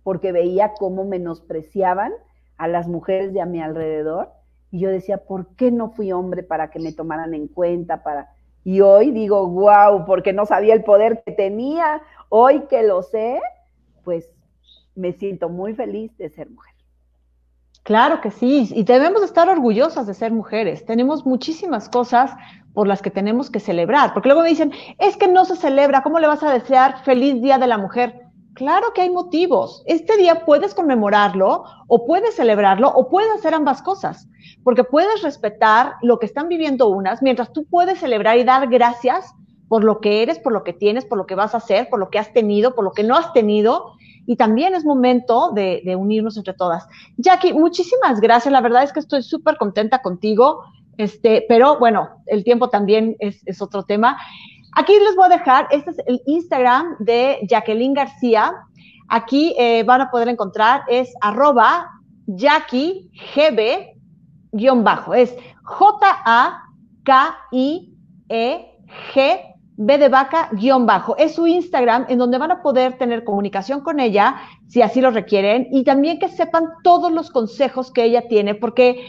porque 0.04 0.34
veía 0.34 0.74
cómo 0.78 1.06
menospreciaban 1.06 2.12
a 2.58 2.68
las 2.68 2.90
mujeres 2.90 3.34
de 3.34 3.40
a 3.40 3.46
mi 3.46 3.62
alrededor 3.62 4.32
y 4.70 4.80
yo 4.80 4.90
decía, 4.90 5.18
¿por 5.26 5.56
qué 5.56 5.72
no 5.72 5.92
fui 5.92 6.12
hombre 6.12 6.44
para 6.44 6.70
que 6.70 6.80
me 6.80 6.92
tomaran 6.92 7.34
en 7.34 7.48
cuenta, 7.48 8.04
para 8.04 8.36
y 8.64 8.82
hoy 8.82 9.12
digo, 9.12 9.48
wow, 9.48 10.06
porque 10.06 10.34
no 10.34 10.46
sabía 10.46 10.74
el 10.74 10.84
poder 10.84 11.24
que 11.26 11.32
tenía. 11.32 12.02
Hoy 12.30 12.62
que 12.70 12.84
lo 12.84 13.02
sé, 13.02 13.40
pues 14.04 14.30
me 14.96 15.14
siento 15.14 15.50
muy 15.50 15.74
feliz 15.74 16.16
de 16.18 16.30
ser 16.30 16.50
mujer. 16.50 16.72
Claro 17.84 18.22
que 18.22 18.30
sí, 18.30 18.70
y 18.76 18.84
debemos 18.84 19.24
estar 19.24 19.50
orgullosas 19.50 20.06
de 20.06 20.14
ser 20.14 20.32
mujeres. 20.32 20.86
Tenemos 20.86 21.26
muchísimas 21.26 21.90
cosas 21.90 22.32
por 22.74 22.88
las 22.88 23.02
que 23.02 23.10
tenemos 23.10 23.50
que 23.50 23.60
celebrar, 23.60 24.14
porque 24.14 24.30
luego 24.30 24.44
me 24.44 24.50
dicen, 24.50 24.72
es 25.00 25.18
que 25.18 25.28
no 25.28 25.46
se 25.46 25.56
celebra, 25.56 26.04
¿cómo 26.04 26.20
le 26.20 26.28
vas 26.28 26.44
a 26.44 26.54
desear 26.54 27.04
feliz 27.04 27.42
Día 27.42 27.58
de 27.58 27.68
la 27.68 27.80
Mujer? 27.80 28.21
Claro 28.54 28.88
que 28.94 29.02
hay 29.02 29.10
motivos. 29.10 29.82
Este 29.86 30.18
día 30.18 30.46
puedes 30.46 30.74
conmemorarlo 30.74 31.64
o 31.88 32.06
puedes 32.06 32.36
celebrarlo 32.36 32.90
o 32.90 33.10
puedes 33.10 33.32
hacer 33.32 33.54
ambas 33.54 33.82
cosas, 33.82 34.28
porque 34.64 34.84
puedes 34.84 35.22
respetar 35.22 35.94
lo 36.02 36.20
que 36.20 36.26
están 36.26 36.50
viviendo 36.50 36.90
unas, 36.90 37.22
mientras 37.22 37.54
tú 37.54 37.66
puedes 37.66 38.00
celebrar 38.00 38.38
y 38.38 38.44
dar 38.44 38.68
gracias 38.68 39.34
por 39.70 39.86
lo 39.86 40.02
que 40.02 40.22
eres, 40.22 40.38
por 40.38 40.52
lo 40.52 40.66
que 40.66 40.74
tienes, 40.74 41.06
por 41.06 41.18
lo 41.18 41.26
que 41.26 41.36
vas 41.36 41.54
a 41.54 41.60
hacer, 41.60 41.88
por 41.90 41.98
lo 41.98 42.10
que 42.10 42.20
has 42.20 42.34
tenido, 42.34 42.76
por 42.76 42.84
lo 42.84 42.92
que 42.92 43.04
no 43.04 43.16
has 43.16 43.32
tenido. 43.32 43.94
Y 44.28 44.36
también 44.36 44.76
es 44.76 44.84
momento 44.84 45.52
de, 45.54 45.82
unirnos 45.98 46.36
entre 46.36 46.54
todas. 46.54 46.88
Jackie, 47.18 47.54
muchísimas 47.54 48.20
gracias. 48.20 48.52
La 48.52 48.60
verdad 48.60 48.84
es 48.84 48.92
que 48.92 49.00
estoy 49.00 49.24
súper 49.24 49.56
contenta 49.56 50.02
contigo. 50.02 50.66
Este, 50.98 51.46
pero 51.48 51.80
bueno, 51.80 52.10
el 52.26 52.44
tiempo 52.44 52.70
también 52.70 53.16
es, 53.20 53.42
es 53.46 53.62
otro 53.62 53.84
tema. 53.84 54.18
Aquí 54.74 54.94
les 54.94 55.16
voy 55.16 55.26
a 55.26 55.30
dejar, 55.38 55.68
este 55.72 55.92
es 55.92 55.98
el 56.06 56.22
Instagram 56.26 56.96
de 57.00 57.40
Jacqueline 57.50 57.94
García. 57.94 58.54
Aquí 59.10 59.54
eh, 59.58 59.84
van 59.84 60.02
a 60.02 60.10
poder 60.10 60.30
encontrar, 60.30 60.84
es 60.88 61.14
arroba 61.22 61.90
Jackie 62.28 63.12
GB 63.36 63.98
guion 64.54 64.84
bajo. 64.84 65.14
Es 65.14 65.36
J-A-K-I-E-G 65.64 66.72
B 69.84 69.98
de 69.98 70.10
vaca 70.10 70.50
guion 70.52 70.86
bajo. 70.86 71.18
Es 71.18 71.36
su 71.36 71.48
Instagram 71.48 72.06
en 72.08 72.20
donde 72.20 72.38
van 72.38 72.52
a 72.52 72.62
poder 72.62 72.98
tener 72.98 73.24
comunicación 73.24 73.82
con 73.82 74.00
ella 74.00 74.36
si 74.68 74.82
así 74.82 75.02
lo 75.02 75.12
requieren 75.12 75.68
y 75.72 75.84
también 75.84 76.20
que 76.20 76.28
sepan 76.30 76.66
todos 76.84 77.12
los 77.12 77.32
consejos 77.32 77.92
que 77.92 78.04
ella 78.04 78.28
tiene 78.28 78.54
porque 78.54 79.04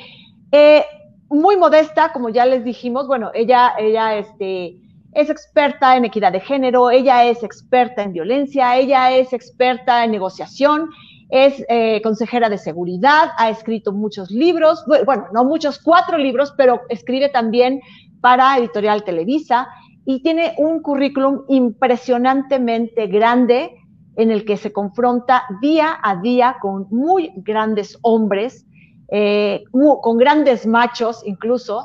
eh, 0.50 0.84
muy 1.28 1.56
modesta, 1.56 2.12
como 2.12 2.28
ya 2.28 2.46
les 2.46 2.64
dijimos, 2.64 3.06
bueno, 3.06 3.30
ella, 3.34 3.74
ella, 3.78 4.16
este, 4.16 4.76
es 5.12 5.30
experta 5.30 5.96
en 5.96 6.04
equidad 6.04 6.32
de 6.32 6.40
género, 6.40 6.90
ella 6.90 7.24
es 7.24 7.42
experta 7.42 8.02
en 8.02 8.12
violencia, 8.12 8.76
ella 8.76 9.12
es 9.12 9.32
experta 9.32 10.04
en 10.04 10.10
negociación, 10.10 10.88
es 11.28 11.64
eh, 11.68 12.00
consejera 12.02 12.48
de 12.48 12.58
seguridad, 12.58 13.30
ha 13.38 13.50
escrito 13.50 13.92
muchos 13.92 14.30
libros, 14.30 14.84
bueno, 14.86 15.26
no 15.32 15.44
muchos, 15.44 15.78
cuatro 15.78 16.18
libros, 16.18 16.52
pero 16.56 16.80
escribe 16.88 17.28
también 17.28 17.80
para 18.20 18.56
Editorial 18.58 19.04
Televisa 19.04 19.68
y 20.04 20.22
tiene 20.22 20.54
un 20.58 20.80
currículum 20.80 21.42
impresionantemente 21.48 23.06
grande 23.06 23.70
en 24.16 24.30
el 24.30 24.44
que 24.44 24.56
se 24.56 24.72
confronta 24.72 25.44
día 25.60 25.98
a 26.02 26.16
día 26.16 26.56
con 26.60 26.86
muy 26.90 27.32
grandes 27.36 27.98
hombres, 28.02 28.66
eh, 29.10 29.64
con 29.70 30.16
grandes 30.18 30.66
machos 30.66 31.22
incluso, 31.24 31.82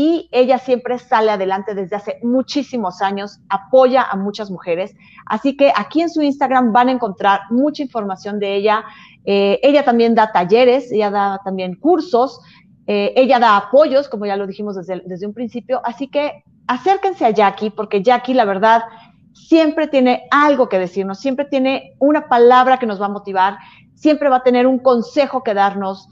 y 0.00 0.28
ella 0.30 0.60
siempre 0.60 0.96
sale 1.00 1.32
adelante 1.32 1.74
desde 1.74 1.96
hace 1.96 2.20
muchísimos 2.22 3.02
años, 3.02 3.40
apoya 3.48 4.04
a 4.04 4.14
muchas 4.14 4.48
mujeres. 4.48 4.94
Así 5.26 5.56
que 5.56 5.72
aquí 5.74 6.02
en 6.02 6.08
su 6.08 6.22
Instagram 6.22 6.72
van 6.72 6.86
a 6.88 6.92
encontrar 6.92 7.40
mucha 7.50 7.82
información 7.82 8.38
de 8.38 8.54
ella. 8.54 8.84
Eh, 9.24 9.58
ella 9.60 9.84
también 9.84 10.14
da 10.14 10.30
talleres, 10.30 10.92
ella 10.92 11.10
da 11.10 11.40
también 11.44 11.74
cursos, 11.74 12.40
eh, 12.86 13.12
ella 13.16 13.40
da 13.40 13.56
apoyos, 13.56 14.08
como 14.08 14.24
ya 14.24 14.36
lo 14.36 14.46
dijimos 14.46 14.76
desde, 14.76 15.02
desde 15.04 15.26
un 15.26 15.34
principio. 15.34 15.80
Así 15.82 16.06
que 16.06 16.44
acérquense 16.68 17.24
a 17.26 17.30
Jackie, 17.30 17.70
porque 17.70 18.00
Jackie, 18.00 18.34
la 18.34 18.44
verdad, 18.44 18.84
siempre 19.32 19.88
tiene 19.88 20.28
algo 20.30 20.68
que 20.68 20.78
decirnos, 20.78 21.18
siempre 21.18 21.44
tiene 21.44 21.96
una 21.98 22.28
palabra 22.28 22.78
que 22.78 22.86
nos 22.86 23.02
va 23.02 23.06
a 23.06 23.08
motivar, 23.08 23.58
siempre 23.96 24.28
va 24.28 24.36
a 24.36 24.42
tener 24.44 24.68
un 24.68 24.78
consejo 24.78 25.42
que 25.42 25.54
darnos, 25.54 26.08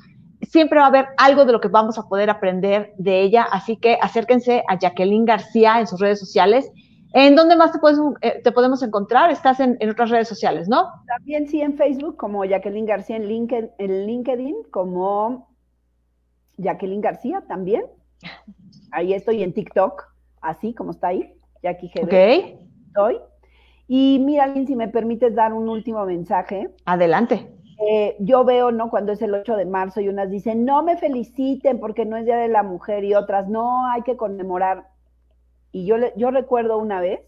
siempre 0.51 0.79
va 0.79 0.87
a 0.87 0.89
haber 0.89 1.07
algo 1.17 1.45
de 1.45 1.53
lo 1.53 1.61
que 1.61 1.69
vamos 1.69 1.99
a 1.99 2.09
poder 2.09 2.31
aprender 2.31 2.93
de 2.99 3.21
ella. 3.23 3.47
Así 3.51 3.77
que 3.77 3.99
acérquense 4.01 4.63
a 4.69 4.79
Jacqueline 4.79 5.25
García 5.25 5.81
en 5.81 5.87
sus 5.87 6.01
redes 6.01 6.19
sociales. 6.19 6.71
¿En 7.13 7.35
dónde 7.35 7.57
más 7.57 7.73
te, 7.73 7.79
puedes, 7.79 7.99
eh, 8.21 8.41
te 8.43 8.53
podemos 8.53 8.83
encontrar? 8.83 9.31
Estás 9.31 9.61
en, 9.61 9.79
otras 9.89 10.11
redes 10.11 10.29
sociales, 10.29 10.69
¿no? 10.69 10.85
También 11.07 11.49
sí 11.49 11.61
en 11.61 11.75
Facebook 11.77 12.17
como 12.17 12.45
Jacqueline 12.45 12.85
García, 12.85 13.17
en 13.17 13.27
LinkedIn, 13.27 13.71
en 13.79 14.07
LinkedIn 14.07 14.57
como 14.71 15.49
Jacqueline 16.59 17.01
García 17.01 17.43
también. 17.49 17.85
Ahí 18.93 19.15
estoy 19.15 19.43
en 19.43 19.55
TikTok, 19.55 20.03
así 20.43 20.75
como 20.75 20.91
está 20.91 21.09
ahí, 21.09 21.33
Jackie 21.63 21.89
GB. 21.89 22.05
Ok. 22.05 22.61
Estoy. 22.89 23.19
Y 23.89 24.19
mira, 24.19 24.47
Lynn, 24.49 24.67
si 24.67 24.77
me 24.77 24.89
permites 24.89 25.35
dar 25.35 25.53
un 25.53 25.69
último 25.69 26.05
mensaje. 26.05 26.71
Adelante. 26.85 27.56
Eh, 27.79 28.17
yo 28.21 28.45
veo, 28.45 28.73
¿no? 28.73 28.89
Cuando 28.91 29.13
es 29.13 29.21
el 29.23 29.35
8 29.35 29.57
de 29.57 29.67
marzo 29.67 30.01
y 30.01 30.09
unas 30.09 30.31
dicen, 30.31 30.65
no 30.65 30.83
me 30.83 30.97
feliciten 30.97 31.79
porque 31.79 32.07
no 32.07 32.17
es 32.17 32.25
Día 32.25 32.39
de 32.39 32.49
la 32.49 32.63
Mujer 32.63 33.05
y 33.05 33.15
otras, 33.15 33.49
no, 33.49 33.87
hay 33.91 34.03
que 34.03 34.17
conmemorar. 34.17 34.89
Y 35.73 35.85
yo, 35.85 35.97
yo 36.17 36.31
recuerdo 36.31 36.79
una 36.79 37.01
vez 37.01 37.21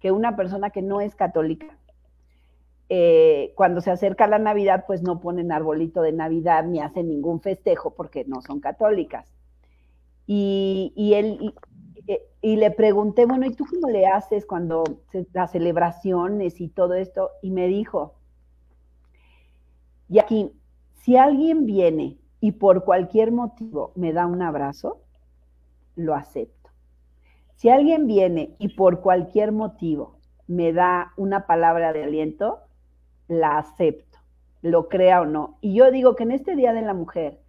que 0.00 0.10
una 0.10 0.34
persona 0.34 0.70
que 0.70 0.82
no 0.82 1.00
es 1.00 1.14
católica, 1.14 1.78
eh, 2.88 3.52
cuando 3.54 3.80
se 3.80 3.90
acerca 3.90 4.26
la 4.26 4.38
Navidad, 4.38 4.84
pues 4.86 5.02
no 5.02 5.20
ponen 5.20 5.52
arbolito 5.52 6.02
de 6.02 6.12
Navidad 6.12 6.64
ni 6.64 6.80
hacen 6.80 7.08
ningún 7.08 7.40
festejo 7.40 7.94
porque 7.94 8.24
no 8.26 8.42
son 8.42 8.60
católicas. 8.60 9.32
Y, 10.26 10.92
y 10.96 11.14
él, 11.14 11.54
eh, 12.06 12.20
y, 12.42 12.56
le 12.56 12.70
pregunté, 12.70 13.24
bueno, 13.24 13.46
¿y 13.46 13.54
tú 13.54 13.64
cómo 13.64 13.88
le 13.88 14.06
haces 14.06 14.44
cuando 14.44 14.84
las 15.32 15.52
celebraciones 15.52 16.60
y 16.60 16.68
todo 16.68 16.94
esto? 16.94 17.30
Y 17.40 17.50
me 17.50 17.68
dijo, 17.68 18.14
y 20.12 20.18
aquí, 20.18 20.52
si 20.92 21.16
alguien 21.16 21.64
viene 21.64 22.18
y 22.38 22.52
por 22.52 22.84
cualquier 22.84 23.32
motivo 23.32 23.92
me 23.94 24.12
da 24.12 24.26
un 24.26 24.42
abrazo, 24.42 25.00
lo 25.96 26.14
acepto. 26.14 26.68
Si 27.54 27.70
alguien 27.70 28.06
viene 28.06 28.54
y 28.58 28.68
por 28.74 29.00
cualquier 29.00 29.52
motivo 29.52 30.18
me 30.46 30.74
da 30.74 31.14
una 31.16 31.46
palabra 31.46 31.94
de 31.94 32.04
aliento, 32.04 32.58
la 33.26 33.56
acepto, 33.56 34.18
lo 34.60 34.90
crea 34.90 35.22
o 35.22 35.24
no. 35.24 35.56
Y 35.62 35.72
yo 35.72 35.90
digo 35.90 36.14
que 36.14 36.24
en 36.24 36.32
este 36.32 36.56
Día 36.56 36.74
de 36.74 36.82
la 36.82 36.92
Mujer, 36.92 37.40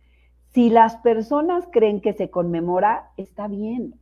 si 0.54 0.70
las 0.70 0.96
personas 0.96 1.68
creen 1.70 2.00
que 2.00 2.14
se 2.14 2.30
conmemora, 2.30 3.12
está 3.18 3.50
bien. 3.50 3.96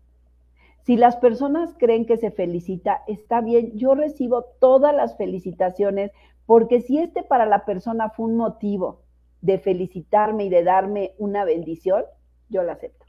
Si 0.83 0.97
las 0.97 1.15
personas 1.15 1.73
creen 1.79 2.05
que 2.05 2.17
se 2.17 2.29
felicita, 2.29 3.01
está 3.07 3.41
bien. 3.41 3.75
Yo 3.75 3.95
recibo 3.95 4.43
todas 4.59 4.95
las 4.95 5.17
felicitaciones 5.17 6.11
porque 6.51 6.81
si 6.81 6.99
este 6.99 7.23
para 7.23 7.45
la 7.45 7.63
persona 7.63 8.09
fue 8.09 8.25
un 8.25 8.35
motivo 8.35 9.03
de 9.39 9.57
felicitarme 9.57 10.43
y 10.43 10.49
de 10.49 10.65
darme 10.65 11.13
una 11.17 11.45
bendición, 11.45 12.03
yo 12.49 12.61
la 12.61 12.73
acepto. 12.73 13.05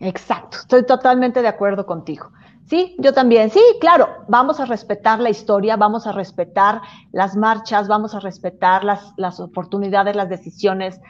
Exacto, 0.00 0.56
estoy 0.56 0.84
totalmente 0.84 1.42
de 1.42 1.46
acuerdo 1.46 1.86
contigo. 1.86 2.32
Sí, 2.66 2.96
yo 2.98 3.12
también. 3.12 3.50
Sí, 3.50 3.60
claro, 3.80 4.08
vamos 4.26 4.58
a 4.58 4.64
respetar 4.64 5.20
la 5.20 5.30
historia, 5.30 5.76
vamos 5.76 6.08
a 6.08 6.12
respetar 6.12 6.80
las 7.12 7.36
marchas, 7.36 7.86
vamos 7.86 8.16
a 8.16 8.18
respetar 8.18 8.82
las, 8.82 9.12
las 9.16 9.38
oportunidades, 9.38 10.16
las 10.16 10.28
decisiones, 10.28 11.00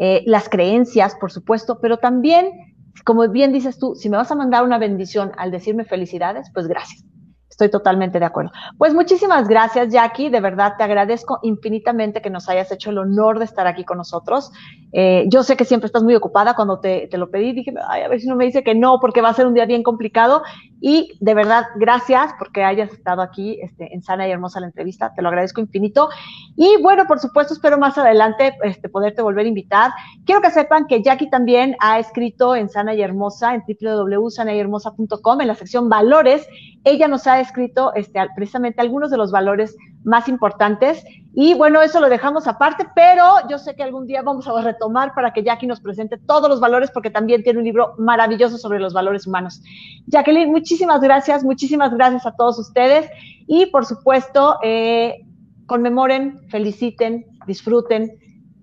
eh, 0.00 0.24
las 0.26 0.48
creencias, 0.48 1.14
por 1.14 1.30
supuesto, 1.30 1.78
pero 1.80 1.98
también, 1.98 2.74
como 3.04 3.28
bien 3.28 3.52
dices 3.52 3.78
tú, 3.78 3.94
si 3.94 4.10
me 4.10 4.16
vas 4.16 4.32
a 4.32 4.34
mandar 4.34 4.64
una 4.64 4.78
bendición 4.78 5.30
al 5.36 5.52
decirme 5.52 5.84
felicidades, 5.84 6.50
pues 6.52 6.66
gracias. 6.66 7.04
Estoy 7.52 7.70
totalmente 7.70 8.18
de 8.18 8.24
acuerdo. 8.24 8.50
Pues 8.78 8.94
muchísimas 8.94 9.46
gracias, 9.46 9.92
Jackie. 9.92 10.30
De 10.30 10.40
verdad, 10.40 10.72
te 10.78 10.84
agradezco 10.84 11.38
infinitamente 11.42 12.22
que 12.22 12.30
nos 12.30 12.48
hayas 12.48 12.72
hecho 12.72 12.88
el 12.88 12.96
honor 12.96 13.38
de 13.38 13.44
estar 13.44 13.66
aquí 13.66 13.84
con 13.84 13.98
nosotros. 13.98 14.50
Eh, 14.90 15.26
yo 15.28 15.42
sé 15.42 15.54
que 15.54 15.66
siempre 15.66 15.84
estás 15.84 16.02
muy 16.02 16.14
ocupada. 16.14 16.54
Cuando 16.54 16.80
te, 16.80 17.08
te, 17.08 17.18
lo 17.18 17.30
pedí, 17.30 17.52
dije, 17.52 17.74
ay, 17.86 18.04
a 18.04 18.08
ver 18.08 18.20
si 18.20 18.26
no 18.26 18.36
me 18.36 18.46
dice 18.46 18.64
que 18.64 18.74
no, 18.74 19.00
porque 19.02 19.20
va 19.20 19.28
a 19.28 19.34
ser 19.34 19.46
un 19.46 19.52
día 19.52 19.66
bien 19.66 19.82
complicado. 19.82 20.42
Y 20.84 21.16
de 21.20 21.34
verdad, 21.34 21.66
gracias 21.76 22.34
porque 22.40 22.64
hayas 22.64 22.92
estado 22.92 23.22
aquí 23.22 23.56
este, 23.62 23.94
en 23.94 24.02
sana 24.02 24.26
y 24.26 24.32
hermosa 24.32 24.58
la 24.58 24.66
entrevista. 24.66 25.14
Te 25.14 25.22
lo 25.22 25.28
agradezco 25.28 25.60
infinito. 25.60 26.08
Y 26.56 26.82
bueno, 26.82 27.06
por 27.06 27.20
supuesto, 27.20 27.54
espero 27.54 27.78
más 27.78 27.96
adelante 27.98 28.56
este, 28.64 28.88
poderte 28.88 29.22
volver 29.22 29.46
a 29.46 29.48
invitar. 29.48 29.92
Quiero 30.26 30.40
que 30.40 30.50
sepan 30.50 30.88
que 30.88 31.00
Jackie 31.00 31.30
también 31.30 31.76
ha 31.78 32.00
escrito 32.00 32.56
en 32.56 32.68
Sana 32.68 32.94
y 32.94 33.00
Hermosa, 33.00 33.54
en 33.54 33.62
www.sanayhermosa.com, 33.62 35.40
en 35.40 35.46
la 35.46 35.54
sección 35.54 35.88
Valores. 35.88 36.48
Ella 36.82 37.06
nos 37.06 37.28
ha 37.28 37.38
escrito 37.38 37.94
este, 37.94 38.18
precisamente 38.34 38.80
algunos 38.80 39.12
de 39.12 39.18
los 39.18 39.30
valores 39.30 39.76
más 40.02 40.28
importantes. 40.28 41.04
Y 41.34 41.54
bueno, 41.54 41.80
eso 41.80 41.98
lo 42.00 42.10
dejamos 42.10 42.46
aparte, 42.46 42.86
pero 42.94 43.24
yo 43.48 43.58
sé 43.58 43.74
que 43.74 43.82
algún 43.82 44.06
día 44.06 44.20
vamos 44.22 44.46
a 44.46 44.60
retomar 44.60 45.14
para 45.14 45.32
que 45.32 45.42
Jackie 45.42 45.66
nos 45.66 45.80
presente 45.80 46.18
todos 46.18 46.48
los 46.48 46.60
valores, 46.60 46.90
porque 46.90 47.10
también 47.10 47.42
tiene 47.42 47.58
un 47.58 47.64
libro 47.64 47.94
maravilloso 47.98 48.58
sobre 48.58 48.78
los 48.78 48.92
valores 48.92 49.26
humanos. 49.26 49.62
Jacqueline, 50.06 50.50
muchísimas 50.50 51.00
gracias, 51.00 51.42
muchísimas 51.42 51.92
gracias 51.94 52.26
a 52.26 52.32
todos 52.32 52.58
ustedes. 52.58 53.08
Y 53.46 53.66
por 53.66 53.86
supuesto, 53.86 54.58
eh, 54.62 55.24
conmemoren, 55.66 56.40
feliciten, 56.50 57.24
disfruten, 57.46 58.10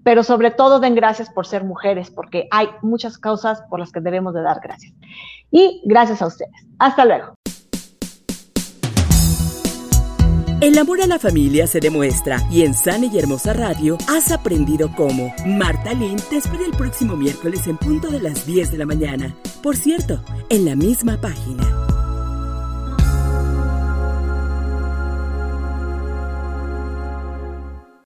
pero 0.04 0.24
sobre 0.24 0.52
todo 0.52 0.80
den 0.80 0.94
gracias 0.94 1.30
por 1.30 1.48
ser 1.48 1.64
mujeres, 1.64 2.12
porque 2.12 2.48
hay 2.52 2.68
muchas 2.84 3.18
causas 3.18 3.64
por 3.70 3.80
las 3.80 3.92
que 3.92 4.00
debemos 4.00 4.36
de 4.36 4.44
dar 4.44 4.60
gracias. 4.62 4.94
Y 5.50 5.82
gracias 5.86 6.22
a 6.22 6.28
ustedes. 6.28 6.68
Hasta 6.78 7.06
luego. 7.06 7.39
El 10.62 10.78
amor 10.78 11.02
a 11.02 11.08
la 11.08 11.20
familia 11.20 11.68
se 11.68 11.80
demuestra 11.80 12.46
y 12.52 12.64
en 12.64 12.74
Sana 12.74 13.06
y 13.06 13.18
Hermosa 13.18 13.54
Radio 13.54 13.98
has 14.10 14.30
aprendido 14.30 14.92
cómo. 14.94 15.34
Marta 15.46 15.94
Lynn 15.94 16.20
te 16.30 16.36
espera 16.36 16.66
el 16.66 16.72
próximo 16.72 17.16
miércoles 17.16 17.66
en 17.68 17.78
punto 17.78 18.10
de 18.10 18.20
las 18.20 18.46
10 18.46 18.72
de 18.72 18.78
la 18.78 18.86
mañana. 18.86 19.34
Por 19.64 19.78
cierto, 19.78 20.22
en 20.50 20.66
la 20.66 20.76
misma 20.76 21.16
página. 21.22 21.89